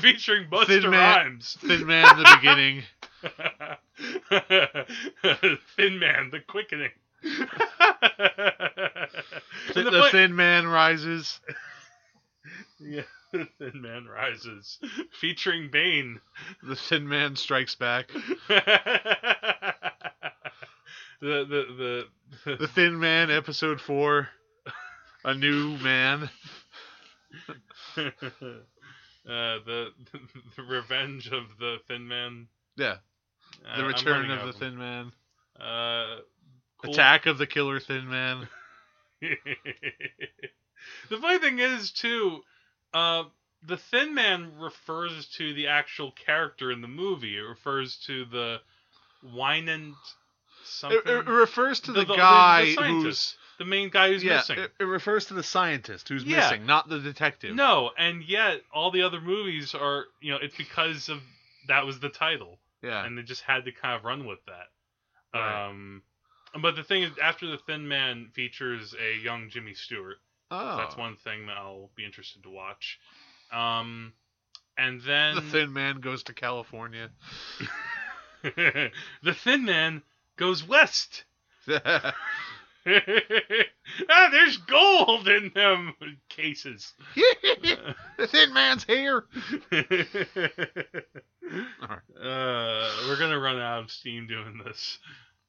Featuring 0.00 0.48
Busta 0.50 0.66
Thin 0.66 0.90
Man- 0.90 0.92
Rhymes. 1.26 1.56
Thin 1.60 1.86
Man, 1.86 2.04
the 2.16 2.36
beginning. 2.36 2.82
Thin 5.76 5.98
Man, 5.98 6.30
the 6.30 6.40
quickening. 6.46 6.90
The 9.74 9.82
the 9.84 9.90
fu- 10.04 10.08
Thin 10.10 10.34
Man 10.36 10.66
rises. 10.66 11.40
Yeah, 12.82 13.02
the 13.32 13.46
Thin 13.58 13.82
Man 13.82 14.06
Rises, 14.06 14.78
featuring 15.12 15.70
Bane. 15.70 16.18
The 16.62 16.74
Thin 16.74 17.06
Man 17.06 17.36
strikes 17.36 17.74
back. 17.74 18.08
the 18.08 18.56
the 21.20 22.06
the, 22.46 22.56
The 22.56 22.66
Thin 22.68 22.98
Man, 22.98 23.30
episode 23.30 23.80
four. 23.80 24.28
A 25.24 25.34
new 25.34 25.76
man. 25.78 26.30
uh, 27.98 28.06
the 29.26 29.88
the 30.56 30.62
revenge 30.62 31.26
of 31.28 31.44
the 31.58 31.76
Thin 31.86 32.08
Man. 32.08 32.48
Yeah. 32.76 32.96
The 33.76 33.84
return 33.84 34.30
of 34.30 34.46
the 34.46 34.52
Thin 34.52 34.76
Man. 34.78 35.12
Uh, 35.58 36.16
cool. 36.82 36.92
Attack 36.92 37.26
of 37.26 37.38
the 37.38 37.46
Killer 37.46 37.80
Thin 37.80 38.08
Man. 38.08 38.48
the 39.20 41.16
funny 41.20 41.38
thing 41.38 41.58
is 41.58 41.90
too, 41.92 42.40
uh, 42.94 43.24
the 43.66 43.76
Thin 43.76 44.14
Man 44.14 44.52
refers 44.58 45.26
to 45.36 45.52
the 45.54 45.68
actual 45.68 46.12
character 46.12 46.70
in 46.72 46.80
the 46.80 46.88
movie. 46.88 47.36
It 47.36 47.42
refers 47.42 47.96
to 48.06 48.24
the 48.24 48.58
Wynant 49.34 49.94
something. 50.64 51.00
It, 51.04 51.08
it 51.10 51.26
refers 51.26 51.80
to 51.80 51.92
the, 51.92 52.00
The- 52.00 52.06
the- 52.06 52.12
the 52.14 52.16
guy 52.18 52.72
who's 52.78 53.36
the 53.58 53.66
main 53.66 53.90
guy 53.90 54.08
who's 54.08 54.24
yeah. 54.24 54.36
missing. 54.36 54.58
It, 54.58 54.72
it 54.80 54.84
refers 54.84 55.26
to 55.26 55.34
the 55.34 55.42
scientist 55.42 56.08
who's 56.08 56.24
Yeah. 56.24 56.36
missing, 56.38 56.64
not 56.64 56.88
the 56.88 56.98
detective. 56.98 57.54
No, 57.54 57.90
and 57.98 58.24
yet 58.24 58.62
all 58.72 58.90
the 58.90 59.02
other 59.02 59.20
movies 59.20 59.74
are, 59.74 60.06
you 60.22 60.32
know, 60.32 60.38
it's 60.40 60.56
because 60.56 61.10
of 61.10 61.20
that 61.68 61.84
was 61.84 62.00
the 62.00 62.08
title, 62.08 62.58
Yeah. 62.82 63.04
and 63.04 63.16
they 63.16 63.22
just 63.22 63.42
had 63.42 63.64
to 63.66 63.72
kind 63.72 63.94
of 63.94 64.04
run 64.04 64.26
with 64.26 64.38
that. 64.46 65.38
Right. 65.38 65.68
Um, 65.68 66.02
but 66.60 66.76
the 66.76 66.82
thing 66.82 67.02
is, 67.02 67.12
after 67.22 67.46
the 67.46 67.58
Thin 67.58 67.86
Man 67.86 68.28
features 68.34 68.94
a 68.94 69.22
young 69.22 69.50
Jimmy 69.50 69.74
Stewart, 69.74 70.16
oh. 70.50 70.76
that's 70.76 70.96
one 70.96 71.16
thing 71.16 71.46
that 71.46 71.56
I'll 71.56 71.90
be 71.94 72.04
interested 72.04 72.42
to 72.42 72.50
watch. 72.50 72.98
Um, 73.52 74.12
and 74.76 75.00
then 75.02 75.36
The 75.36 75.42
Thin 75.42 75.72
Man 75.72 76.00
goes 76.00 76.22
to 76.24 76.32
California. 76.32 77.10
the 78.42 79.34
Thin 79.34 79.64
Man 79.64 80.02
goes 80.36 80.66
west. 80.66 81.24
ah, 84.08 84.28
there's 84.30 84.56
gold 84.58 85.28
in 85.28 85.52
them 85.54 85.94
cases. 86.28 86.92
The 88.16 88.26
thin 88.26 88.52
Man's 88.52 88.84
here. 88.84 89.24
uh, 89.72 89.80
we're 93.08 93.18
gonna 93.18 93.38
run 93.38 93.58
out 93.58 93.84
of 93.84 93.90
steam 93.90 94.26
doing 94.26 94.60
this. 94.64 94.98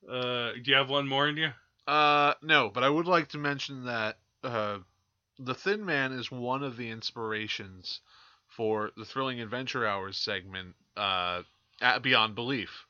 Uh, 0.10 0.54
do 0.54 0.62
you 0.64 0.76
have 0.76 0.90
one 0.90 1.08
more 1.08 1.28
in 1.28 1.36
you? 1.36 1.50
Uh, 1.86 2.34
no, 2.42 2.70
but 2.74 2.84
I 2.84 2.90
would 2.90 3.08
like 3.08 3.28
to 3.30 3.38
mention 3.38 3.86
that 3.86 4.18
uh, 4.44 4.78
the 5.38 5.54
Thin 5.54 5.86
Man 5.86 6.14
is 6.14 6.32
one 6.32 6.64
of 6.64 6.78
the 6.78 6.90
inspirations 6.90 8.00
for 8.48 8.92
the 8.96 9.06
Thrilling 9.06 9.42
Adventure 9.42 9.86
Hours 9.86 10.18
segment, 10.18 10.76
uh, 10.96 11.44
at 11.82 12.02
Beyond 12.02 12.36
Belief, 12.36 12.86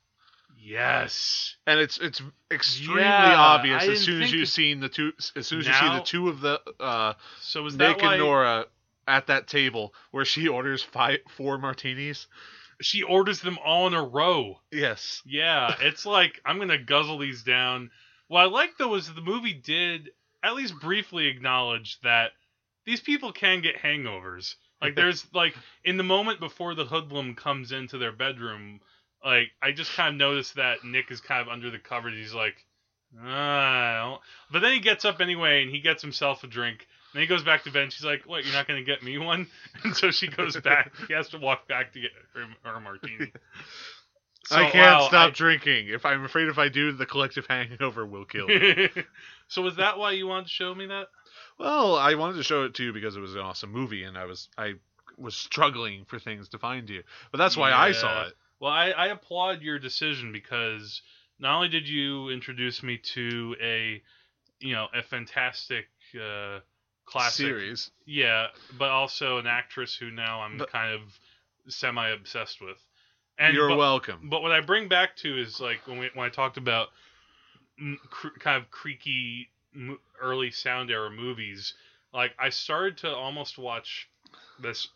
Yes. 0.63 1.55
and 1.65 1.79
it's 1.79 1.97
it's 1.97 2.21
extremely 2.51 3.01
Yeah, 3.01 3.35
obvious 3.35 3.83
as 3.87 4.01
soon 4.01 4.21
as 4.21 4.31
you've 4.31 4.47
seen 4.47 4.79
the 4.79 4.89
two, 4.89 5.11
as 5.35 5.47
soon 5.47 5.59
as 5.59 5.67
you 5.67 5.73
see 5.73 5.89
the 5.89 6.01
two 6.03 6.29
of 6.29 6.41
the 6.41 6.61
uh, 6.79 7.13
So 7.41 7.65
is 7.65 7.75
Nick 7.75 7.97
that 7.97 8.03
why 8.05 8.13
and 8.15 8.23
Nora 8.23 8.65
at 9.07 9.27
that 9.27 9.47
table 9.47 9.93
where 10.11 10.25
she 10.25 10.47
orders 10.47 10.83
five 10.83 11.19
four 11.35 11.57
martinis. 11.57 12.27
she 12.81 13.01
orders 13.03 13.41
them 13.41 13.57
all 13.65 13.87
in 13.87 13.93
a 13.93 14.03
row? 14.03 14.59
Yes. 14.71 15.21
Yeah, 15.25 15.75
it's 15.81 16.05
like 16.05 16.39
I'm 16.45 16.59
gonna 16.59 16.77
guzzle 16.77 17.17
these 17.17 17.43
down. 17.43 17.89
What 18.27 18.41
I 18.41 18.45
like 18.45 18.77
though 18.77 18.95
is 18.95 19.11
the 19.11 19.21
movie 19.21 19.53
did 19.53 20.11
at 20.43 20.55
least 20.55 20.79
briefly 20.79 21.27
acknowledge 21.27 21.99
that 22.01 22.31
these 22.85 23.01
people 23.01 23.31
can 23.31 23.61
get 23.61 23.77
hangovers. 23.77 24.55
Like 24.81 24.95
there's 24.95 25.25
like 25.33 25.55
in 25.83 25.97
the 25.97 26.03
moment 26.03 26.39
before 26.39 26.75
the 26.75 26.85
hoodlum 26.85 27.35
comes 27.35 27.71
into 27.71 27.97
their 27.97 28.11
bedroom, 28.11 28.79
like 29.23 29.51
I 29.61 29.71
just 29.71 29.93
kind 29.93 30.15
of 30.15 30.19
noticed 30.19 30.55
that 30.55 30.83
Nick 30.83 31.11
is 31.11 31.21
kind 31.21 31.41
of 31.41 31.47
under 31.47 31.69
the 31.69 31.79
covers. 31.79 32.13
He's 32.15 32.33
like, 32.33 32.55
"Ah, 33.21 34.19
but 34.51 34.59
then 34.61 34.73
he 34.73 34.79
gets 34.79 35.05
up 35.05 35.21
anyway 35.21 35.61
and 35.63 35.71
he 35.71 35.79
gets 35.79 36.01
himself 36.01 36.43
a 36.43 36.47
drink. 36.47 36.87
And 37.13 37.19
then 37.19 37.21
he 37.21 37.27
goes 37.27 37.43
back 37.43 37.63
to 37.65 37.71
bed. 37.71 37.83
And 37.83 37.93
she's 37.93 38.05
like, 38.05 38.23
"What? 38.25 38.45
You're 38.45 38.53
not 38.53 38.67
gonna 38.67 38.83
get 38.83 39.03
me 39.03 39.17
one?" 39.17 39.47
And 39.83 39.95
so 39.95 40.11
she 40.11 40.27
goes 40.27 40.55
back. 40.59 40.91
he 41.07 41.13
has 41.13 41.29
to 41.29 41.37
walk 41.37 41.67
back 41.67 41.93
to 41.93 41.99
get 42.01 42.11
her, 42.33 42.45
her 42.71 42.79
martini. 42.79 43.31
So, 44.45 44.55
I 44.55 44.71
can't 44.71 44.99
wow, 45.01 45.07
stop 45.07 45.27
I- 45.29 45.31
drinking. 45.31 45.89
If 45.89 46.05
I'm 46.05 46.23
afraid 46.23 46.47
if 46.47 46.57
I 46.57 46.67
do, 46.69 46.91
the 46.93 47.05
collective 47.05 47.45
hangover 47.47 48.05
will 48.05 48.25
kill 48.25 48.47
me. 48.47 48.89
so 49.47 49.61
was 49.61 49.75
that 49.75 49.99
why 49.99 50.13
you 50.13 50.25
wanted 50.25 50.45
to 50.45 50.51
show 50.51 50.73
me 50.73 50.87
that? 50.87 51.07
well, 51.59 51.95
I 51.95 52.15
wanted 52.15 52.37
to 52.37 52.43
show 52.43 52.63
it 52.63 52.73
to 52.75 52.83
you 52.85 52.91
because 52.93 53.15
it 53.15 53.19
was 53.19 53.35
an 53.35 53.41
awesome 53.41 53.71
movie, 53.71 54.03
and 54.03 54.17
I 54.17 54.25
was 54.25 54.49
I 54.57 54.73
was 55.17 55.35
struggling 55.35 56.05
for 56.05 56.17
things 56.17 56.49
to 56.49 56.57
find 56.57 56.89
you. 56.89 57.03
But 57.31 57.37
that's 57.37 57.55
why 57.55 57.71
I 57.71 57.91
saw 57.91 58.23
it. 58.27 58.33
Well, 58.61 58.71
I, 58.71 58.91
I 58.91 59.07
applaud 59.07 59.61
your 59.63 59.79
decision 59.79 60.31
because 60.31 61.01
not 61.39 61.55
only 61.55 61.67
did 61.67 61.89
you 61.89 62.29
introduce 62.29 62.83
me 62.83 62.99
to 63.15 63.55
a, 63.59 64.01
you 64.59 64.73
know, 64.73 64.87
a 64.93 65.01
fantastic 65.01 65.87
uh, 66.15 66.59
classic 67.05 67.47
Series. 67.47 67.89
yeah, 68.05 68.47
but 68.77 68.89
also 68.89 69.39
an 69.39 69.47
actress 69.47 69.95
who 69.95 70.11
now 70.11 70.41
I'm 70.41 70.59
But- 70.59 70.69
kind 70.71 70.93
of 70.93 71.01
semi 71.67 72.09
obsessed 72.09 72.61
with. 72.61 72.77
And 73.39 73.55
You're 73.55 73.69
but, 73.69 73.77
welcome. 73.77 74.29
But 74.29 74.43
what 74.43 74.51
I 74.51 74.61
bring 74.61 74.87
back 74.87 75.15
to 75.17 75.41
is 75.41 75.59
like 75.59 75.87
when 75.87 75.97
we 75.97 76.11
when 76.13 76.27
I 76.27 76.29
talked 76.29 76.57
about 76.57 76.89
cr- 78.11 78.37
kind 78.39 78.61
of 78.61 78.69
creaky 78.69 79.49
early 80.21 80.51
sound 80.51 80.91
era 80.91 81.09
movies, 81.09 81.73
like 82.13 82.33
I 82.37 82.49
started 82.49 82.97
to 82.99 83.15
almost 83.15 83.57
watch 83.57 84.07
this 84.61 84.87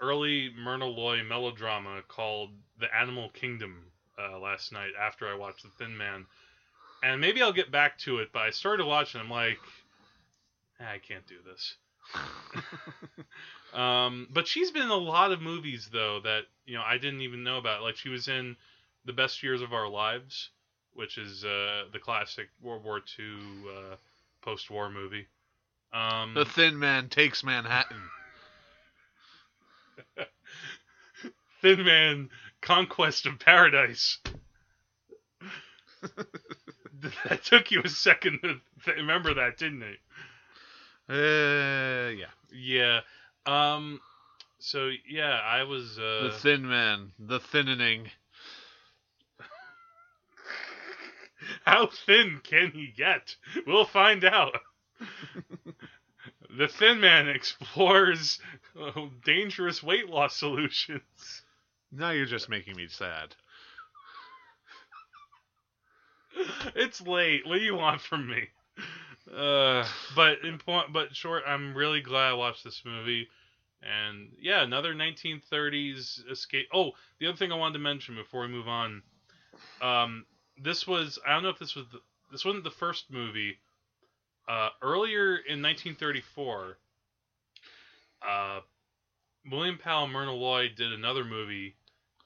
early 0.00 0.50
Myrna 0.56 0.86
Loy 0.86 1.22
melodrama 1.22 2.02
called 2.08 2.50
The 2.78 2.94
Animal 2.94 3.30
Kingdom 3.30 3.84
uh, 4.18 4.38
last 4.38 4.72
night 4.72 4.92
after 5.00 5.28
I 5.28 5.34
watched 5.34 5.62
The 5.62 5.70
Thin 5.70 5.96
Man, 5.96 6.26
and 7.02 7.20
maybe 7.20 7.42
I'll 7.42 7.52
get 7.52 7.70
back 7.70 7.98
to 8.00 8.18
it. 8.18 8.30
But 8.32 8.42
I 8.42 8.50
started 8.50 8.86
watching, 8.86 9.20
I'm 9.20 9.30
like, 9.30 9.58
"Ah, 10.80 10.90
I 10.92 10.98
can't 10.98 11.26
do 11.26 11.36
this. 11.44 11.76
Um, 13.72 14.28
but 14.30 14.46
she's 14.46 14.70
been 14.70 14.82
in 14.82 14.90
a 14.90 14.94
lot 14.94 15.32
of 15.32 15.40
movies 15.40 15.88
though 15.92 16.20
that 16.20 16.42
you 16.66 16.76
know 16.76 16.82
I 16.82 16.98
didn't 16.98 17.22
even 17.22 17.42
know 17.42 17.58
about. 17.58 17.82
Like 17.82 17.96
she 17.96 18.08
was 18.08 18.28
in 18.28 18.56
The 19.04 19.12
Best 19.12 19.42
Years 19.42 19.62
of 19.62 19.72
Our 19.72 19.88
Lives, 19.88 20.50
which 20.92 21.16
is 21.18 21.44
uh, 21.44 21.84
the 21.92 21.98
classic 21.98 22.48
World 22.60 22.84
War 22.84 23.00
II 23.18 23.24
uh, 23.68 23.96
post-war 24.42 24.90
movie. 24.90 25.26
Um, 25.92 26.34
the 26.34 26.44
Thin 26.44 26.78
Man 26.78 27.08
takes 27.08 27.42
Manhattan. 27.42 28.02
Thin 31.62 31.84
Man, 31.84 32.30
Conquest 32.60 33.26
of 33.26 33.38
Paradise. 33.38 34.18
that 37.24 37.44
took 37.44 37.70
you 37.70 37.82
a 37.84 37.88
second 37.88 38.40
to 38.42 38.60
th- 38.84 38.96
remember 38.96 39.34
that, 39.34 39.58
didn't 39.58 39.82
it? 39.82 39.98
Uh, 41.08 42.10
yeah. 42.10 42.26
Yeah. 42.52 43.00
Um. 43.46 44.00
So 44.58 44.90
yeah, 45.08 45.40
I 45.44 45.62
was. 45.64 45.98
Uh, 45.98 46.30
the 46.30 46.38
Thin 46.40 46.68
Man. 46.68 47.12
The 47.18 47.40
thinning. 47.40 48.10
How 51.64 51.88
thin 52.06 52.40
can 52.42 52.70
he 52.72 52.92
get? 52.96 53.36
We'll 53.66 53.84
find 53.84 54.24
out. 54.24 54.54
The 56.56 56.68
Thin 56.68 57.00
Man 57.00 57.28
explores 57.28 58.38
uh, 58.80 59.06
dangerous 59.24 59.82
weight 59.82 60.08
loss 60.08 60.36
solutions. 60.36 61.42
Now 61.90 62.10
you're 62.10 62.26
just 62.26 62.48
making 62.48 62.76
me 62.76 62.88
sad. 62.88 63.34
It's 66.74 67.00
late. 67.02 67.46
What 67.46 67.58
do 67.58 67.60
you 67.60 67.74
want 67.74 68.00
from 68.00 68.28
me? 68.28 68.48
Uh, 69.32 69.86
but 70.16 70.38
in 70.44 70.58
point, 70.58 70.92
but 70.92 71.14
short, 71.14 71.42
I'm 71.46 71.74
really 71.74 72.00
glad 72.00 72.30
I 72.30 72.34
watched 72.34 72.64
this 72.64 72.82
movie. 72.84 73.28
And 73.82 74.30
yeah, 74.40 74.62
another 74.62 74.94
1930s 74.94 76.30
escape. 76.30 76.68
Oh, 76.72 76.92
the 77.18 77.26
other 77.26 77.36
thing 77.36 77.52
I 77.52 77.56
wanted 77.56 77.74
to 77.74 77.80
mention 77.80 78.14
before 78.14 78.42
we 78.42 78.48
move 78.48 78.68
on, 78.68 79.02
um, 79.80 80.24
this 80.60 80.86
was 80.86 81.18
I 81.26 81.34
don't 81.34 81.42
know 81.42 81.50
if 81.50 81.58
this 81.58 81.74
was 81.74 81.86
the, 81.92 82.00
this 82.30 82.44
wasn't 82.44 82.64
the 82.64 82.70
first 82.70 83.10
movie. 83.10 83.58
Uh, 84.48 84.68
earlier 84.82 85.36
in 85.36 85.62
1934, 85.62 86.76
uh, 88.28 88.60
William 89.50 89.78
Powell 89.78 90.04
and 90.04 90.12
Myrna 90.12 90.32
Loy 90.32 90.68
did 90.74 90.92
another 90.92 91.24
movie 91.24 91.74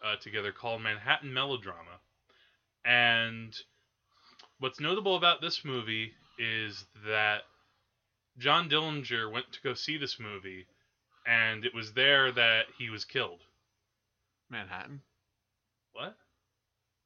uh, 0.04 0.16
together 0.16 0.52
called 0.52 0.82
Manhattan 0.82 1.32
Melodrama, 1.32 2.00
and 2.84 3.54
what's 4.58 4.80
notable 4.80 5.16
about 5.16 5.40
this 5.40 5.64
movie 5.64 6.12
is 6.38 6.84
that 7.06 7.42
John 8.38 8.68
Dillinger 8.68 9.30
went 9.30 9.50
to 9.52 9.62
go 9.62 9.74
see 9.74 9.96
this 9.96 10.18
movie, 10.20 10.66
and 11.26 11.64
it 11.64 11.74
was 11.74 11.92
there 11.92 12.30
that 12.32 12.66
he 12.78 12.90
was 12.90 13.04
killed. 13.04 13.40
Manhattan. 14.50 15.00
What? 15.92 16.16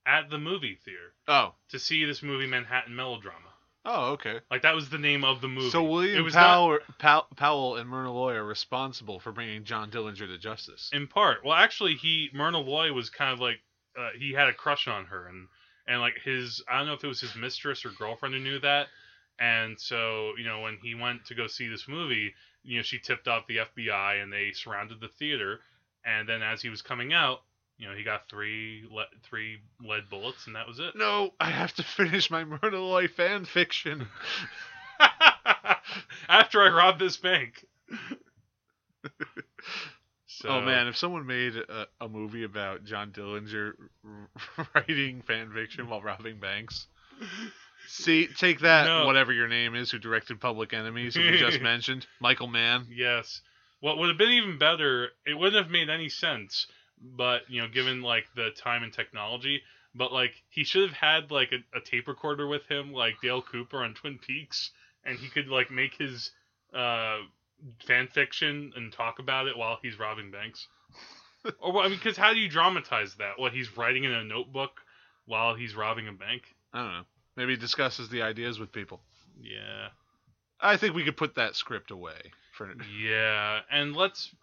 At 0.07 0.29
the 0.31 0.39
movie 0.39 0.79
theater 0.85 1.13
Oh. 1.29 1.55
to 1.69 1.79
see 1.79 2.05
this 2.05 2.23
movie 2.23 2.47
Manhattan 2.47 2.95
Melodrama. 2.97 3.49
Oh, 3.85 4.12
okay. 4.12 4.41
Like 4.51 4.62
that 4.62 4.74
was 4.74 4.91
the 4.91 4.99
name 4.99 5.24
of 5.24 5.41
the 5.41 5.49
movie. 5.49 5.70
So 5.70 5.85
It 5.85 5.89
William 5.91 6.24
was 6.24 6.35
not- 6.35 6.81
Powell, 6.99 7.26
Powell 7.37 7.76
and 7.76 7.89
Myrna 7.89 8.12
Loy 8.12 8.35
are 8.35 8.45
responsible 8.45 9.20
for 9.20 9.33
bringing 9.33 9.64
John 9.64 9.91
Dillinger 9.91 10.26
to 10.26 10.39
justice. 10.39 10.91
in 10.93 11.07
part. 11.07 11.45
Well, 11.45 11.55
actually, 11.55 11.95
he 11.95 12.28
Myrna 12.35 12.59
Loy 12.59 12.93
was 12.93 13.09
kind 13.11 13.33
of 13.33 13.41
like 13.41 13.61
uh, 13.99 14.11
he 14.18 14.33
had 14.33 14.49
a 14.49 14.53
crush 14.53 14.87
on 14.87 15.07
her, 15.07 15.26
and 15.28 15.49
and 15.87 16.01
like 16.01 16.18
his 16.22 16.62
I 16.68 16.78
don't 16.78 16.87
know 16.87 16.93
if 16.95 17.03
it 17.05 17.09
was 17.09 17.20
his 17.20 17.35
mistress 17.35 17.85
or 17.85 17.91
girlfriend 17.91 18.35
who 18.35 18.41
knew 18.41 18.59
that, 18.61 18.89
and 19.39 19.81
so 19.81 20.33
you 20.39 20.45
know 20.45 20.61
when 20.61 20.78
he 20.83 20.95
went 20.95 21.24
to 21.26 21.35
go 21.35 21.47
see 21.47 21.66
this 21.68 21.89
movie, 21.89 22.35
you 22.62 22.76
know 22.76 22.83
she 22.83 22.99
tipped 22.99 23.28
off 23.28 23.47
the 23.47 23.57
FBI 23.59 24.22
and 24.22 24.31
they 24.33 24.53
surrounded 24.53 25.01
the 25.01 25.09
theater, 25.09 25.61
and 26.05 26.28
then 26.28 26.43
as 26.43 26.61
he 26.62 26.68
was 26.68 26.83
coming 26.83 27.12
out, 27.14 27.41
you 27.81 27.89
know 27.89 27.95
he 27.97 28.05
got 28.05 28.28
three 28.28 28.85
le- 28.91 29.07
three 29.24 29.59
lead 29.83 30.09
bullets, 30.09 30.47
and 30.47 30.55
that 30.55 30.68
was 30.68 30.78
it. 30.78 30.95
No, 30.95 31.33
I 31.41 31.51
have 31.51 31.72
to 31.74 31.83
finish 31.83 32.31
my 32.31 32.45
Myrna 32.45 32.78
Loy 32.78 33.09
fan 33.09 33.45
fiction. 33.45 34.07
After 36.28 36.61
I 36.62 36.68
rob 36.68 36.99
this 36.99 37.16
bank. 37.16 37.64
so, 40.26 40.49
Oh 40.49 40.61
man, 40.61 40.87
if 40.89 40.97
someone 40.97 41.26
made 41.26 41.57
a, 41.57 41.87
a 42.01 42.09
movie 42.09 42.45
about 42.45 42.85
John 42.85 43.11
Dillinger 43.11 43.72
r- 44.05 44.66
writing 44.74 45.22
fan 45.22 45.51
fiction 45.53 45.89
while 45.89 46.03
robbing 46.03 46.39
banks. 46.39 46.87
See, 47.89 48.26
take 48.28 48.61
that, 48.61 48.85
No. 48.87 49.07
whatever 49.07 49.33
your 49.33 49.49
name 49.49 49.74
is, 49.74 49.91
who 49.91 49.99
directed 49.99 50.41
Public 50.41 50.72
Enemies, 50.72 51.14
who 51.16 51.22
we 51.22 51.39
just 51.39 51.61
mentioned, 51.61 52.07
Michael 52.20 52.47
Mann. 52.47 52.87
Yes. 52.91 53.41
What 53.81 53.99
would 53.99 54.09
have 54.11 54.18
been 54.18 54.33
even 54.33 54.59
better, 54.59 55.09
it 55.26 55.35
wouldn't 55.37 55.61
have 55.62 55.72
made 55.72 55.89
any 55.89 56.09
sense, 56.11 56.66
but, 57.01 57.42
you 57.48 57.61
know, 57.61 57.68
given, 57.68 58.03
like, 58.03 58.26
the 58.34 58.51
time 58.51 58.82
and 58.82 58.92
technology, 58.92 59.62
but, 59.94 60.12
like, 60.12 60.32
he 60.48 60.64
should 60.64 60.82
have 60.88 60.96
had, 60.96 61.30
like, 61.30 61.51
a, 61.53 61.78
a 61.78 61.80
tape 61.80 62.09
recorder 62.09 62.46
with 62.46 62.66
him, 62.66 62.92
like 62.92 63.20
Dale 63.20 63.42
Cooper 63.42 63.78
on 63.82 63.94
Twin 63.94 64.18
Peaks, 64.18 64.70
and 65.05 65.18
he 65.18 65.28
could, 65.28 65.48
like, 65.48 65.70
make 65.70 65.94
his 65.96 66.30
uh, 66.74 67.18
fan 67.86 68.07
fiction 68.09 68.72
and 68.76 68.92
talk 68.92 69.18
about 69.18 69.46
it 69.46 69.57
while 69.57 69.78
he's 69.82 69.98
robbing 69.98 70.30
banks. 70.30 70.68
or, 71.61 71.72
what- 71.72 71.86
I 71.86 71.88
mean, 71.88 71.98
because 71.98 72.16
how 72.16 72.32
do 72.32 72.38
you 72.38 72.48
dramatize 72.48 73.14
that? 73.16 73.38
What, 73.38 73.53
he's 73.53 73.76
writing 73.76 74.05
in 74.05 74.12
a 74.12 74.24
notebook 74.24 74.80
while 75.26 75.55
he's 75.55 75.74
robbing 75.74 76.07
a 76.09 76.12
bank? 76.12 76.42
I 76.72 76.78
don't 76.82 76.92
know. 76.92 77.03
Maybe 77.36 77.53
he 77.53 77.59
discusses 77.59 78.09
the 78.09 78.22
ideas 78.22 78.59
with 78.59 78.72
people. 78.72 79.01
Yeah. 79.40 79.88
I 80.61 80.76
think 80.76 80.94
we 80.94 81.05
could 81.05 81.16
put 81.16 81.36
that 81.36 81.57
script 81.57 81.90
away. 81.90 82.32
For 82.53 82.70
Yeah. 83.01 83.61
And 83.70 83.96
let's. 83.96 84.34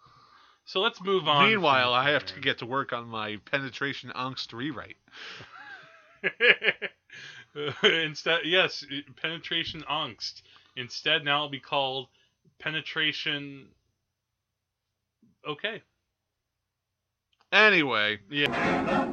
So 0.68 0.80
let's 0.80 1.00
move 1.00 1.26
on. 1.26 1.48
Meanwhile, 1.48 1.94
I 1.94 2.10
have 2.10 2.26
to 2.26 2.40
get 2.40 2.58
to 2.58 2.66
work 2.66 2.92
on 2.92 3.08
my 3.08 3.38
penetration 3.50 4.12
angst 4.14 4.52
rewrite. 4.52 4.98
Instead, 7.82 8.40
yes, 8.44 8.84
penetration 9.16 9.82
angst. 9.90 10.42
Instead, 10.76 11.24
now 11.24 11.38
it'll 11.38 11.48
be 11.48 11.58
called 11.58 12.08
penetration. 12.58 13.68
Okay. 15.48 15.80
Anyway, 17.50 18.18
Yeah. 18.30 19.08